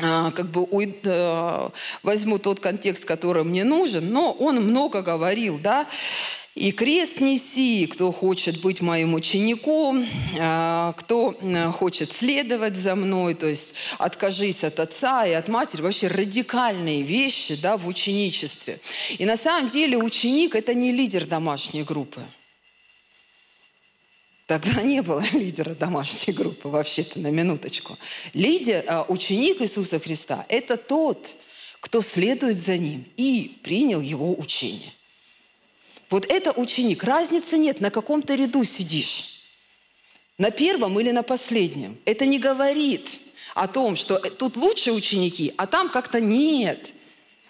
а, 0.00 0.30
как 0.30 0.52
бы 0.52 0.68
а, 1.06 1.72
возьму 2.04 2.38
тот 2.38 2.60
контекст, 2.60 3.04
который 3.04 3.42
мне 3.42 3.64
нужен, 3.64 4.12
но 4.12 4.30
он 4.30 4.62
много 4.62 5.02
говорил, 5.02 5.58
да, 5.58 5.88
и 6.54 6.70
крест 6.70 7.20
неси, 7.20 7.86
кто 7.86 8.12
хочет 8.12 8.60
быть 8.60 8.80
моим 8.80 9.14
учеником, 9.14 10.06
а, 10.38 10.92
кто 10.92 11.34
хочет 11.72 12.12
следовать 12.12 12.76
за 12.76 12.94
мной, 12.94 13.34
то 13.34 13.46
есть 13.46 13.74
откажись 13.98 14.62
от 14.62 14.78
отца 14.78 15.26
и 15.26 15.32
от 15.32 15.48
матери, 15.48 15.82
вообще 15.82 16.06
радикальные 16.06 17.02
вещи 17.02 17.60
да, 17.60 17.76
в 17.76 17.88
ученичестве. 17.88 18.78
И 19.18 19.24
на 19.24 19.36
самом 19.36 19.66
деле 19.66 19.96
ученик– 19.96 20.54
это 20.56 20.72
не 20.74 20.92
лидер 20.92 21.26
домашней 21.26 21.82
группы. 21.82 22.22
Тогда 24.48 24.82
не 24.82 25.02
было 25.02 25.22
лидера 25.34 25.74
домашней 25.74 26.32
группы, 26.32 26.68
вообще-то, 26.68 27.20
на 27.20 27.28
минуточку. 27.30 27.96
Лидер, 28.32 28.82
а, 28.88 29.04
ученик 29.06 29.60
Иисуса 29.60 30.00
Христа– 30.00 30.44
это 30.48 30.76
тот, 30.76 31.36
кто 31.80 32.00
следует 32.00 32.56
за 32.56 32.78
ним 32.78 33.06
и 33.16 33.58
принял 33.62 34.00
его 34.00 34.34
учение. 34.34 34.92
Вот 36.10 36.24
это 36.26 36.52
ученик. 36.52 37.04
Разницы 37.04 37.58
нет, 37.58 37.82
на 37.82 37.90
каком 37.90 38.22
то 38.22 38.34
ряду 38.34 38.64
сидишь. 38.64 39.42
На 40.38 40.50
первом 40.50 40.98
или 40.98 41.10
на 41.10 41.22
последнем. 41.22 41.98
Это 42.06 42.24
не 42.24 42.38
говорит 42.38 43.20
о 43.54 43.68
том, 43.68 43.96
что 43.96 44.18
тут 44.18 44.56
лучшие 44.56 44.94
ученики, 44.94 45.52
а 45.58 45.66
там 45.66 45.90
как-то 45.90 46.20
нет. 46.20 46.94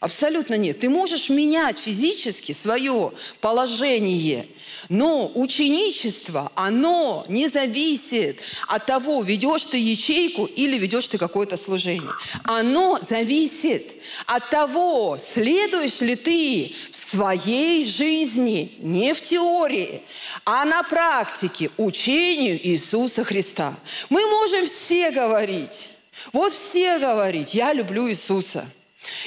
Абсолютно 0.01 0.55
нет. 0.55 0.79
Ты 0.79 0.91
можешь 0.91 1.29
менять 1.29 1.77
физически 1.77 2.53
свое 2.53 3.13
положение, 3.41 4.47
но 4.89 5.31
ученичество, 5.35 6.53
оно 6.55 7.25
не 7.29 7.49
зависит 7.49 8.39
от 8.69 8.87
того, 8.87 9.23
ведешь 9.23 9.67
ты 9.67 9.77
ячейку 9.77 10.45
или 10.45 10.79
ведешь 10.79 11.09
ты 11.09 11.19
какое-то 11.19 11.57
служение. 11.57 12.13
Оно 12.45 13.01
зависит 13.03 13.97
от 14.27 14.49
того, 14.51 15.19
следуешь 15.19 16.01
ли 16.01 16.15
ты 16.15 16.73
в 16.93 16.95
своей 16.95 17.85
жизни, 17.85 18.71
не 18.79 19.15
в 19.15 19.21
теории, 19.21 20.03
а 20.45 20.65
на 20.65 20.85
практике 20.85 21.73
учению 21.77 22.65
Иисуса 22.65 23.25
Христа. 23.25 23.75
Мы 24.11 24.25
можем 24.29 24.65
все 24.69 25.11
говорить, 25.11 25.89
вот 26.33 26.53
все 26.53 27.01
говорить, 27.01 27.53
я 27.53 27.73
люблю 27.73 28.09
Иисуса– 28.09 28.65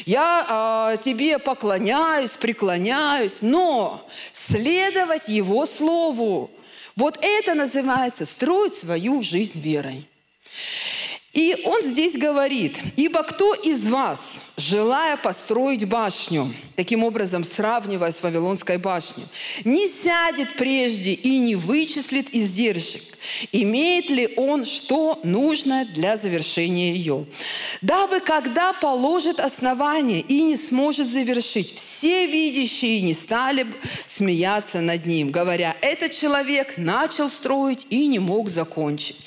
я 0.05 0.93
э, 0.93 1.03
тебе 1.03 1.39
поклоняюсь, 1.39 2.31
преклоняюсь, 2.31 3.37
но 3.41 4.07
следовать 4.31 5.27
Его 5.27 5.65
Слову, 5.65 6.51
вот 6.95 7.17
это 7.21 7.53
называется 7.53 8.25
строить 8.25 8.73
свою 8.73 9.23
жизнь 9.23 9.59
верой. 9.59 10.07
И 11.33 11.55
он 11.63 11.81
здесь 11.81 12.17
говорит, 12.17 12.77
ибо 12.97 13.23
кто 13.23 13.53
из 13.53 13.87
вас, 13.87 14.41
желая 14.57 15.15
построить 15.15 15.87
башню, 15.87 16.53
таким 16.75 17.05
образом 17.05 17.45
сравнивая 17.45 18.11
с 18.11 18.21
Вавилонской 18.21 18.77
башней, 18.77 19.23
не 19.63 19.87
сядет 19.87 20.57
прежде 20.57 21.13
и 21.13 21.39
не 21.39 21.55
вычислит 21.55 22.35
издержек, 22.35 23.10
имеет 23.51 24.09
ли 24.09 24.33
он 24.37 24.65
что 24.65 25.19
нужно 25.23 25.85
для 25.85 26.17
завершения 26.17 26.93
ее. 26.93 27.25
Дабы, 27.81 28.19
когда 28.19 28.73
положит 28.73 29.39
основание 29.39 30.21
и 30.21 30.41
не 30.41 30.57
сможет 30.57 31.07
завершить, 31.07 31.75
все 31.75 32.25
видящие 32.27 33.01
не 33.01 33.13
стали 33.13 33.65
смеяться 34.05 34.81
над 34.81 35.05
ним, 35.05 35.31
говоря, 35.31 35.75
этот 35.81 36.13
человек 36.13 36.77
начал 36.77 37.29
строить 37.29 37.87
и 37.89 38.07
не 38.07 38.19
мог 38.19 38.49
закончить. 38.49 39.17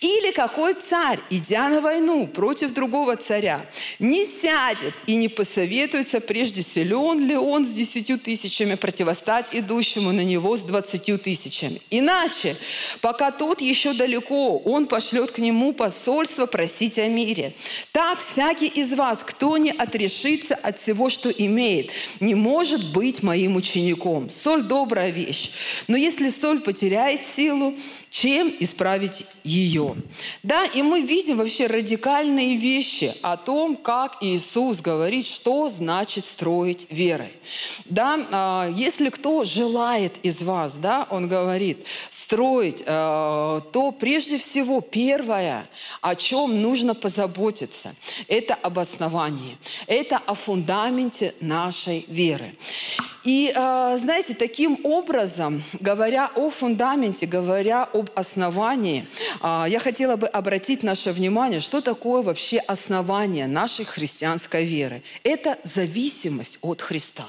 Или 0.00 0.32
какой 0.32 0.74
царь, 0.74 1.18
идя 1.30 1.68
на 1.68 1.80
войну 1.80 2.26
против 2.26 2.72
другого 2.74 3.16
царя, 3.16 3.64
не 3.98 4.24
сядет 4.24 4.94
и 5.06 5.16
не 5.16 5.28
посоветуется 5.28 6.20
прежде, 6.20 6.62
силен 6.62 7.26
ли 7.26 7.36
он 7.36 7.64
с 7.64 7.70
десятью 7.70 8.18
тысячами 8.18 8.74
противостать 8.74 9.46
идущему 9.52 10.12
на 10.12 10.22
него 10.22 10.56
с 10.56 10.62
двадцатью 10.62 11.18
тысячами. 11.18 11.80
Иначе, 11.90 12.56
пока 13.00 13.30
тот 13.38 13.60
еще 13.60 13.92
далеко, 13.92 14.58
он 14.58 14.86
пошлет 14.86 15.30
к 15.30 15.38
нему 15.38 15.72
посольство 15.72 16.46
просить 16.46 16.98
о 16.98 17.08
мире. 17.08 17.54
Так 17.92 18.20
всякий 18.20 18.66
из 18.66 18.92
вас, 18.92 19.20
кто 19.22 19.56
не 19.56 19.70
отрешится 19.70 20.54
от 20.54 20.78
всего, 20.78 21.10
что 21.10 21.30
имеет, 21.30 21.90
не 22.20 22.34
может 22.34 22.92
быть 22.92 23.22
моим 23.22 23.56
учеником. 23.56 24.30
Соль– 24.30 24.62
добрая 24.64 25.10
вещь. 25.10 25.50
Но 25.88 25.96
если 25.96 26.30
соль 26.30 26.60
потеряет 26.60 27.22
силу, 27.24 27.74
чем 28.14 28.52
исправить 28.60 29.24
ее? 29.42 29.96
Да, 30.44 30.64
и 30.66 30.82
мы 30.82 31.00
видим 31.00 31.36
вообще 31.36 31.66
радикальные 31.66 32.56
вещи 32.56 33.12
о 33.22 33.36
том, 33.36 33.76
как 33.76 34.18
Иисус 34.20 34.80
говорит, 34.80 35.26
что 35.26 35.68
значит 35.68 36.24
строить 36.24 36.86
верой. 36.90 37.32
Да, 37.86 38.24
а, 38.30 38.70
если 38.72 39.08
кто 39.10 39.42
желает 39.42 40.12
из 40.22 40.42
вас, 40.42 40.76
да, 40.76 41.08
он 41.10 41.26
говорит, 41.26 41.78
строить, 42.08 42.84
а, 42.86 43.23
то 43.72 43.92
прежде 43.92 44.38
всего 44.38 44.80
первое, 44.80 45.66
о 46.00 46.14
чем 46.14 46.60
нужно 46.60 46.94
позаботиться, 46.94 47.94
это 48.28 48.54
об 48.54 48.78
основании, 48.78 49.58
это 49.86 50.18
о 50.18 50.34
фундаменте 50.34 51.34
нашей 51.40 52.04
веры. 52.08 52.54
И, 53.24 53.52
а, 53.56 53.96
знаете, 53.96 54.34
таким 54.34 54.78
образом, 54.84 55.62
говоря 55.80 56.30
о 56.36 56.50
фундаменте, 56.50 57.26
говоря 57.26 57.84
об 57.84 58.10
основании, 58.14 59.06
а, 59.40 59.66
я 59.68 59.78
хотела 59.78 60.16
бы 60.16 60.26
обратить 60.26 60.82
наше 60.82 61.10
внимание, 61.10 61.60
что 61.60 61.80
такое 61.80 62.22
вообще 62.22 62.58
основание 62.58 63.46
нашей 63.46 63.86
христианской 63.86 64.66
веры. 64.66 65.02
Это 65.22 65.58
зависимость 65.64 66.58
от 66.60 66.82
Христа. 66.82 67.24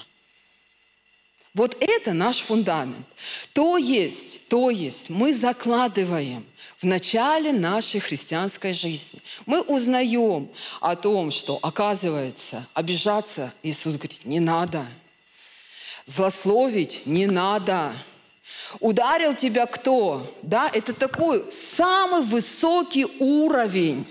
Вот 1.56 1.76
это 1.80 2.13
наш 2.13 2.41
фундамент. 2.41 3.08
То 3.54 3.78
есть, 3.78 4.48
то 4.48 4.70
есть 4.70 5.10
мы 5.10 5.34
закладываем 5.34 6.46
в 6.78 6.84
начале 6.84 7.52
нашей 7.52 8.00
христианской 8.00 8.74
жизни. 8.74 9.20
Мы 9.48 9.62
узнаем 9.62 10.50
о 10.82 10.96
том, 10.96 11.32
что, 11.32 11.58
оказывается, 11.63 12.68
обижаться, 12.76 13.52
Иисус 13.63 13.96
говорит, 13.96 14.26
не 14.26 14.39
надо– 14.39 14.86
Злословить 16.06 17.08
не 17.08 17.26
надо. 17.26 17.91
Ударил 18.80 19.34
тебя 19.34 19.65
кто? 19.65 20.36
Да, 20.44 20.70
это 20.72 20.94
такой 20.94 21.52
самый 21.52 22.22
высокий 22.22 23.06
уровень 23.20 24.08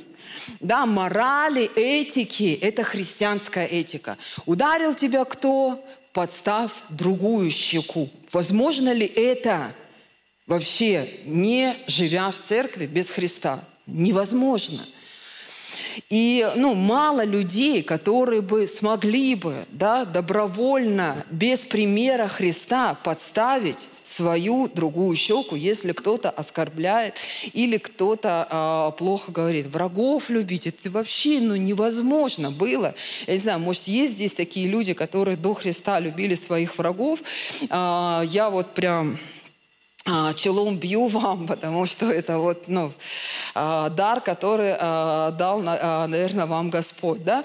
да, 0.61 0.85
морали, 0.85 1.71
этики, 1.77 2.59
это 2.61 2.83
христианская 2.83 3.65
этика. 3.67 4.19
Ударил 4.45 4.93
тебя 4.95 5.25
кто? 5.25 5.83
Подставь 6.15 6.71
другую 6.91 7.51
щеку. 7.51 8.09
Возможно 8.33 8.93
ли 8.93 9.05
это 9.05 9.75
вообще, 10.47 11.09
не 11.25 11.75
живя 11.89 12.31
в 12.31 12.37
церкви 12.37 12.87
без 12.87 13.11
Христа? 13.11 13.65
Невозможно. 13.89 14.79
И 16.11 16.49
ну, 16.57 16.75
мало 16.75 17.25
людей, 17.25 17.83
которые 17.83 18.41
бы 18.41 18.67
смогли 18.67 19.35
бы 19.35 19.67
да, 19.71 20.05
добровольно, 20.05 21.17
без 21.31 21.61
примера 21.61 22.29
Христа 22.29 22.95
подставить 22.95 23.89
свою 24.03 24.69
другую 24.69 25.17
щеку, 25.17 25.57
если 25.57 25.93
кто-то 25.93 26.31
оскорбляет 26.31 27.15
или 27.53 27.79
кто-то 27.79 28.93
э, 28.95 28.99
плохо 28.99 29.33
говорит. 29.33 29.67
Врагов 29.67 30.31
любить, 30.31 30.67
это 30.67 30.91
вообще 30.91 31.41
ну, 31.41 31.57
невозможно 31.57 32.51
было. 32.51 32.95
Я 33.27 33.33
не 33.33 33.39
знаю, 33.39 33.61
может, 33.61 33.85
есть 33.85 34.15
здесь 34.15 34.35
такие 34.35 34.69
люди, 34.69 34.93
которые 34.93 35.37
до 35.37 35.55
Христа 35.55 36.01
любили 36.01 36.35
своих 36.35 36.79
врагов. 36.79 37.21
Э, 37.71 38.23
я 38.25 38.51
вот 38.51 38.75
прям 38.75 39.19
челом 40.35 40.77
бью 40.77 41.07
вам, 41.09 41.47
потому 41.47 41.87
что 41.87 42.11
это 42.11 42.39
вот, 42.39 42.69
ну, 42.69 42.93
а, 43.55 43.89
дар, 43.91 44.21
который 44.21 44.75
а, 44.79 45.31
дал, 45.33 45.61
наверное, 45.61 46.47
вам 46.47 46.71
Господь, 46.71 47.23
да. 47.23 47.45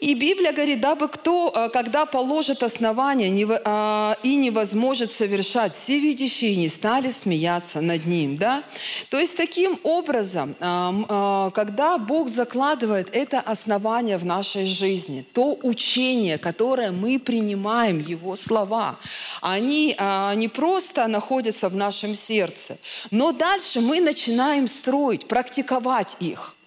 И 0.00 0.14
Библия 0.14 0.52
говорит, 0.52 0.80
дабы 0.80 1.06
кто, 1.06 1.52
э, 1.54 1.68
когда 1.68 2.04
положит 2.04 2.64
основание 2.64 3.60
а, 3.64 4.16
и 4.24 4.34
не 4.34 4.50
возможет 4.50 5.12
совершать, 5.12 5.72
все 5.72 6.00
видящие 6.00 6.56
не 6.56 6.68
стали 6.68 7.12
смеяться 7.12 7.80
над 7.80 8.04
ним. 8.04 8.36
Да? 8.36 8.64
То 9.08 9.20
есть 9.20 9.36
таким 9.36 9.78
образом, 9.84 10.56
а, 10.58 11.50
когда 11.52 11.96
Бог 11.98 12.28
закладывает 12.28 13.08
это 13.14 13.40
основание 13.40 14.18
в 14.18 14.26
нашей 14.26 14.66
жизни, 14.66 15.24
то 15.32 15.56
учение, 15.62 16.38
которое 16.38 16.90
мы 16.90 17.20
принимаем, 17.20 18.00
Его 18.00 18.34
слова, 18.34 18.96
они 19.40 19.96
не 20.36 20.48
просто 20.48 21.06
находятся 21.06 21.68
в 21.68 21.76
нашем 21.76 22.14
сердце, 22.14 22.78
но 23.10 23.32
дальше 23.32 23.80
мы 23.80 24.00
начинаем 24.00 24.66
строить, 24.66 25.28
практиковать 25.28 26.16
их– 26.20 26.56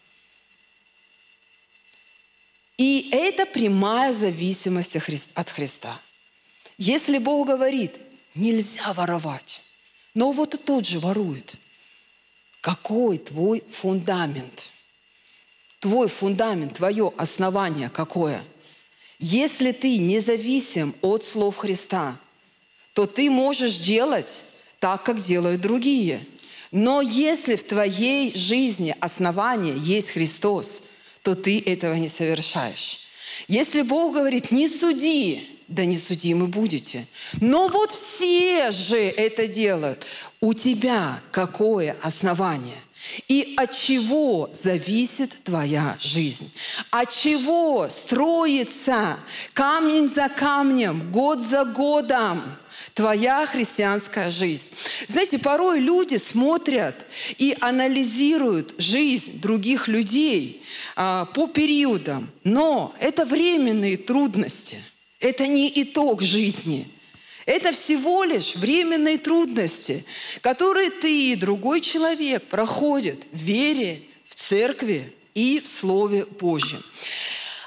и 2.77 3.09
это 3.11 3.45
прямая 3.45 4.13
зависимость 4.13 4.95
от 4.95 5.49
Христа. 5.49 5.99
Если 6.77 7.17
Бог 7.17 7.47
говорит, 7.47 7.93
нельзя 8.35 8.93
воровать, 8.93 9.61
но 10.13 10.31
вот 10.31 10.53
и 10.53 10.57
тот 10.57 10.85
же 10.85 10.99
ворует. 10.99 11.57
какой 12.61 13.17
твой 13.17 13.63
фундамент. 13.69 14.71
Твой 15.79 16.09
фундамент, 16.09 16.73
твое 16.73 17.13
основание 17.17 17.89
какое. 17.89 18.43
Если 19.19 19.71
ты 19.71 19.99
независим 19.99 20.93
от 21.01 21.23
слов 21.23 21.55
Христа, 21.55 22.19
то 22.93 23.05
ты 23.05 23.29
можешь 23.29 23.77
делать 23.77 24.43
так, 24.79 25.03
как 25.03 25.21
делают 25.21 25.61
другие. 25.61 26.19
Но 26.71 27.01
если 27.01 27.55
в 27.55 27.63
твоей 27.63 28.35
жизни 28.35 28.95
основание 28.99 29.75
есть 29.77 30.09
Христос, 30.09 30.86
то 31.27 31.35
ты 31.35 31.61
этого 31.65 31.93
не 31.95 32.07
совершаешь. 32.07 32.99
Если 33.49 33.81
Бог 33.81 34.13
говорит, 34.13 34.49
не 34.49 34.69
суди, 34.69 35.45
да 35.67 35.83
не 35.83 35.97
судимы 35.97 36.47
будете. 36.47 37.05
Но 37.41 37.67
вот 37.67 37.91
все 37.91 38.71
же 38.71 38.95
это 38.95 39.45
делают. 39.45 40.05
У 40.39 40.53
тебя 40.53 41.21
какое 41.31 41.97
основание? 42.01 42.77
И 43.27 43.55
от 43.57 43.73
чего 43.73 44.49
зависит 44.53 45.43
твоя 45.43 45.97
жизнь? 45.99 46.49
От 46.91 47.11
чего 47.11 47.89
строится 47.89 49.17
камень 49.51 50.07
за 50.07 50.29
камнем, 50.29 51.11
год 51.11 51.41
за 51.41 51.65
годом 51.65 52.41
твоя 52.97 53.45
христианская 53.45 54.29
жизнь? 54.29 54.69
Знаете, 55.07 55.39
порой 55.39 55.79
люди 55.79 56.17
смотрят 56.17 56.95
и 57.37 57.55
анализируют 57.61 58.73
жизнь 58.77 59.39
других 59.39 59.87
людей 59.87 60.61
а, 60.97 61.25
по 61.25 61.47
периодам, 61.47 62.29
но 62.43 62.93
это 62.99 63.25
временные 63.25 63.95
трудности, 63.95 64.83
это 65.21 65.47
не 65.47 65.71
итог 65.73 66.21
жизни– 66.21 66.91
это 67.47 67.71
всего 67.71 68.25
лишь 68.25 68.55
временные 68.55 69.17
трудности, 69.17 70.03
которые 70.41 70.89
ты 70.89 71.31
и 71.31 71.35
другой 71.35 71.79
человек 71.79 72.43
проходят 72.43 73.19
в 73.31 73.37
вере, 73.37 74.01
в 74.25 74.35
церкви 74.35 75.13
и 75.33 75.61
в 75.61 75.67
Слове 75.67 76.25
Божьем. 76.25 76.83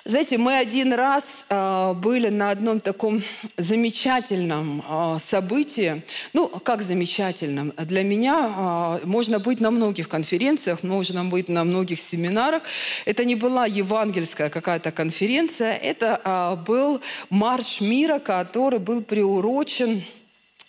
Знаете, 0.04 0.38
мы 0.38 0.56
один 0.56 0.94
раз 0.94 1.44
э, 1.50 1.92
были 1.94 2.30
на 2.30 2.50
одном 2.50 2.80
таком 2.80 3.22
замечательном 3.58 4.82
э, 4.88 5.18
событии. 5.18 6.02
Ну, 6.32 6.48
как 6.48 6.80
замечательном? 6.80 7.74
Для 7.76 8.02
меня 8.02 8.98
э, 9.02 9.06
можно 9.06 9.38
быть 9.38 9.60
на 9.60 9.70
многих 9.70 10.08
конференциях, 10.08 10.82
можно 10.82 11.24
быть 11.26 11.50
на 11.50 11.64
многих 11.64 12.00
семинарах. 12.00 12.62
Это 13.04 13.26
не 13.26 13.34
была 13.34 13.66
евангельская 13.66 14.48
какая-то 14.48 14.90
конференция, 14.90 15.76
это 15.76 16.18
э, 16.24 16.56
был 16.64 17.02
марш 17.28 17.82
мира, 17.82 18.20
который 18.20 18.78
был 18.78 19.02
приурочен 19.02 20.02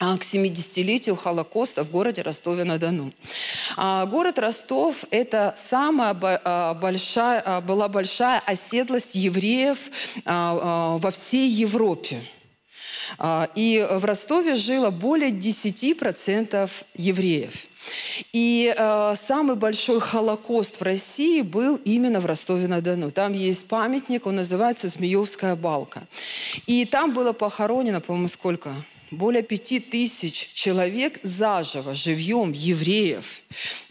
к 0.01 0.23
70-летию 0.23 1.15
Холокоста 1.15 1.83
в 1.83 1.91
городе 1.91 2.23
Ростове-на-Дону. 2.23 3.11
А, 3.77 4.07
город 4.07 4.39
Ростов– 4.39 5.05
это 5.11 5.53
самая 5.55 6.17
а, 6.19 6.73
большая, 6.73 7.61
была 7.61 7.87
большая 7.87 8.41
оседлость 8.45 9.13
евреев 9.15 9.77
во 10.25 11.11
всей 11.11 11.47
Европе. 11.47 12.21
И 13.55 13.87
в 13.91 14.05
Ростове 14.05 14.55
жило 14.55 14.89
более 14.89 15.31
10% 15.31 16.69
евреев. 16.95 17.65
И 18.31 18.73
э, 18.75 19.15
самый 19.17 19.55
большой 19.55 19.99
Холокост 19.99 20.79
в 20.79 20.83
России 20.83 21.41
был 21.41 21.77
именно 21.83 22.19
в 22.19 22.25
Ростове-на-Дону. 22.25 23.11
Там 23.11 23.33
есть 23.33 23.67
памятник, 23.67 24.27
он 24.27 24.35
называется 24.37 24.87
Змеевская 24.87 25.55
балка. 25.55 26.03
И 26.67 26.85
там 26.85 27.13
было 27.13 27.33
похоронено, 27.33 27.99
по-моему, 27.99 28.27
сколько? 28.27 28.71
Более 29.11 29.43
пяти 29.43 29.79
тысяч 29.79 30.49
человек 30.53 31.19
заживо, 31.23 31.93
живьем, 31.93 32.53
евреев. 32.53 33.41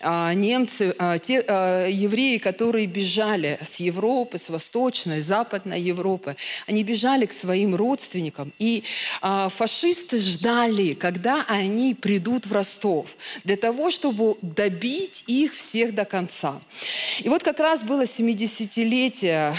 А, 0.00 0.33
немцы, 0.33 0.94
а, 0.98 1.18
те 1.18 1.44
а, 1.46 1.87
евреи, 1.87 2.38
которые 2.38 2.87
бежали 2.87 3.59
с 3.62 3.76
Европы, 3.76 4.38
с 4.38 4.48
Восточной, 4.48 5.20
Западной 5.20 5.80
Европы, 5.80 6.37
они 6.66 6.83
бежали 6.83 7.26
к 7.26 7.33
своим 7.33 7.76
родственникам. 7.76 8.52
И 8.59 8.83
фашисты 9.20 10.18
ждали, 10.18 10.94
когда 10.94 11.44
они 11.48 11.94
придут 11.94 12.46
в 12.46 12.52
Ростов, 12.52 13.16
для 13.44 13.56
того, 13.56 13.90
чтобы 13.90 14.37
добить 14.40 15.24
их 15.26 15.52
всех 15.52 15.94
до 15.94 16.04
конца. 16.04 16.61
И 17.20 17.28
вот 17.28 17.42
как 17.42 17.61
раз 17.61 17.83
было 17.83 18.02
70-летие, 18.02 19.54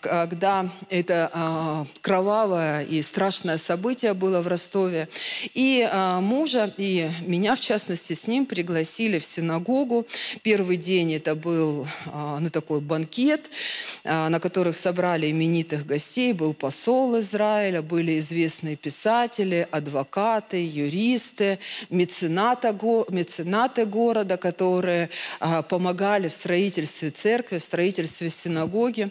когда 0.00 0.68
это 0.88 1.86
кровавое 2.00 2.84
и 2.84 3.02
страшное 3.02 3.58
событие 3.58 4.14
было 4.14 4.40
в 4.42 4.48
Ростове, 4.48 4.99
Ростове. 5.00 5.08
И 5.54 5.88
э, 5.90 6.20
мужа, 6.20 6.72
и 6.76 7.10
меня, 7.26 7.54
в 7.54 7.60
частности, 7.60 8.12
с 8.12 8.26
ним 8.26 8.46
пригласили 8.46 9.18
в 9.18 9.24
синагогу. 9.24 10.06
Первый 10.42 10.76
день 10.76 11.14
это 11.14 11.34
был 11.34 11.86
на 12.06 12.50
такой 12.50 12.80
банкет, 12.80 13.50
э, 14.04 14.28
на 14.28 14.40
которых 14.40 14.76
собрали 14.76 15.30
именитых 15.30 15.86
гостей. 15.86 16.32
Был 16.32 16.54
посол 16.54 17.18
Израиля, 17.20 17.82
были 17.82 18.18
известные 18.18 18.76
писатели, 18.76 19.66
адвокаты, 19.70 20.64
юристы, 20.64 21.58
меценаты, 21.90 22.74
меценаты 23.08 23.86
города, 23.86 24.36
которые 24.36 25.10
э, 25.40 25.62
помогали 25.68 26.28
в 26.28 26.32
строительстве 26.32 27.10
церкви, 27.10 27.58
в 27.58 27.62
строительстве 27.62 28.30
синагоги. 28.30 29.10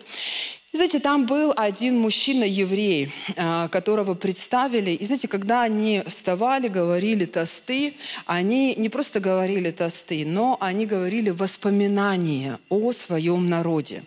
И 0.72 0.78
знаете, 0.78 1.00
там 1.00 1.26
был 1.26 1.52
один 1.58 1.98
мужчина-еврей, 1.98 3.12
а, 3.36 3.70
которого 3.70 4.14
представили. 4.14 4.92
И 4.92 5.04
знаете, 5.04 5.28
когда 5.28 5.64
они 5.64 6.04
вставали, 6.06 6.68
говорили 6.68 7.26
тосты, 7.26 7.96
они 8.28 8.76
не 8.76 8.88
просто 8.90 9.20
говорили 9.20 9.72
тосты, 9.72 10.24
но 10.28 10.58
они 10.60 10.86
говорили 10.86 11.32
воспоминания 11.32 12.60
о 12.70 12.92
своем 12.92 13.50
народе. 13.50 14.04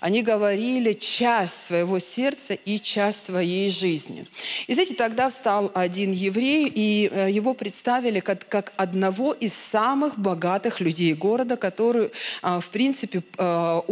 Они 0.00 0.22
говорили 0.22 0.94
часть 0.94 1.66
своего 1.66 1.98
сердца 1.98 2.54
и 2.54 2.80
часть 2.80 3.26
своей 3.26 3.68
жизни. 3.68 4.26
И 4.68 4.72
знаете, 4.72 4.94
тогда 4.94 5.28
встал 5.28 5.70
один 5.74 6.12
еврей, 6.12 6.72
и 6.74 7.10
э, 7.12 7.30
его 7.30 7.52
представили 7.52 8.20
как, 8.20 8.48
как 8.48 8.72
одного 8.78 9.34
из 9.34 9.52
самых 9.52 10.18
богатых 10.18 10.80
людей 10.80 11.12
города, 11.12 11.58
который, 11.58 12.10
а, 12.40 12.60
в 12.60 12.70
принципе, 12.70 13.22
а, 13.36 13.84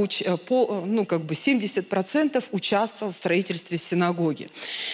ну, 0.86 1.04
как 1.04 1.20
бы 1.26 1.34
70% 1.34 2.13
процентов 2.14 2.44
участвовал 2.52 3.10
в 3.10 3.16
строительстве 3.16 3.76
синагоги. 3.76 4.46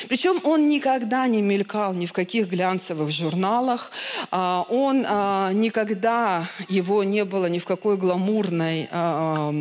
Причем 0.09 0.41
он 0.43 0.71
никогда 0.71 1.27
не 1.27 1.43
мелькал 1.43 1.93
ни 1.93 2.07
в 2.07 2.15
каких 2.15 2.49
глянцевых 2.49 3.11
журналах, 3.11 3.93
а, 4.31 4.65
он 4.71 5.05
а, 5.07 5.53
никогда, 5.53 6.49
его 6.71 7.05
не 7.05 7.27
было 7.27 7.45
ни 7.45 7.59
в 7.59 7.67
какой 7.67 7.99
гламурной 7.99 8.89
а, 8.91 9.55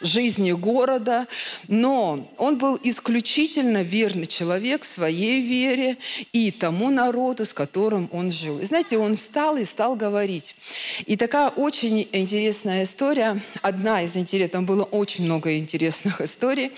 жизни 0.00 0.52
города, 0.52 1.26
но 1.66 2.30
он 2.36 2.58
был 2.58 2.78
исключительно 2.80 3.82
верный 3.82 4.26
человек 4.26 4.84
своей 4.84 5.40
вере 5.40 5.96
и 6.32 6.52
тому 6.52 6.90
народу, 6.90 7.44
с 7.44 7.52
которым 7.52 8.08
он 8.12 8.30
жил. 8.30 8.60
И 8.60 8.66
знаете, 8.66 8.98
он 8.98 9.16
встал 9.16 9.56
и 9.56 9.64
стал 9.64 9.96
говорить. 9.96 10.54
И 11.06 11.16
такая 11.16 11.48
очень 11.48 12.08
интересная 12.12 12.84
история, 12.84 13.42
одна 13.62 14.02
из 14.02 14.14
интересных, 14.14 14.52
там 14.52 14.64
было 14.64 14.84
очень 14.84 15.24
много 15.24 15.58
интересных 15.58 16.20
историй. 16.20 16.70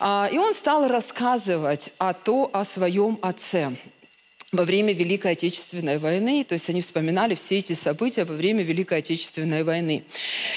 А, 0.00 0.28
и 0.30 0.38
он 0.38 0.54
стал 0.54 0.88
рассказывать 0.88 1.92
о, 1.98 2.12
то, 2.12 2.50
о 2.52 2.64
своем 2.64 3.18
отце 3.22 3.72
во 4.50 4.64
время 4.64 4.94
Великой 4.94 5.32
Отечественной 5.32 5.98
войны, 5.98 6.42
то 6.42 6.54
есть 6.54 6.70
они 6.70 6.80
вспоминали 6.80 7.34
все 7.34 7.58
эти 7.58 7.74
события 7.74 8.24
во 8.24 8.34
время 8.34 8.62
Великой 8.62 9.00
Отечественной 9.00 9.62
войны. 9.62 10.04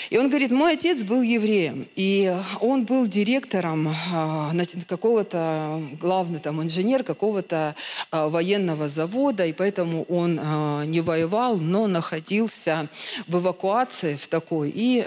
И 0.10 0.18
он 0.18 0.30
говорит, 0.30 0.52
мой 0.52 0.74
отец 0.74 1.04
был 1.04 1.22
евреем, 1.22 1.90
и 1.98 2.34
он 2.62 2.86
был 2.86 3.06
директором 3.06 3.94
а, 4.14 4.54
какого-то, 4.88 5.82
главный 6.00 6.40
там 6.40 6.64
инженер 6.64 7.04
какого-то 7.04 7.76
а, 8.12 8.30
военного 8.30 8.88
завода, 8.88 9.46
и 9.46 9.52
поэтому 9.52 10.04
он 10.04 10.40
а, 10.42 10.86
не 10.86 11.02
воевал, 11.02 11.58
но 11.58 11.88
находился 11.88 12.88
в 13.28 13.40
эвакуации 13.40 14.16
в 14.16 14.28
такой, 14.28 14.72
и 14.74 15.04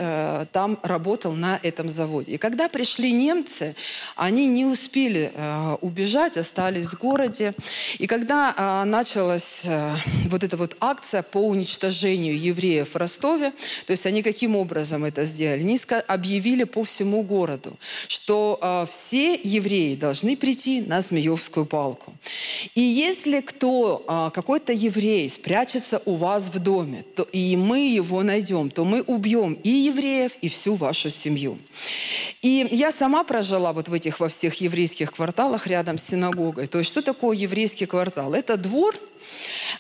там 0.53 0.79
работал 0.83 1.33
на 1.33 1.59
этом 1.63 1.89
заводе. 1.89 2.33
И 2.33 2.39
когда 2.39 2.69
пришли 2.69 3.13
немцы, 3.13 3.75
они 4.17 4.47
не 4.47 4.67
успели 4.67 5.33
убежать, 5.81 6.37
остались 6.37 6.89
в 6.89 6.99
городе, 6.99 7.55
и 7.99 8.07
когда 8.07 8.55
началась 8.85 9.63
э, 9.65 9.95
вот 10.31 10.43
эта 10.43 10.57
вот 10.57 10.77
акция 10.81 11.23
по 11.23 11.39
уничтожению 11.39 12.37
евреев 12.41 12.95
в 12.95 12.97
Ростове. 12.97 13.53
То 13.87 13.93
есть 13.93 14.07
они 14.07 14.23
каким 14.23 14.57
образом 14.57 15.05
это 15.05 15.25
сделали? 15.25 15.61
Они 15.61 15.79
объявили 16.09 16.65
по 16.65 16.83
всему 16.83 17.23
городу, 17.23 17.79
что 18.09 18.59
э, 18.61 18.87
все 18.91 19.35
евреи 19.35 19.95
должны 19.95 20.37
прийти 20.37 20.81
на 20.81 21.01
Змеевскую 21.01 21.67
палку. 21.67 22.15
И 22.75 22.81
если 22.81 23.41
кто, 23.41 24.05
э, 24.09 24.31
какой-то 24.35 24.73
еврей 24.73 25.29
спрячется 25.31 26.01
у 26.05 26.15
вас 26.15 26.45
в 26.45 26.59
доме, 26.59 27.05
то, 27.15 27.23
и 27.33 27.57
мы 27.57 27.89
его 27.89 28.23
найдем, 28.23 28.71
то 28.71 28.85
мы 28.85 29.03
убьем 29.03 29.55
и 29.63 29.69
евреев, 29.69 30.33
и 30.41 30.49
всю 30.49 30.75
вашу 30.75 31.11
семью. 31.11 31.59
И 32.43 32.67
я 32.71 32.93
сама 32.93 33.25
прожила 33.25 33.73
вот 33.73 33.89
в 33.89 33.93
этих 33.93 34.21
во 34.21 34.29
всех 34.29 34.61
еврейских 34.61 35.13
кварталах 35.13 35.67
рядом 35.67 35.99
с 35.99 36.05
синагогой. 36.05 36.67
То 36.67 36.79
есть 36.79 36.91
что 36.91 37.03
такое 37.03 37.37
еврейский 37.37 37.87
квартал? 37.87 38.33
Это 38.35 38.57
двор 38.65 38.97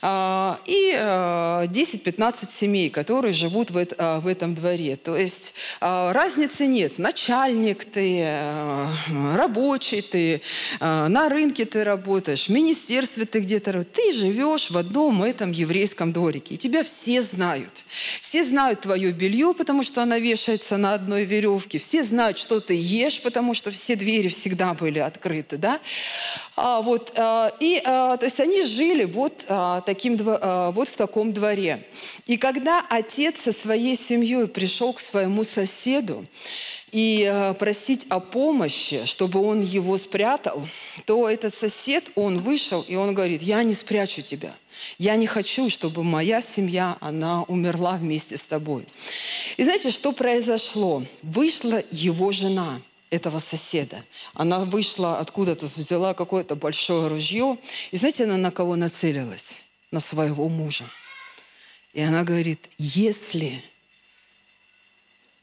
а, 0.02 0.60
и 0.66 0.92
10-15 0.92 2.18
а, 2.18 2.46
семей, 2.50 2.90
которые 2.90 3.32
живут 3.32 3.70
в, 3.70 3.86
а, 3.98 4.20
в 4.20 4.26
этом 4.26 4.54
дворе. 4.54 4.96
То 4.96 5.16
есть 5.16 5.54
разницы 5.80 6.66
нет. 6.66 6.98
Начальник 6.98 7.84
ты, 7.84 8.26
рабочий 9.34 10.02
ты, 10.02 10.42
на 10.80 11.28
рынке 11.28 11.64
ты 11.64 11.84
работаешь, 11.84 12.46
в 12.46 12.48
министерстве 12.50 13.24
ты 13.24 13.40
где-то. 13.40 13.84
Ты 13.84 14.12
живешь 14.12 14.70
в 14.70 14.76
одном 14.76 15.22
этом 15.22 15.52
еврейском 15.52 16.12
дворике. 16.12 16.54
И 16.54 16.56
тебя 16.58 16.84
все 16.84 17.22
знают. 17.22 17.84
Все 18.20 18.44
знают 18.44 18.82
твое 18.82 19.10
белье, 19.12 19.54
потому 19.54 19.82
что 19.82 20.02
оно 20.02 20.16
вешается 20.16 20.76
на 20.76 20.94
одной 20.94 21.24
веревке. 21.24 21.78
Все 21.78 22.02
знают, 22.02 22.38
что 22.38 22.60
ты 22.60 22.74
ешь, 22.74 23.22
потому 23.22 23.54
что 23.54 23.70
все 23.70 23.96
двери 23.96 24.28
всегда 24.28 24.74
были 24.74 24.98
открыты. 24.98 25.56
Да? 25.56 25.80
А, 26.56 26.82
вот, 26.82 27.12
и, 27.60 27.80
то 27.84 28.18
есть 28.22 28.40
они 28.40 28.64
жили 28.74 29.04
вот, 29.04 29.44
а, 29.48 29.80
таким, 29.80 30.18
а, 30.26 30.70
вот 30.70 30.88
в 30.88 30.96
таком 30.96 31.32
дворе. 31.32 31.86
И 32.26 32.36
когда 32.36 32.84
отец 32.90 33.40
со 33.44 33.52
своей 33.52 33.96
семьей 33.96 34.48
пришел 34.48 34.92
к 34.92 35.00
своему 35.00 35.44
соседу 35.44 36.26
и 36.92 37.24
а, 37.24 37.54
просить 37.54 38.06
о 38.08 38.20
помощи, 38.20 39.06
чтобы 39.06 39.40
он 39.40 39.62
его 39.62 39.96
спрятал, 39.96 40.66
то 41.06 41.28
этот 41.28 41.54
сосед, 41.54 42.10
он 42.14 42.38
вышел 42.38 42.84
и 42.88 42.96
он 42.96 43.14
говорит, 43.14 43.42
я 43.42 43.62
не 43.62 43.74
спрячу 43.74 44.22
тебя. 44.22 44.54
Я 44.98 45.16
не 45.16 45.26
хочу, 45.26 45.70
чтобы 45.70 46.02
моя 46.02 46.42
семья, 46.42 46.96
она 47.00 47.44
умерла 47.44 47.92
вместе 47.92 48.36
с 48.36 48.46
тобой. 48.46 48.86
И 49.56 49.64
знаете, 49.64 49.90
что 49.90 50.12
произошло? 50.12 51.02
Вышла 51.22 51.82
его 51.90 52.32
жена– 52.32 52.80
этого 53.14 53.38
соседа. 53.38 54.04
Она 54.34 54.60
вышла 54.60 55.18
откуда-то, 55.18 55.66
взяла 55.66 56.14
какое-то 56.14 56.56
большое 56.56 57.08
ружье. 57.08 57.58
И 57.90 57.96
знаете, 57.96 58.24
она 58.24 58.36
на 58.36 58.50
кого 58.50 58.76
нацелилась? 58.76 59.58
На 59.90 60.00
своего 60.00 60.48
мужа. 60.48 60.84
И 61.92 62.00
она 62.02 62.24
говорит, 62.24 62.68
если 62.78 63.62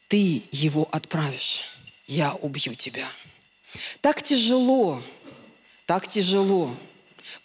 ты 0.07 0.43
его 0.51 0.87
отправишь, 0.91 1.63
я 2.07 2.33
убью 2.33 2.75
тебя. 2.75 3.07
Так 4.01 4.21
тяжело, 4.21 5.01
так 5.85 6.07
тяжело 6.07 6.75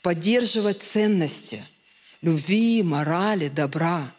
поддерживать 0.02 0.82
ценности 0.82 1.62
любви, 2.22 2.82
морали, 2.82 3.48
добра 3.48 4.12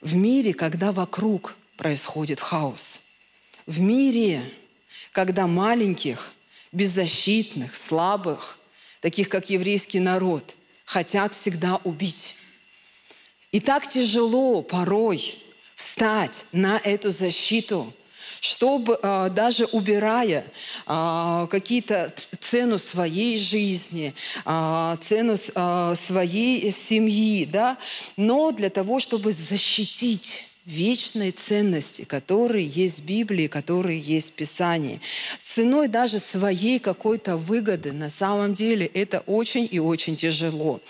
в 0.00 0.14
мире, 0.16 0.54
когда 0.54 0.92
вокруг 0.92 1.56
происходит 1.76 2.40
хаос. 2.40 3.02
В 3.66 3.80
мире, 3.80 4.42
когда 5.16 5.46
маленьких, 5.46 6.34
беззащитных, 6.72 7.74
слабых, 7.74 8.58
таких 9.00 9.30
как 9.30 9.48
еврейский 9.48 9.98
народ, 9.98 10.56
хотят 10.84 11.32
всегда 11.32 11.76
убить. 11.84 12.42
И 13.50 13.60
так 13.60 13.88
тяжело 13.88 14.60
порой 14.60 15.38
встать 15.74 16.44
на 16.52 16.76
эту 16.84 17.10
защиту, 17.12 17.94
чтобы 18.42 18.98
э, 19.02 19.30
даже 19.30 19.64
убирая 19.64 20.44
э, 20.86 21.46
какие-то 21.50 22.12
цену 22.38 22.78
своей 22.78 23.38
жизни, 23.38 24.14
э, 24.44 24.96
цену 25.00 25.38
своей 25.96 26.70
семьи, 26.70 27.46
да, 27.46 27.78
но 28.18 28.52
для 28.52 28.68
того, 28.68 29.00
чтобы 29.00 29.32
защитить 29.32 30.55
вечной 30.66 31.30
ценности, 31.30 32.02
которые 32.02 32.66
есть 32.66 33.00
в 33.00 33.04
Библии, 33.04 33.46
которые 33.46 34.00
есть 34.00 34.30
в 34.30 34.32
Писании. 34.32 35.00
Ценой 35.38 35.86
даже 35.86 36.18
своей 36.18 36.80
какой-то 36.80 37.36
выгоды 37.36 37.92
на 37.92 38.10
самом 38.10 38.52
деле 38.52 38.86
это 38.86 39.20
очень 39.26 39.68
и 39.70 39.78
очень 39.78 40.16
тяжело. 40.16 40.80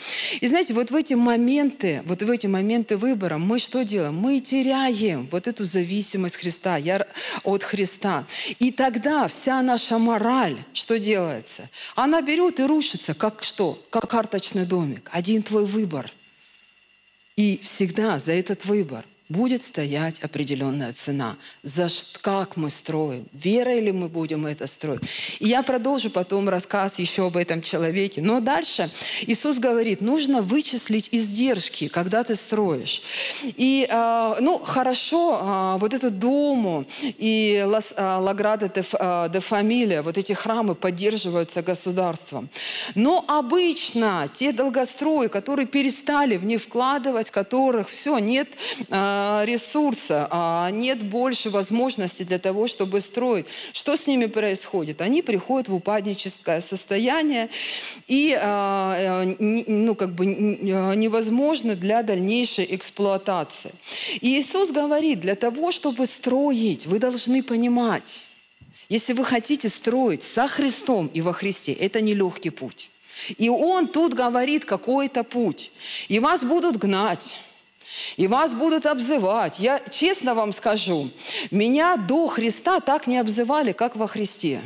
И 0.41 0.49
знаете, 0.49 0.73
вот 0.73 0.91
в 0.91 0.95
эти 0.95 1.13
моменты, 1.13 2.03
вот 2.07 2.23
в 2.23 2.31
эти 2.31 2.47
моменты 2.47 2.97
выбора 2.97 3.37
мы 3.37 3.59
что 3.59 3.85
делаем? 3.85 4.15
Мы 4.15 4.41
теряем 4.41 5.29
вот 5.31 5.47
эту 5.47 5.67
зависимость 5.67 6.37
Христа, 6.37 6.79
я, 6.79 7.07
от 7.45 7.63
Христа. 7.63 8.27
И 8.59 8.73
тогда 8.73 9.29
вся 9.29 9.61
наша 9.61 9.99
мораль, 9.99 10.57
что 10.73 10.99
делается? 10.99 11.69
Она 11.95 12.23
берет 12.23 12.61
и 12.61 12.65
рушится, 12.65 13.13
как 13.13 13.43
что? 13.43 13.79
Как 13.91 14.09
карточный 14.09 14.65
домик. 14.65 15.11
Один 15.13 15.43
твой 15.43 15.67
выбор. 15.67 16.11
И 17.37 17.61
всегда 17.63 18.19
за 18.19 18.33
этот 18.33 18.65
выбор– 18.65 19.05
будет 19.29 19.63
стоять 19.63 20.21
определенная 20.21 20.93
цена. 20.93 21.37
За 21.63 21.89
как 22.21 22.57
мы 22.57 22.71
строим? 22.71 23.27
Верой 23.33 23.81
ли 23.81 23.93
мы 23.93 24.09
будем 24.09 24.47
это 24.47 24.67
строить? 24.67 25.03
И 25.41 25.49
я 25.49 25.63
продолжу 25.63 26.11
потом 26.11 26.49
рассказ 26.49 26.99
еще 26.99 27.27
об 27.27 27.37
этом 27.37 27.61
человеке. 27.61 28.23
Но 28.23 28.41
дальше 28.41 28.89
Иисус 29.23 29.59
говорит, 29.59 30.01
нужно 30.01 30.43
вычислить 30.43 31.09
издержки, 31.13 31.89
когда 31.89 32.23
ты 32.23 32.37
строишь. 32.37 33.03
И, 33.43 33.87
э, 33.89 34.37
ну, 34.41 34.59
хорошо, 34.59 35.41
э, 35.41 35.79
вот 35.79 35.95
этот 35.95 36.19
дому 36.19 36.85
и 37.19 37.65
Лаграда 37.67 38.69
де, 38.69 38.85
э, 38.93 39.29
де 39.33 39.41
Фамилия, 39.41 40.03
вот 40.03 40.19
эти 40.19 40.33
храмы 40.33 40.75
поддерживаются 40.75 41.63
государством. 41.63 42.49
Но 42.95 43.25
обычно 43.27 44.29
те 44.33 44.53
долгострои, 44.53 45.29
которые 45.29 45.67
перестали 45.67 46.37
в 46.37 46.45
них 46.45 46.63
вкладывать, 46.63 47.31
которых 47.31 47.89
все, 47.89 48.19
нет 48.19 48.49
ресурса, 49.45 50.29
а 50.31 50.71
нет 50.71 51.03
больше 51.03 51.51
возможности 51.51 52.23
для 52.23 52.39
того, 52.39 52.67
чтобы 52.67 53.01
строить. 53.01 53.47
Что 53.73 53.97
с 53.97 54.07
ними 54.07 54.27
происходит? 54.27 55.01
Они 55.01 55.23
приходят 55.23 55.69
в 55.69 55.75
упадническое 55.75 56.61
состояние 56.61 57.49
и 58.07 58.33
э, 58.33 58.39
э, 58.39 59.35
ну, 59.67 59.95
как 59.95 60.15
бы 60.15 60.27
невозможно 60.27 61.75
для 61.75 62.03
дальнейшей 62.03 62.67
эксплуатации. 62.75 63.73
И 64.21 64.39
Иисус 64.39 64.71
говорит, 64.71 65.21
для 65.21 65.35
того, 65.35 65.73
чтобы 65.73 66.07
строить, 66.07 66.87
вы 66.87 66.99
должны 66.99 67.43
понимать, 67.43 68.23
если 68.89 69.13
вы 69.13 69.25
хотите 69.25 69.69
строить 69.69 70.23
со 70.23 70.47
Христом 70.49 71.11
и 71.15 71.21
во 71.21 71.33
Христе, 71.33 71.73
это 71.73 72.01
не 72.01 72.15
легкий 72.15 72.51
путь. 72.51 72.91
И 73.39 73.49
Он 73.49 73.89
тут 73.89 74.15
говорит 74.15 74.65
какой-то 74.65 75.25
путь. 75.25 75.73
И 76.09 76.19
вас 76.19 76.45
будут 76.45 76.77
гнать 76.77 77.35
и 78.17 78.27
вас 78.27 78.55
будут 78.55 78.87
обзывать. 78.87 79.59
Я 79.59 79.81
честно 79.91 80.35
вам 80.35 80.53
скажу, 80.53 81.11
меня 81.51 81.97
до 81.97 82.27
Христа 82.27 82.81
так 82.81 83.07
не 83.07 83.19
обзывали, 83.19 83.73
как 83.73 83.97
во 83.97 84.07
Христе. 84.07 84.61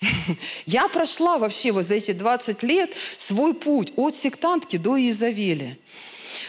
Я 0.66 0.88
прошла 0.88 1.38
вообще 1.38 1.72
вот 1.72 1.84
за 1.84 1.94
эти 1.94 2.12
20 2.12 2.62
лет 2.62 2.90
свой 3.16 3.54
путь 3.54 3.92
от 3.96 4.14
сектантки 4.14 4.76
до 4.76 4.96
Изавели. 4.96 5.78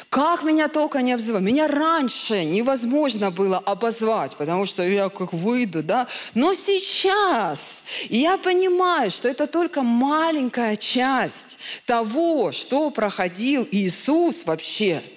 Как 0.10 0.43
меня 0.43 0.67
только 0.67 1.01
не 1.01 1.13
обзывали. 1.13 1.41
Меня 1.41 1.69
раньше 1.69 2.43
невозможно 2.43 3.31
было 3.31 3.57
обозвать, 3.60 4.36
потому 4.36 4.65
что 4.65 4.84
я 4.84 5.07
как 5.07 5.31
выйду, 5.31 5.84
да. 5.84 6.05
Но 6.34 6.53
сейчас 6.53 7.84
я 8.10 8.38
понимаю, 8.38 9.10
что 9.10 9.29
это 9.29 9.47
только 9.47 9.84
маленькая 9.84 10.75
часть 10.75 11.60
того, 11.86 12.51
что 12.51 12.89
проходил 12.91 13.65
Иисус 13.71 14.45
вообще– 14.45 15.01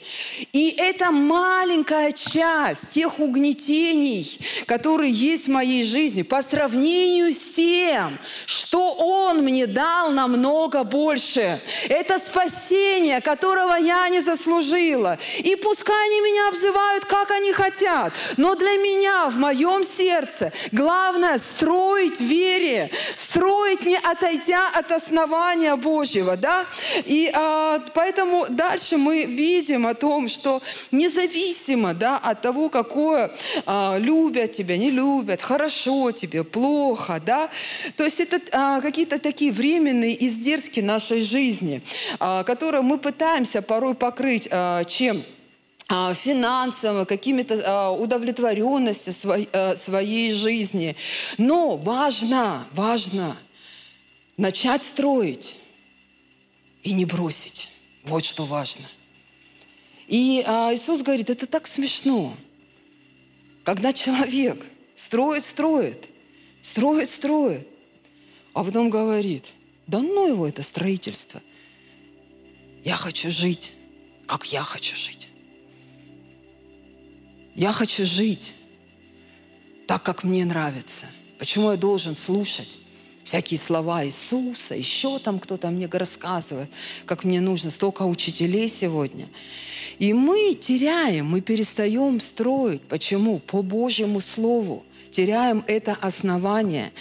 и 0.53 0.75
это 0.79 1.11
маленькая 1.11 2.12
часть 2.12 2.90
тех 2.90 3.19
угнетений, 3.19 4.38
которые 4.67 5.11
есть 5.11 5.47
в 5.47 5.51
моей 5.51 5.83
жизни, 5.83 6.23
по 6.23 6.43
сравнению 6.43 7.33
с 7.33 7.55
тем, 7.55 8.19
что 8.47 8.95
Он 8.95 9.43
мне 9.43 9.67
дал 9.67 10.11
намного 10.11 10.85
больше. 10.85 11.61
Это 11.88 12.19
спасение, 12.19 13.21
которого 13.21 13.75
я 13.75 14.09
не 14.09 14.21
заслужила. 14.21 15.19
И 15.38 15.57
пускай 15.57 16.07
они 16.07 16.21
меня 16.21 16.49
обзывают, 16.49 17.05
как 17.05 17.31
они 17.31 17.53
хотят, 17.53 18.12
но 18.37 18.55
для 18.55 18.77
меня 18.77 19.31
в 19.31 19.37
моем 19.37 19.85
сердце 19.85 20.53
главное 20.73 21.38
строить 21.38 22.21
вере, 22.21 22.90
строить 23.14 23.85
не 23.87 23.97
отойдя 23.97 24.69
от 24.69 24.90
основания 24.93 25.77
Божьего, 25.77 26.37
да? 26.37 26.64
И 27.05 27.31
а, 27.35 27.81
поэтому 27.95 28.47
дальше 28.49 28.97
мы 28.97 29.25
видим 29.25 29.87
о 29.87 29.94
том, 29.95 30.29
что 30.29 30.63
независимо 30.91 31.95
да, 31.95 32.19
от 32.19 32.43
того, 32.43 32.69
какое 32.69 33.31
а, 33.67 33.97
любят 33.99 34.53
тебя, 34.53 34.77
не 34.77 34.91
любят, 34.91 35.41
хорошо 35.41 36.11
тебе, 36.13 36.45
плохо, 36.45 37.21
да, 37.25 37.51
то 37.97 38.05
есть 38.05 38.21
это 38.21 38.41
а, 38.53 38.81
какие-то 38.81 39.19
такие 39.19 39.53
временные 39.53 40.25
издержки 40.27 40.81
нашей 40.81 41.21
жизни, 41.21 41.83
а, 42.19 42.45
которые 42.45 42.83
мы 42.83 42.99
пытаемся 42.99 43.63
порой 43.63 43.95
покрыть 43.95 44.49
а, 44.51 44.85
чем? 44.85 45.23
А, 45.89 46.15
финансово, 46.15 47.05
какими-то 47.05 47.63
а, 47.65 47.91
удовлетворенностью 47.91 49.13
а, 49.53 49.77
своей 49.77 50.33
жизни. 50.33 50.97
Но 51.37 51.77
важно, 51.77 52.67
важно 52.73 53.37
начать 54.39 54.83
строить 54.83 55.57
и 56.83 56.93
не 56.95 57.05
бросить. 57.05 57.71
Вот 58.05 58.25
что 58.25 58.45
важно– 58.45 58.87
и 60.07 60.42
а, 60.46 60.75
Иисус 60.75 61.02
говорит, 61.02 61.31
это 61.31 61.46
так 61.46 61.67
смешно, 61.67 62.37
когда 63.65 63.92
человек 63.92 64.65
строит, 64.94 65.44
строит, 65.44 66.09
строит, 66.61 67.09
строит, 67.09 67.67
а 68.52 68.65
потом 68.65 68.90
говорит, 68.90 69.55
да 69.87 70.00
ну 70.00 70.29
его 70.29 70.46
это 70.46 70.63
строительство. 70.63 71.42
Я 72.85 72.96
хочу 72.96 73.31
жить, 73.31 73.73
как 74.27 74.52
я 74.52 74.63
хочу 74.63 74.96
жить. 74.96 75.29
Я 77.55 77.73
хочу 77.73 78.05
жить 78.05 78.55
так, 79.87 80.02
как 80.02 80.25
мне 80.25 80.44
нравится. 80.44 81.07
Почему 81.38 81.71
я 81.71 81.77
должен 81.77 82.15
слушать 82.15 82.79
всякие 83.25 83.58
слова 83.58 84.04
Иисуса, 84.04 84.75
еще 84.75 85.18
там 85.18 85.38
кто-то 85.38 85.70
мне 85.70 85.88
рассказывает, 85.90 86.70
как 87.06 87.25
мне 87.25 87.40
нужно, 87.40 87.70
столько 87.70 88.02
учителей 88.02 88.68
сегодня. 88.68 89.29
И 89.98 90.12
мы 90.12 90.54
теряем, 90.54 91.27
мы 91.27 91.40
перестаем 91.40 92.20
строить. 92.20 92.83
Почему? 92.83 93.38
По 93.38 93.62
Божьему 93.62 94.20
Слову 94.20 94.85
теряем 95.10 95.62
это 95.68 95.96
основание 96.00 96.92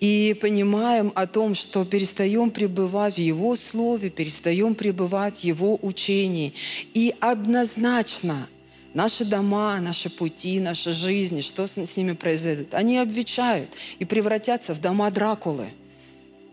и 0.00 0.36
понимаем 0.40 1.12
о 1.14 1.26
том, 1.26 1.54
что 1.54 1.84
перестаем 1.84 2.50
пребывать 2.50 3.14
в 3.14 3.18
Его 3.18 3.54
Слове, 3.54 4.10
перестаем 4.10 4.74
пребывать 4.74 5.38
в 5.38 5.44
Его 5.44 5.78
учении. 5.80 6.52
И 6.94 7.14
однозначно 7.20 8.48
наши 8.94 9.24
дома, 9.24 9.80
наши 9.80 10.10
пути, 10.10 10.60
наши 10.60 10.92
жизни, 10.92 11.40
что 11.40 11.66
с, 11.66 11.76
с 11.76 11.96
ними 11.96 12.12
произойдет, 12.12 12.74
они 12.74 12.98
обвечают 12.98 13.70
и 13.98 14.04
превратятся 14.04 14.74
в 14.74 14.80
дома 14.80 15.10
Дракулы– 15.10 15.72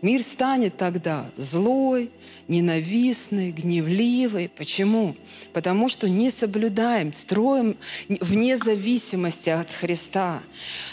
Мир 0.00 0.22
станет 0.22 0.76
тогда 0.76 1.28
злой, 1.36 2.10
ненавистный, 2.46 3.50
гневливый. 3.50 4.48
Почему? 4.48 5.16
Потому 5.52 5.88
что 5.88 6.08
не 6.08 6.30
соблюдаем, 6.30 7.12
строим 7.12 7.76
вне 8.08 8.56
зависимости 8.56 9.50
от 9.50 9.68
Христа. 9.70 10.40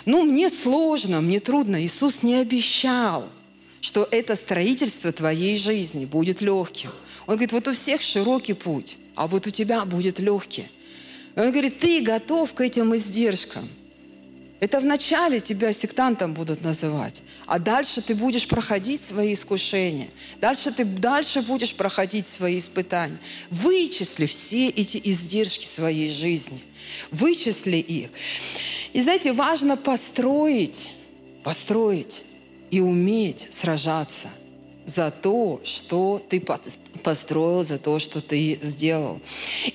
Ну, 0.05 0.23
мне 0.23 0.49
сложно, 0.49 1.21
мне 1.21 1.39
трудно. 1.39 1.83
Иисус 1.85 2.23
не 2.23 2.35
обещал, 2.35 3.29
что 3.79 4.07
это 4.09 4.35
строительство 4.35 5.11
твоей 5.11 5.55
жизни 5.57 6.05
будет 6.05 6.41
легким. 6.41 6.89
Он 7.27 7.35
говорит, 7.35 7.51
вот 7.51 7.67
у 7.67 7.73
всех 7.73 8.01
широкий 8.01 8.53
путь, 8.53 8.97
а 9.13 9.27
вот 9.27 9.45
у 9.45 9.51
тебя 9.51 9.85
будет 9.85 10.17
легкий. 10.17 10.65
Он 11.35 11.51
говорит, 11.51 11.79
ты 11.79 12.01
готов 12.01 12.53
к 12.53 12.61
этим 12.61 12.95
издержкам– 12.95 13.67
это 14.61 14.79
вначале 14.79 15.41
тебя 15.41 15.73
сектантом 15.73 16.33
будут 16.33 16.61
называть, 16.61 17.21
а 17.45 17.59
дальше 17.59 18.01
ты 18.01 18.15
будешь 18.15 18.47
проходить 18.47 19.01
свои 19.01 19.33
искушения. 19.33 20.09
Дальше 20.39 20.71
ты 20.71 20.85
дальше 20.85 21.41
будешь 21.41 21.75
проходить 21.75 22.25
свои 22.25 22.57
испытания. 22.57 23.17
Вычисли 23.51 24.25
все 24.25 24.69
эти 24.69 24.99
издержки 25.03 25.65
своей 25.65 26.09
жизни. 26.09 26.59
Вычисли 27.11 27.77
их. 27.77 28.09
И 28.93 29.01
знаете, 29.01 29.33
важно 29.33 29.75
построить, 29.75 30.93
построить 31.43 32.23
и 32.71 32.79
уметь 32.79 33.49
сражаться– 33.51 34.29
за 34.85 35.11
то, 35.11 35.59
что 35.63 36.21
ты 36.29 36.41
построил, 37.03 37.63
за 37.63 37.79
то, 37.79 37.99
что 37.99 38.21
ты 38.21 38.59
сделал. 38.61 39.19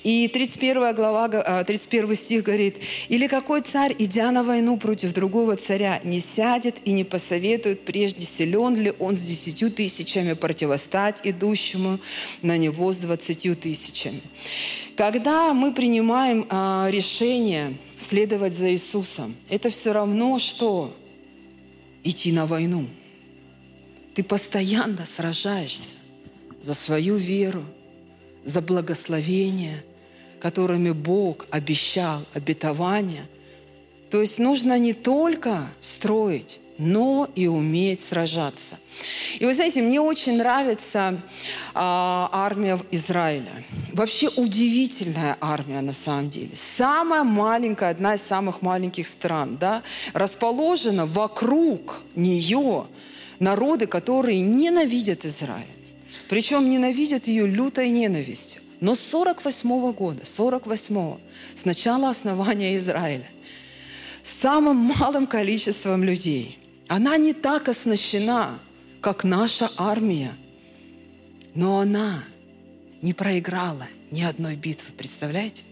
И 0.04 0.28
31 0.28 0.94
глава, 0.94 1.28
31 1.64 2.10
а, 2.10 2.14
стих 2.14 2.44
говорит, 2.44 2.76
«Или 3.08 3.26
какой 3.26 3.62
царь, 3.62 3.94
идя 3.98 4.30
на 4.30 4.44
войну 4.44 4.76
против 4.76 5.12
другого 5.12 5.56
царя, 5.56 6.00
не 6.04 6.20
сядет 6.20 6.76
и 6.84 6.92
не 6.92 7.04
посоветует, 7.04 7.80
прежде 7.80 8.24
силен 8.24 8.76
ли 8.76 8.92
он 8.98 9.16
с 9.16 9.20
десятью 9.20 9.70
тысячами 9.70 10.34
противостать 10.34 11.20
идущему 11.24 11.98
на 12.42 12.56
него 12.56 12.92
с 12.92 12.98
двадцатью 12.98 13.56
тысячами». 13.56 14.20
Когда 14.96 15.54
мы 15.54 15.72
принимаем 15.72 16.46
а, 16.50 16.88
решение 16.90 17.76
следовать 17.96 18.54
за 18.54 18.70
Иисусом, 18.70 19.34
это 19.48 19.70
все 19.70 19.92
равно, 19.92 20.38
что 20.38 20.94
идти 22.04 22.32
на 22.32 22.46
войну– 22.46 22.86
ты 24.20 24.24
постоянно 24.24 25.06
сражаешься 25.06 25.94
за 26.60 26.74
свою 26.74 27.16
веру, 27.16 27.64
за 28.44 28.60
благословение, 28.60 29.82
которыми 30.40 30.90
Бог 30.90 31.46
обещал 31.50 32.20
обетование. 32.34 33.26
То 34.10 34.20
есть 34.20 34.38
нужно 34.38 34.78
не 34.78 34.92
только 34.92 35.66
строить, 35.80 36.60
но 36.76 37.30
и 37.34 37.46
уметь 37.46 38.02
сражаться. 38.02 38.78
И 39.38 39.46
вы 39.46 39.54
знаете, 39.54 39.80
мне 39.80 40.02
очень 40.02 40.36
нравится 40.36 41.18
а, 41.72 42.28
армия 42.30 42.78
Израиля. 42.90 43.64
Вообще 43.94 44.28
удивительная 44.36 45.38
армия 45.40 45.80
на 45.80 45.94
самом 45.94 46.28
деле. 46.28 46.50
Самая 46.54 47.24
маленькая, 47.24 47.88
одна 47.88 48.16
из 48.16 48.22
самых 48.22 48.60
маленьких 48.60 49.06
стран, 49.06 49.56
да, 49.56 49.82
расположена 50.12 51.06
вокруг 51.06 52.02
нее 52.14 52.86
народы, 53.40 53.86
которые 53.86 54.42
ненавидят 54.42 55.24
Израиль. 55.24 55.66
Причем 56.28 56.70
ненавидят 56.70 57.26
ее 57.26 57.46
лютой 57.46 57.90
ненавистью. 57.90 58.62
Но 58.80 58.94
с 58.94 59.00
48 59.00 59.92
года, 59.92 60.24
48 60.24 61.18
с 61.54 61.64
начала 61.64 62.10
основания 62.10 62.76
Израиля, 62.76 63.28
самым 64.22 64.76
малым 64.76 65.26
количеством 65.26 66.04
людей, 66.04 66.58
она 66.88 67.16
не 67.16 67.32
так 67.32 67.68
оснащена, 67.68 68.58
как 69.00 69.24
наша 69.24 69.70
армия, 69.76 70.32
но 71.54 71.80
она 71.80 72.24
не 73.02 73.12
проиграла 73.12 73.86
ни 74.10 74.22
одной 74.22 74.56
битвы, 74.56 74.92
представляете? 74.96 75.64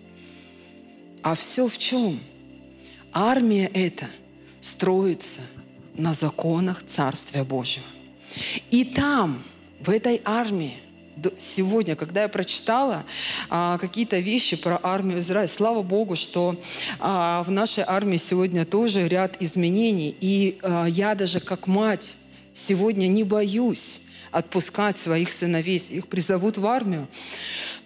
А 1.23 1.35
все 1.35 1.66
в 1.66 1.77
чем? 1.79 2.21
Армия 3.12 3.71
эта 3.73 4.07
строится– 4.61 5.41
на 5.99 6.15
законах 6.15 6.85
Царствия 6.87 7.45
Божьего. 7.45 7.85
И 8.71 8.85
там, 8.85 9.43
в 9.81 9.91
этой 9.91 10.23
армии, 10.25 10.75
сегодня, 11.39 11.97
когда 11.97 12.23
я 12.23 12.29
прочитала 12.29 13.05
а, 13.51 13.79
какие-то 13.79 14.19
вещи 14.19 14.57
про 14.57 14.79
армию 14.83 15.19
Израиля, 15.21 15.49
слава 15.49 15.83
Богу, 15.83 16.17
что 16.17 16.57
а, 17.01 17.43
в 17.43 17.51
нашей 17.51 17.85
армии 17.87 18.17
сегодня 18.17 18.65
тоже 18.65 19.09
ряд 19.09 19.37
изменений. 19.41 20.17
И 20.21 20.59
а, 20.63 20.87
я 20.87 21.15
даже 21.15 21.41
как 21.41 21.67
мать 21.67 22.17
сегодня 22.53 23.09
не 23.09 23.25
боюсь 23.25 24.01
отпускать 24.31 24.99
своих 24.99 25.31
сыновей, 25.31 25.79
их 25.89 26.07
призовут 26.07 26.59
в 26.59 26.67
армию. 26.67 27.09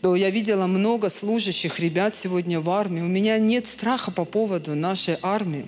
То 0.01 0.17
я 0.17 0.31
видела 0.31 0.67
много 0.67 1.09
служащих 1.09 1.79
ребят 1.79 2.15
сегодня 2.15 2.61
в 2.61 2.69
армии. 2.69 3.01
У 3.01 3.09
меня 3.09 3.39
нет 3.39 3.67
страха 3.67 4.11
по 4.11 4.25
поводу 4.25 4.75
нашей 4.75 5.17
армии. 5.23 5.67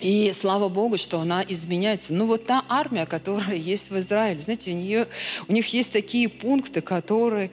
И 0.00 0.32
слава 0.38 0.68
Богу, 0.68 0.98
что 0.98 1.20
она 1.20 1.42
изменяется. 1.48 2.12
Ну 2.12 2.26
вот 2.26 2.46
та 2.46 2.64
армия, 2.68 3.06
которая 3.06 3.56
есть 3.56 3.90
в 3.90 3.98
Израиле, 3.98 4.38
знаете, 4.40 4.72
у, 4.72 4.74
нее, 4.74 5.06
у 5.48 5.52
них 5.52 5.66
есть 5.72 5.92
такие 5.92 6.28
пункты, 6.28 6.80
которые 6.80 7.50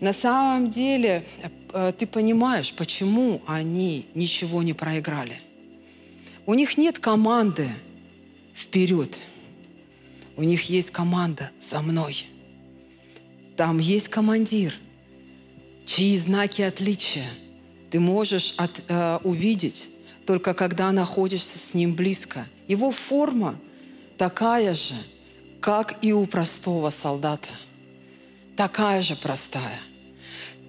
на 0.00 0.12
самом 0.12 0.70
деле 0.70 1.24
э, 1.72 1.92
ты 1.98 2.06
понимаешь, 2.06 2.74
почему 2.74 3.40
они 3.46 4.06
ничего 4.14 4.62
не 4.62 4.74
проиграли. 4.74 5.40
У 6.44 6.54
них 6.54 6.76
нет 6.76 6.98
команды 6.98 7.68
вперед. 8.54 9.22
У 10.36 10.42
них 10.42 10.64
есть 10.64 10.90
команда 10.90 11.50
за 11.58 11.80
мной. 11.80 12.26
Там 13.56 13.78
есть 13.78 14.08
командир, 14.08 14.74
чьи 15.86 16.16
знаки 16.18 16.60
отличия 16.60 17.24
ты 17.90 18.00
можешь 18.00 18.52
от, 18.58 18.82
э, 18.88 19.18
увидеть 19.22 19.88
только 20.26 20.54
когда 20.54 20.92
находишься 20.92 21.58
с 21.58 21.72
Ним 21.72 21.94
близко. 21.94 22.46
Его 22.66 22.90
форма 22.90 23.56
такая 24.18 24.74
же, 24.74 24.94
как 25.60 26.04
и 26.04 26.12
у 26.12 26.26
простого 26.26 26.90
солдата. 26.90 27.50
Такая 28.56 29.02
же 29.02 29.16
простая. 29.16 29.80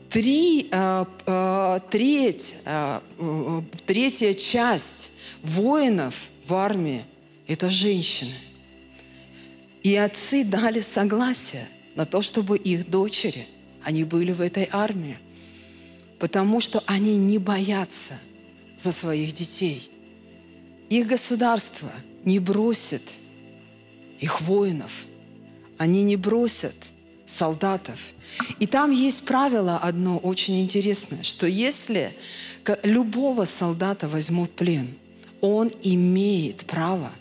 Три, 0.09 0.69
э, 0.71 1.05
э, 1.25 1.79
треть, 1.89 2.57
э, 2.65 3.01
э, 3.17 3.61
третья 3.85 4.33
часть 4.33 5.11
воинов 5.41 6.29
в 6.45 6.53
армии– 6.53 7.03
это 7.47 7.69
женщины. 7.69 8.35
И 9.83 9.95
отцы 9.95 10.43
дали 10.43 10.81
согласие 10.81 11.67
на 11.95 12.05
то, 12.05 12.21
чтобы 12.21 12.57
их 12.57 12.89
дочери, 12.89 13.47
они 13.83 14.03
были 14.03 14.31
в 14.31 14.41
этой 14.41 14.69
армии, 14.71 15.17
потому 16.19 16.59
что 16.61 16.83
они 16.85 17.17
не 17.17 17.37
боятся– 17.37 18.19
за 18.77 18.91
своих 18.91 19.33
детей. 19.33 19.89
Их 20.89 21.07
государство 21.07 21.91
не 22.23 22.39
бросит 22.39 23.15
их 24.19 24.41
воинов. 24.41 25.05
Они 25.77 26.03
не 26.03 26.15
бросят 26.15 26.75
солдатов. 27.25 27.99
И 28.59 28.67
там 28.67 28.91
есть 28.91 29.25
правило 29.25 29.77
одно 29.77 30.17
очень 30.17 30.61
интересное, 30.61 31.23
что 31.23 31.47
если 31.47 32.15
любого 32.83 33.45
солдата 33.45 34.07
возьмут 34.07 34.51
плен, 34.51 34.95
он 35.41 35.71
имеет 35.83 36.65
право 36.65 37.11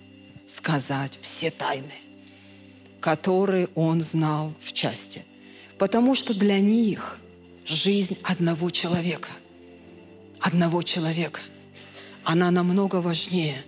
сказать 0.46 1.18
все 1.20 1.50
тайны, 1.50 1.92
которые 3.00 3.68
он 3.74 4.00
знал 4.00 4.54
в 4.60 4.72
части. 4.72 5.24
Потому 5.78 6.14
что 6.14 6.38
для 6.38 6.60
них 6.60 7.18
жизнь 7.66 8.16
одного 8.22 8.70
человека– 8.70 9.30
одного 10.46 10.82
человека, 10.82 11.40
она 12.22 12.52
намного 12.52 12.96
важнее, 12.96 13.64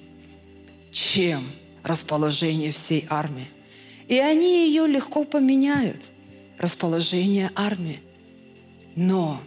чем 0.92 1.44
расположение 1.82 2.70
всей 2.70 3.04
армии. 3.10 3.48
И 4.06 4.16
они 4.18 4.68
ее 4.68 4.86
легко 4.86 5.24
поменяют, 5.24 6.02
расположение 6.56 7.50
армии. 7.54 8.00
но 8.94 9.40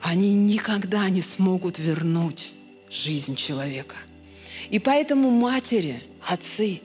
они 0.00 0.34
никогда 0.34 1.08
не 1.08 1.22
смогут 1.22 1.78
вернуть 1.78 2.52
жизнь 2.90 3.36
человека. 3.36 3.94
И 4.68 4.80
поэтому 4.80 5.30
матери, 5.30 6.02
отцы, 6.28 6.80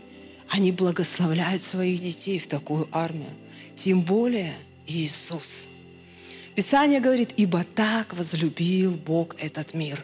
они 0.49 0.71
благословляют 0.71 1.63
своих 1.63 1.99
детей 1.99 2.38
в 2.38 2.47
такую 2.47 2.88
армию. 2.91 3.31
Тем 3.75 4.01
более 4.01 4.53
Иисус. 4.85 5.76
Писание 6.57 6.99
говорит, 6.99 7.33
ибо 7.37 7.63
так 7.75 8.15
возлюбил 8.15 8.95
Бог 8.95 9.35
этот 9.37 9.75
мир, 9.75 10.03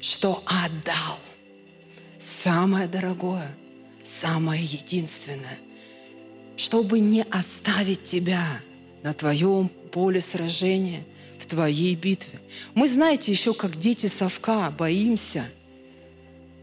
что 0.00 0.42
отдал 0.46 1.18
самое 2.16 2.88
дорогое, 2.88 3.54
самое 4.02 4.64
единственное, 4.64 5.58
чтобы 6.56 7.00
не 7.00 7.20
оставить 7.24 8.02
тебя 8.02 8.46
на 9.02 9.12
твоем 9.12 9.68
поле 9.68 10.22
сражения, 10.22 11.04
в 11.38 11.44
твоей 11.44 11.96
битве. 11.96 12.40
Мы, 12.72 12.88
знаете, 12.88 13.30
еще 13.30 13.52
как 13.52 13.76
дети 13.76 14.06
совка 14.06 14.70
боимся 14.70 15.44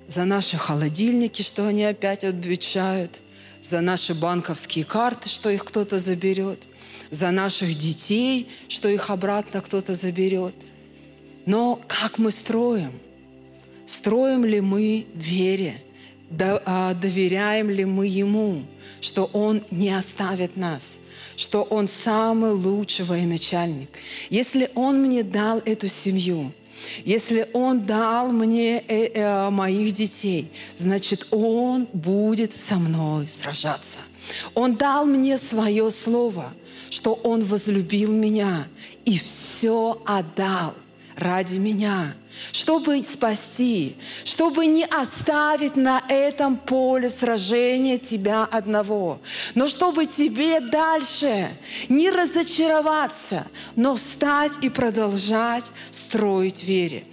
за 0.08 0.26
наши 0.26 0.58
холодильники, 0.58 1.44
что 1.44 1.68
они 1.68 1.86
опять 1.86 2.24
отвечают, 2.24 3.20
за 3.62 3.82
наши 3.82 4.16
банковские 4.16 4.84
карты, 4.84 5.30
что 5.30 5.52
их 5.52 5.64
кто-то 5.64 6.00
заберет, 6.00 6.66
за 7.10 7.32
наших 7.32 7.78
детей, 7.78 8.48
что 8.68 8.88
их 8.88 9.10
обратно 9.10 9.62
кто-то 9.62 9.96
заберет. 9.96 10.56
Но 11.46 11.82
как 11.88 12.18
мы 12.18 12.32
строим? 12.32 12.92
Строим 13.86 14.46
ли 14.46 14.62
мы 14.62 15.08
вере? 15.16 15.82
А, 16.66 16.94
доверяем 16.94 17.70
ли 17.70 17.86
мы 17.86 18.06
Ему, 18.06 18.66
что 19.02 19.26
Он 19.34 19.64
не 19.72 19.90
оставит 19.90 20.58
нас– 20.58 21.00
что 21.40 21.64
Он 21.64 21.88
самый 21.88 22.52
лучший 22.52 23.06
военачальник. 23.06 23.90
Если 24.30 24.70
Он 24.76 25.02
мне 25.02 25.24
дал 25.24 25.60
эту 25.60 25.88
семью, 25.88 26.52
если 27.06 27.48
Он 27.54 27.86
дал 27.86 28.34
мне 28.34 28.84
э, 28.86 29.12
э, 29.14 29.50
моих 29.50 29.94
детей, 29.94 30.52
значит, 30.76 31.28
Он 31.32 31.88
будет 31.94 32.54
со 32.54 32.76
мной 32.76 33.26
сражаться. 33.30 34.00
Он 34.54 34.76
дал 34.76 35.06
мне 35.06 35.38
свое 35.38 35.90
слово, 35.92 36.54
что 36.90 37.14
Он 37.24 37.44
возлюбил 37.44 38.12
меня 38.12 38.68
и 39.06 39.18
все 39.18 40.02
отдал 40.06 40.74
ради 41.16 41.58
меня– 41.58 42.14
чтобы 42.52 43.04
спасти, 43.04 43.96
чтобы 44.24 44.66
не 44.66 44.86
оставить 44.86 45.76
на 45.76 46.02
этом 46.08 46.58
поле 46.58 47.10
сражения 47.10 47.98
тебя 47.98 48.44
одного, 48.44 49.20
но 49.56 49.68
чтобы 49.68 50.06
тебе 50.06 50.60
дальше 50.60 51.48
не 51.90 52.10
разочароваться, 52.10 53.48
но 53.76 53.96
встать 53.96 54.54
и 54.62 54.70
продолжать 54.70 55.72
строить 55.92 56.64
вере. 56.64 57.04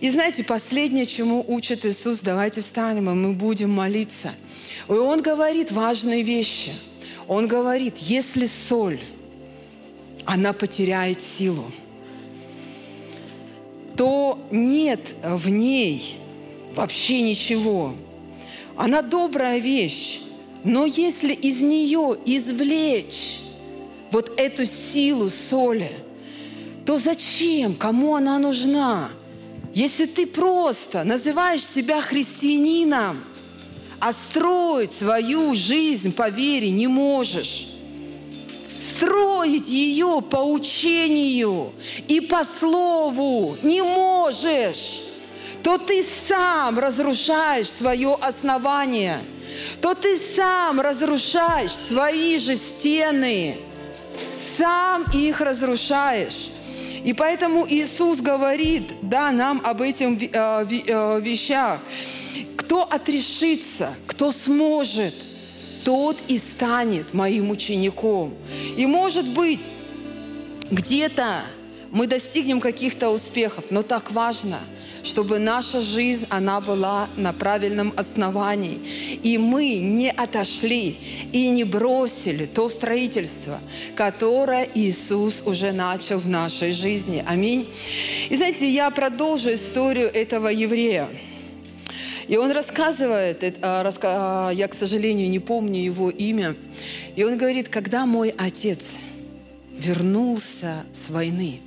И 0.00 0.10
знаете, 0.10 0.44
последнее, 0.44 1.06
чему 1.06 1.44
учит 1.46 1.84
Иисус, 1.84 2.20
давайте 2.20 2.60
встанем, 2.60 3.10
и 3.10 3.14
мы 3.14 3.34
будем 3.34 3.70
молиться. 3.70 4.32
И 4.88 4.92
Он 4.92 5.22
говорит 5.22 5.72
важные 5.72 6.22
вещи. 6.22 6.72
Он 7.26 7.46
говорит, 7.46 7.98
если 7.98 8.44
соль, 8.44 9.00
она 10.26 10.52
потеряет 10.52 11.20
силу– 11.20 11.70
то 13.96 14.38
нет 14.50 15.14
в 15.22 15.48
ней 15.48 16.16
вообще 16.74 17.22
ничего. 17.22 17.94
Она 18.76 19.02
добрая 19.02 19.58
вещь, 19.58 20.20
но 20.64 20.84
если 20.84 21.32
из 21.32 21.60
нее 21.60 22.16
извлечь 22.24 23.40
вот 24.10 24.32
эту 24.36 24.66
силу 24.66 25.30
соли, 25.30 25.90
то 26.84 26.98
зачем, 26.98 27.74
кому 27.74 28.16
она 28.16 28.38
нужна? 28.38 29.10
Если 29.74 30.06
ты 30.06 30.26
просто 30.26 31.04
называешь 31.04 31.64
себя 31.64 32.00
христианином, 32.00 33.22
а 34.00 34.12
строить 34.12 34.90
свою 34.90 35.54
жизнь 35.54 36.12
по 36.12 36.28
вере 36.28 36.70
не 36.70 36.88
можешь, 36.88 37.68
строить 38.94 39.68
ее 39.68 40.22
по 40.22 40.36
учению 40.36 41.72
и 42.08 42.20
по 42.20 42.44
слову 42.44 43.56
не 43.62 43.82
можешь, 43.82 45.00
то 45.62 45.78
ты 45.78 46.04
сам 46.28 46.78
разрушаешь 46.78 47.68
свое 47.70 48.16
основание, 48.20 49.18
то 49.80 49.94
ты 49.94 50.18
сам 50.36 50.80
разрушаешь 50.80 51.72
свои 51.72 52.38
же 52.38 52.56
стены, 52.56 53.56
сам 54.56 55.04
их 55.12 55.40
разрушаешь. 55.40 56.50
И 57.04 57.12
поэтому 57.12 57.66
Иисус 57.68 58.20
говорит, 58.20 58.94
да, 59.02 59.30
нам 59.30 59.60
об 59.62 59.82
этих 59.82 60.06
э, 60.22 60.26
э, 60.32 61.20
вещах. 61.20 61.78
Кто 62.56 62.84
отрешится, 62.84 63.94
кто 64.06 64.32
сможет– 64.32 65.14
тот 65.84 66.16
и 66.28 66.38
станет 66.38 67.14
моим 67.14 67.50
учеником. 67.50 68.34
И 68.76 68.86
может 68.86 69.28
быть, 69.28 69.70
где-то 70.70 71.42
мы 71.90 72.06
достигнем 72.06 72.60
каких-то 72.60 73.10
успехов, 73.10 73.66
но 73.70 73.82
так 73.82 74.10
важно, 74.10 74.58
чтобы 75.04 75.38
наша 75.38 75.80
жизнь, 75.80 76.26
она 76.30 76.60
была 76.60 77.08
на 77.16 77.32
правильном 77.32 77.92
основании. 77.96 78.80
И 79.22 79.38
мы 79.38 79.76
не 79.76 80.10
отошли 80.10 80.96
и 81.32 81.50
не 81.50 81.62
бросили 81.64 82.46
то 82.46 82.68
строительство, 82.68 83.60
которое 83.94 84.66
Иисус 84.74 85.42
уже 85.44 85.72
начал 85.72 86.18
в 86.18 86.26
нашей 86.26 86.72
жизни. 86.72 87.22
Аминь. 87.26 87.68
И 88.30 88.36
знаете, 88.36 88.68
я 88.68 88.90
продолжу 88.90 89.54
историю 89.54 90.12
этого 90.12 90.48
еврея. 90.48 91.08
И 92.28 92.36
он 92.36 92.50
рассказывает, 92.52 93.58
а, 93.62 93.92
а, 94.02 94.50
я, 94.50 94.68
к 94.68 94.74
сожалению, 94.74 95.28
не 95.28 95.40
помню 95.40 95.80
его 95.80 96.10
имя, 96.10 96.56
и 97.16 97.24
он 97.24 97.36
говорит, 97.36 97.68
когда 97.68 98.06
мой 98.06 98.34
отец 98.36 98.98
вернулся 99.78 100.84
с 100.92 101.10
войны, 101.10 101.60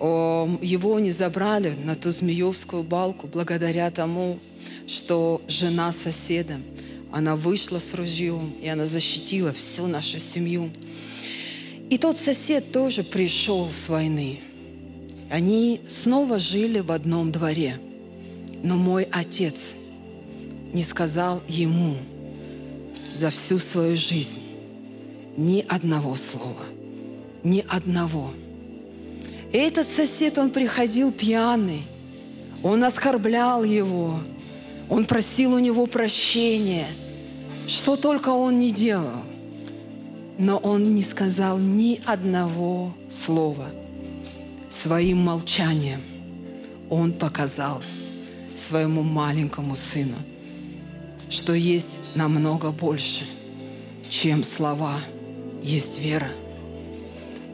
его 0.00 0.98
не 0.98 1.12
забрали 1.12 1.74
на 1.84 1.94
ту 1.94 2.10
Змеевскую 2.10 2.82
балку 2.82 3.28
благодаря 3.28 3.90
тому, 3.90 4.38
что 4.86 5.40
жена 5.46 5.92
соседа, 5.92 6.56
она 7.12 7.36
вышла 7.36 7.78
с 7.78 7.94
ружьем, 7.94 8.54
и 8.60 8.68
она 8.68 8.86
защитила 8.86 9.52
всю 9.52 9.86
нашу 9.86 10.18
семью. 10.18 10.70
И 11.90 11.96
тот 11.96 12.18
сосед 12.18 12.72
тоже 12.72 13.04
пришел 13.04 13.70
с 13.70 13.88
войны. 13.88 14.40
Они 15.30 15.80
снова 15.86 16.38
жили 16.38 16.80
в 16.80 16.90
одном 16.90 17.30
дворе– 17.30 17.78
но 18.64 18.76
мой 18.76 19.06
отец 19.12 19.76
не 20.72 20.82
сказал 20.82 21.42
ему 21.46 21.96
за 23.14 23.28
всю 23.28 23.58
свою 23.58 23.94
жизнь 23.94 24.40
ни 25.36 25.64
одного 25.68 26.14
слова, 26.14 26.64
ни 27.44 27.64
одного. 27.68 28.30
И 29.52 29.58
этот 29.58 29.86
сосед, 29.86 30.38
он 30.38 30.50
приходил 30.50 31.12
пьяный, 31.12 31.82
он 32.62 32.82
оскорблял 32.84 33.64
его, 33.64 34.18
он 34.88 35.04
просил 35.04 35.52
у 35.52 35.58
него 35.58 35.84
прощения, 35.86 36.86
что 37.68 37.96
только 37.96 38.30
он 38.30 38.58
не 38.58 38.72
делал. 38.72 39.22
Но 40.38 40.56
он 40.56 40.94
не 40.94 41.02
сказал 41.02 41.58
ни 41.58 42.00
одного 42.06 42.94
слова. 43.08 43.66
Своим 44.68 45.18
молчанием 45.18 46.00
он 46.88 47.12
показал– 47.12 47.82
своему 48.54 49.02
маленькому 49.02 49.76
сыну, 49.76 50.16
что 51.28 51.52
есть 51.52 52.00
намного 52.14 52.70
больше, 52.70 53.24
чем 54.08 54.44
слова, 54.44 54.94
есть 55.62 56.00
вера. 56.00 56.28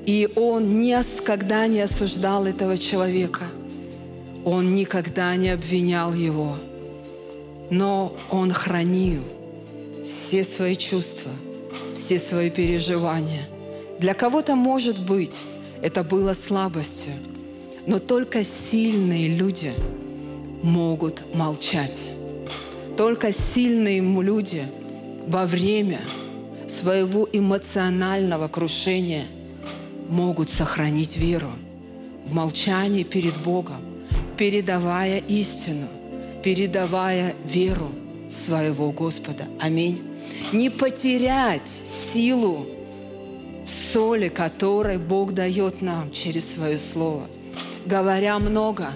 И 0.07 0.29
он 0.37 0.79
никогда 0.79 1.67
не 1.67 1.81
осуждал 1.81 2.47
этого 2.47 2.77
человека. 2.79 3.45
Он 4.45 4.75
никогда 4.75 5.37
не 5.37 5.51
обвинял 5.51 6.13
его. 6.13 6.57
Но 7.71 8.17
он 8.31 8.51
хранил 8.51 9.23
все 10.03 10.43
свои 10.43 10.75
чувства, 10.77 11.31
все 11.95 12.19
свои 12.19 12.51
переживания. 12.51 13.43
Для 13.99 14.15
кого-то, 14.15 14.57
может 14.57 14.99
быть, 14.99 15.39
это 15.83 16.03
было 16.03 16.33
слабостью, 16.33 17.13
но 17.87 17.99
только 17.99 18.45
сильные 18.45 19.29
люди– 19.29 19.73
могут 20.63 21.35
молчать. 21.35 22.11
Только 22.97 23.33
сильные 23.33 24.01
люди 24.01 24.63
во 25.27 25.47
время 25.47 26.01
своего 26.67 27.29
эмоционального 27.33 28.49
крушения 28.49 29.25
могут 30.09 30.49
сохранить 30.49 31.17
веру 31.17 31.51
в 32.27 32.35
молчании 32.35 33.05
перед 33.05 33.37
Богом, 33.39 33.81
передавая 34.37 35.19
истину, 35.19 35.87
передавая 36.43 37.35
веру 37.45 37.91
своего 38.29 38.93
Господа. 38.93 39.45
Аминь. 39.61 40.01
Не 40.53 40.71
потерять 40.71 41.69
силу 41.69 42.67
соли, 43.67 44.29
которые 44.29 44.99
Бог 44.99 45.33
дает 45.33 45.83
нам 45.83 46.11
через 46.13 46.55
свое 46.55 46.79
слово. 46.79 47.27
Говоря 47.87 48.39
много, 48.39 48.91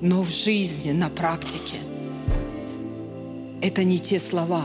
но 0.00 0.22
в 0.22 0.30
жизни, 0.30 0.92
на 0.92 1.08
практике. 1.08 1.76
Это 3.60 3.84
не 3.84 3.98
те 3.98 4.18
слова, 4.18 4.64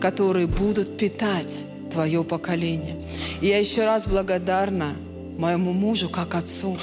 которые 0.00 0.46
будут 0.46 0.96
питать 0.96 1.64
твое 1.90 2.24
поколение. 2.24 2.96
И 3.40 3.46
я 3.46 3.58
еще 3.58 3.84
раз 3.84 4.06
благодарна 4.06 4.96
моему 5.38 5.72
мужу 5.72 6.08
как 6.08 6.34
отцу 6.34 6.76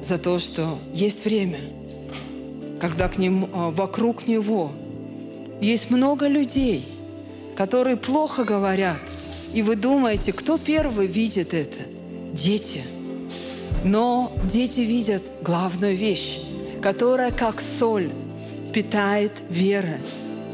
за 0.00 0.18
то, 0.18 0.38
что 0.38 0.78
есть 0.92 1.24
время, 1.24 1.60
когда 2.80 3.08
к 3.08 3.18
нему, 3.18 3.48
а, 3.52 3.70
вокруг 3.70 4.26
него 4.26 4.72
есть 5.60 5.90
много 5.90 6.26
людей, 6.26 6.86
которые 7.56 7.96
плохо 7.96 8.44
говорят. 8.44 9.00
И 9.54 9.62
вы 9.62 9.76
думаете, 9.76 10.32
кто 10.32 10.58
первый 10.58 11.06
видит 11.06 11.54
это? 11.54 11.78
Дети. 12.32 12.82
Но 13.82 14.32
дети 14.44 14.80
видят 14.80 15.22
главную 15.42 15.96
вещь, 15.96 16.40
которая 16.82 17.30
как 17.30 17.60
соль 17.60 18.10
питает 18.72 19.32
вера 19.48 19.98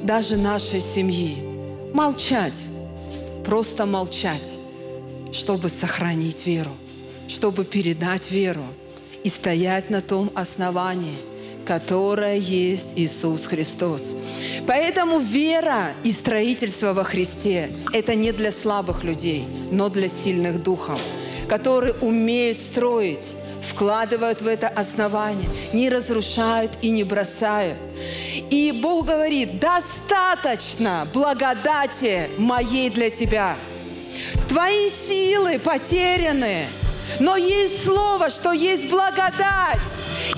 даже 0.03 0.37
нашей 0.37 0.81
семьи. 0.81 1.37
Молчать, 1.93 2.67
просто 3.45 3.87
молчать, 3.87 4.59
чтобы 5.33 5.69
сохранить 5.69 6.47
веру, 6.47 6.73
чтобы 7.29 7.65
передать 7.65 8.31
веру 8.31 8.65
и 9.25 9.29
стоять 9.29 9.91
на 9.91 10.01
том 10.01 10.31
основании, 10.35 11.17
которое 11.67 12.37
есть 12.37 12.95
Иисус 12.97 13.47
Христос. 13.47 14.15
Поэтому 14.67 15.19
вера 15.19 15.93
и 16.05 16.13
строительство 16.13 16.93
во 16.93 17.05
Христе– 17.05 17.71
это 17.93 18.15
не 18.15 18.33
для 18.33 18.51
слабых 18.51 19.05
людей, 19.05 19.45
но 19.71 19.89
для 19.89 20.09
сильных 20.09 20.63
духом, 20.63 20.99
которые 21.51 21.95
умеют 21.95 22.59
строить, 22.59 23.35
вкладывают 23.61 24.41
в 24.41 24.47
это 24.47 24.69
основание, 24.69 25.51
не 25.73 25.91
разрушают 25.91 26.71
и 26.81 26.91
не 26.91 27.03
бросают. 27.03 27.77
И 28.51 28.71
Бог 28.81 29.07
говорит, 29.07 29.59
достаточно 29.59 31.09
благодати 31.13 32.31
моей 32.39 32.89
для 32.89 33.11
тебя. 33.11 33.57
Твои 34.49 34.91
силы 34.91 35.59
потеряны, 35.59 36.67
но 37.19 37.37
есть 37.37 37.85
слово, 37.85 38.31
что 38.31 38.53
есть 38.53 38.89
благодать. 38.89 39.81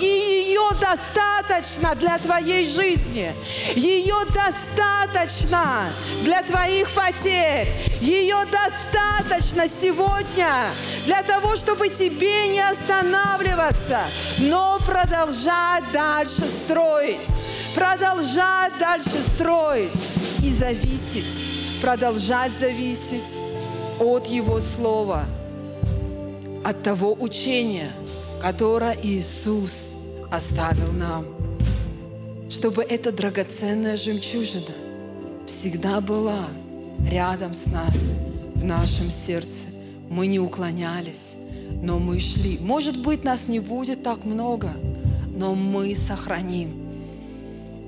И 0.01 0.05
ее 0.05 0.71
достаточно 0.81 1.95
для 1.95 2.19
твоей 2.19 2.67
жизни. 2.67 3.33
Ее 3.75 4.17
достаточно 4.31 5.93
для 6.23 6.43
твоих 6.43 6.91
потерь. 6.93 7.69
Ее 8.03 8.37
достаточно 8.51 9.69
сегодня 9.69 10.49
для 11.05 11.23
того, 11.23 11.55
чтобы 11.55 11.89
тебе 11.89 12.49
не 12.49 12.59
останавливаться, 12.59 14.01
но 14.39 14.81
продолжать 14.85 15.85
дальше 15.93 16.43
строить. 16.65 17.21
Продолжать 17.77 18.73
дальше 18.81 19.23
строить 19.37 19.93
и 20.43 20.53
зависеть. 20.53 21.81
Продолжать 21.81 22.53
зависеть 22.59 23.39
от 24.01 24.27
Его 24.27 24.61
Слова– 24.61 25.25
от 26.65 26.83
того 26.83 27.17
учения, 27.19 27.93
которое 28.41 28.97
Иисус 29.03 29.95
оставил 30.31 30.91
нам, 30.93 31.27
чтобы 32.51 32.83
эта 32.83 33.13
драгоценная 33.13 33.97
жемчужина 33.97 34.75
всегда 35.47 36.01
была 36.01 36.47
рядом 37.11 37.55
с 37.55 37.67
нами, 37.67 38.55
в 38.55 38.65
нашем 38.65 39.11
сердце. 39.11 39.67
Мы 40.11 40.27
не 40.27 40.39
уклонялись, 40.39 41.37
но 41.83 41.99
мы 41.99 42.21
шли. 42.21 42.59
Может 42.59 43.03
быть, 43.03 43.25
нас 43.25 43.49
не 43.49 43.61
будет 43.61 44.03
так 44.03 44.25
много, 44.25 44.71
но 45.35 45.55
мы 45.55 45.95
сохраним. 45.97 46.71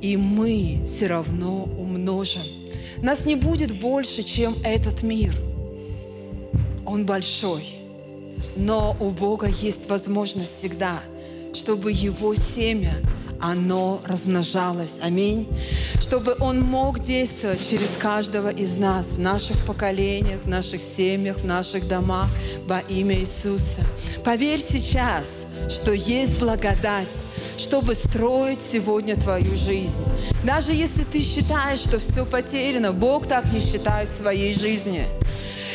И 0.01 0.17
мы 0.17 0.85
все 0.87 1.07
равно 1.07 1.65
умножим. 1.65 2.43
Нас 2.99 3.27
не 3.27 3.37
будет 3.37 3.81
больше, 3.81 4.23
чем 4.23 4.55
этот 4.65 5.03
мир. 5.03 5.35
Он 6.87 7.07
большой– 7.07 7.79
но 8.57 8.97
у 9.01 9.11
Бога 9.11 9.49
есть 9.49 9.89
возможность 9.89 10.59
всегда, 10.59 11.01
чтобы 11.53 11.93
Его 11.93 12.35
семя, 12.35 12.95
оно 13.41 14.01
размножалось. 14.05 14.99
Аминь. 15.03 15.49
Чтобы 16.01 16.37
Он 16.41 16.61
мог 16.61 17.01
действовать 17.01 17.69
через 17.69 17.91
каждого 17.99 18.49
из 18.49 18.77
нас, 18.77 19.13
в 19.13 19.21
наших 19.21 19.65
поколениях, 19.65 20.41
в 20.43 20.49
наших 20.49 20.81
семьях, 20.81 21.39
в 21.39 21.45
наших 21.45 21.89
домах 21.89 22.31
во 22.67 22.81
имя 22.81 23.17
Иисуса. 23.19 23.81
Поверь 24.25 24.61
сейчас, 24.61 25.47
что 25.69 25.93
есть 25.93 26.39
благодать, 26.39 27.25
чтобы 27.59 27.95
строить 27.95 28.61
сегодня 28.61 29.17
твою 29.17 29.55
жизнь. 29.57 30.03
Даже 30.45 30.73
если 30.73 31.05
ты 31.05 31.23
считаешь, 31.23 31.81
что 31.81 31.99
все 31.99 32.25
потеряно, 32.25 32.93
Бог 32.93 33.27
так 33.27 33.53
не 33.53 33.61
считает 33.61 34.09
в 34.09 34.17
своей 34.17 34.55
жизни. 34.55 35.07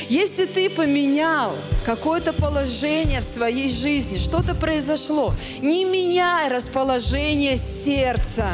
Если 0.09 0.47
ты 0.47 0.71
поменял 0.71 1.55
какое-то 1.85 2.33
положение 2.33 3.21
в 3.21 3.25
своей 3.25 3.69
жизни, 3.69 4.17
что-то 4.17 4.55
произошло, 4.55 5.35
не 5.61 5.85
меняй 5.85 6.49
расположение 6.49 7.57
сердца. 7.57 8.47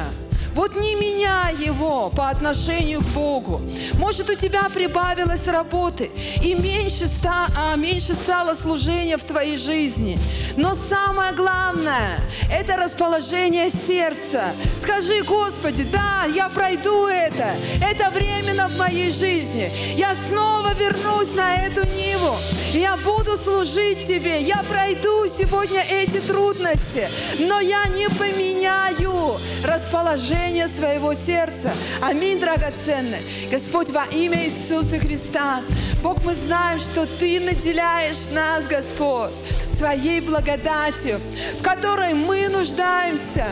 Вот 0.56 0.74
не 0.74 0.96
меняй 0.96 1.54
его 1.58 2.10
по 2.10 2.30
отношению 2.30 3.02
к 3.02 3.08
Богу. 3.08 3.62
Может, 4.00 4.30
у 4.30 4.36
тебя 4.36 4.70
прибавилось 4.74 5.48
работы, 5.48 6.10
и 6.42 6.56
меньше, 6.56 7.08
ста, 7.08 7.48
а, 7.58 7.76
меньше 7.76 8.14
стало 8.14 8.54
служения 8.54 9.18
в 9.18 9.24
твоей 9.26 9.58
жизни. 9.58 10.18
Но 10.56 10.74
самое 10.74 11.34
главное– 11.34 12.20
это 12.50 12.78
расположение 12.78 13.70
сердца. 13.70 14.54
Скажи, 14.82 15.24
Господи, 15.24 15.84
да, 15.84 16.24
я 16.34 16.48
пройду 16.48 17.08
это. 17.08 17.56
Это 17.86 18.10
временно 18.10 18.70
в 18.70 18.78
моей 18.78 19.12
жизни. 19.12 19.70
Я 19.98 20.16
снова 20.30 20.74
вернусь 20.74 21.34
на 21.36 21.66
эту 21.66 21.86
ниву. 21.88 22.38
Я 22.74 22.96
буду 22.96 23.38
служить 23.38 24.08
Тебе. 24.08 24.42
Я 24.42 24.64
пройду 24.64 25.28
сегодня 25.28 25.82
эти 25.82 26.20
трудности. 26.20 27.10
Но 27.40 27.60
я 27.60 27.88
не 27.88 28.08
поменяю 28.10 29.38
расположение 29.64 30.45
движение 30.46 30.68
своего 30.68 31.14
сердца. 31.14 31.74
Аминь, 32.02 32.40
драгоценный. 32.40 33.50
Господь, 33.50 33.90
во 33.90 34.06
имя 34.06 34.46
Иисуса 34.46 35.00
Христа, 35.00 35.62
Бог, 36.04 36.24
мы 36.24 36.34
знаем, 36.34 36.80
что 36.80 37.06
Ты 37.06 37.40
наделяешь 37.40 38.30
нас, 38.32 38.66
Господь, 38.68 39.32
своей 39.78 40.22
благодатью, 40.22 41.20
в 41.60 41.64
которой 41.64 42.14
мы 42.14 42.48
нуждаемся 42.50 43.46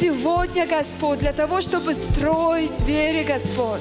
сегодня, 0.00 0.66
Господь, 0.66 1.20
для 1.20 1.32
того, 1.32 1.60
чтобы 1.60 1.94
строить 1.94 2.80
вере, 2.82 3.24
Господь, 3.24 3.80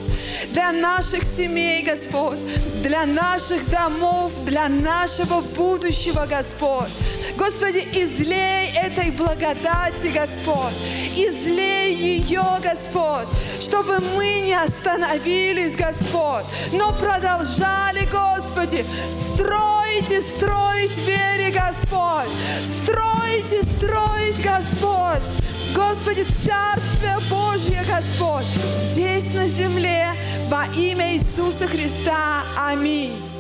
для 0.52 0.72
наших 0.72 1.24
семей, 1.24 1.84
Господь, 1.84 2.38
для 2.82 3.06
наших 3.06 3.70
домов, 3.70 4.32
для 4.46 4.70
нашего 4.70 5.42
будущего, 5.42 6.26
Господь. 6.26 6.90
Господи, 7.38 7.80
излей 7.92 8.72
этой 8.76 9.12
благодати, 9.12 10.08
Господь, 10.08 10.74
излей 11.16 11.94
ее, 11.94 12.44
Господь, 12.62 13.28
чтобы 13.60 14.00
мы 14.16 14.42
не 14.42 14.54
остановились, 14.54 15.76
Господь, 15.76 16.46
но 16.72 16.94
продолжали, 16.94 18.08
Господи, 18.10 18.86
строить 19.12 20.12
и 20.12 20.22
строить 20.22 20.98
вере, 20.98 21.52
Господь, 21.52 22.32
строить 22.64 23.52
и 23.52 23.66
строить, 23.76 24.42
Господь, 24.42 25.24
Господи, 25.76 26.26
Царствие 26.46 27.20
Божье, 27.30 27.84
Господь, 27.86 28.46
здесь 28.92 29.34
на 29.34 29.48
земле 29.50 30.08
во 30.50 30.66
имя 30.76 31.14
Иисуса 31.14 31.68
Христа. 31.68 32.44
Аминь. 32.58 33.35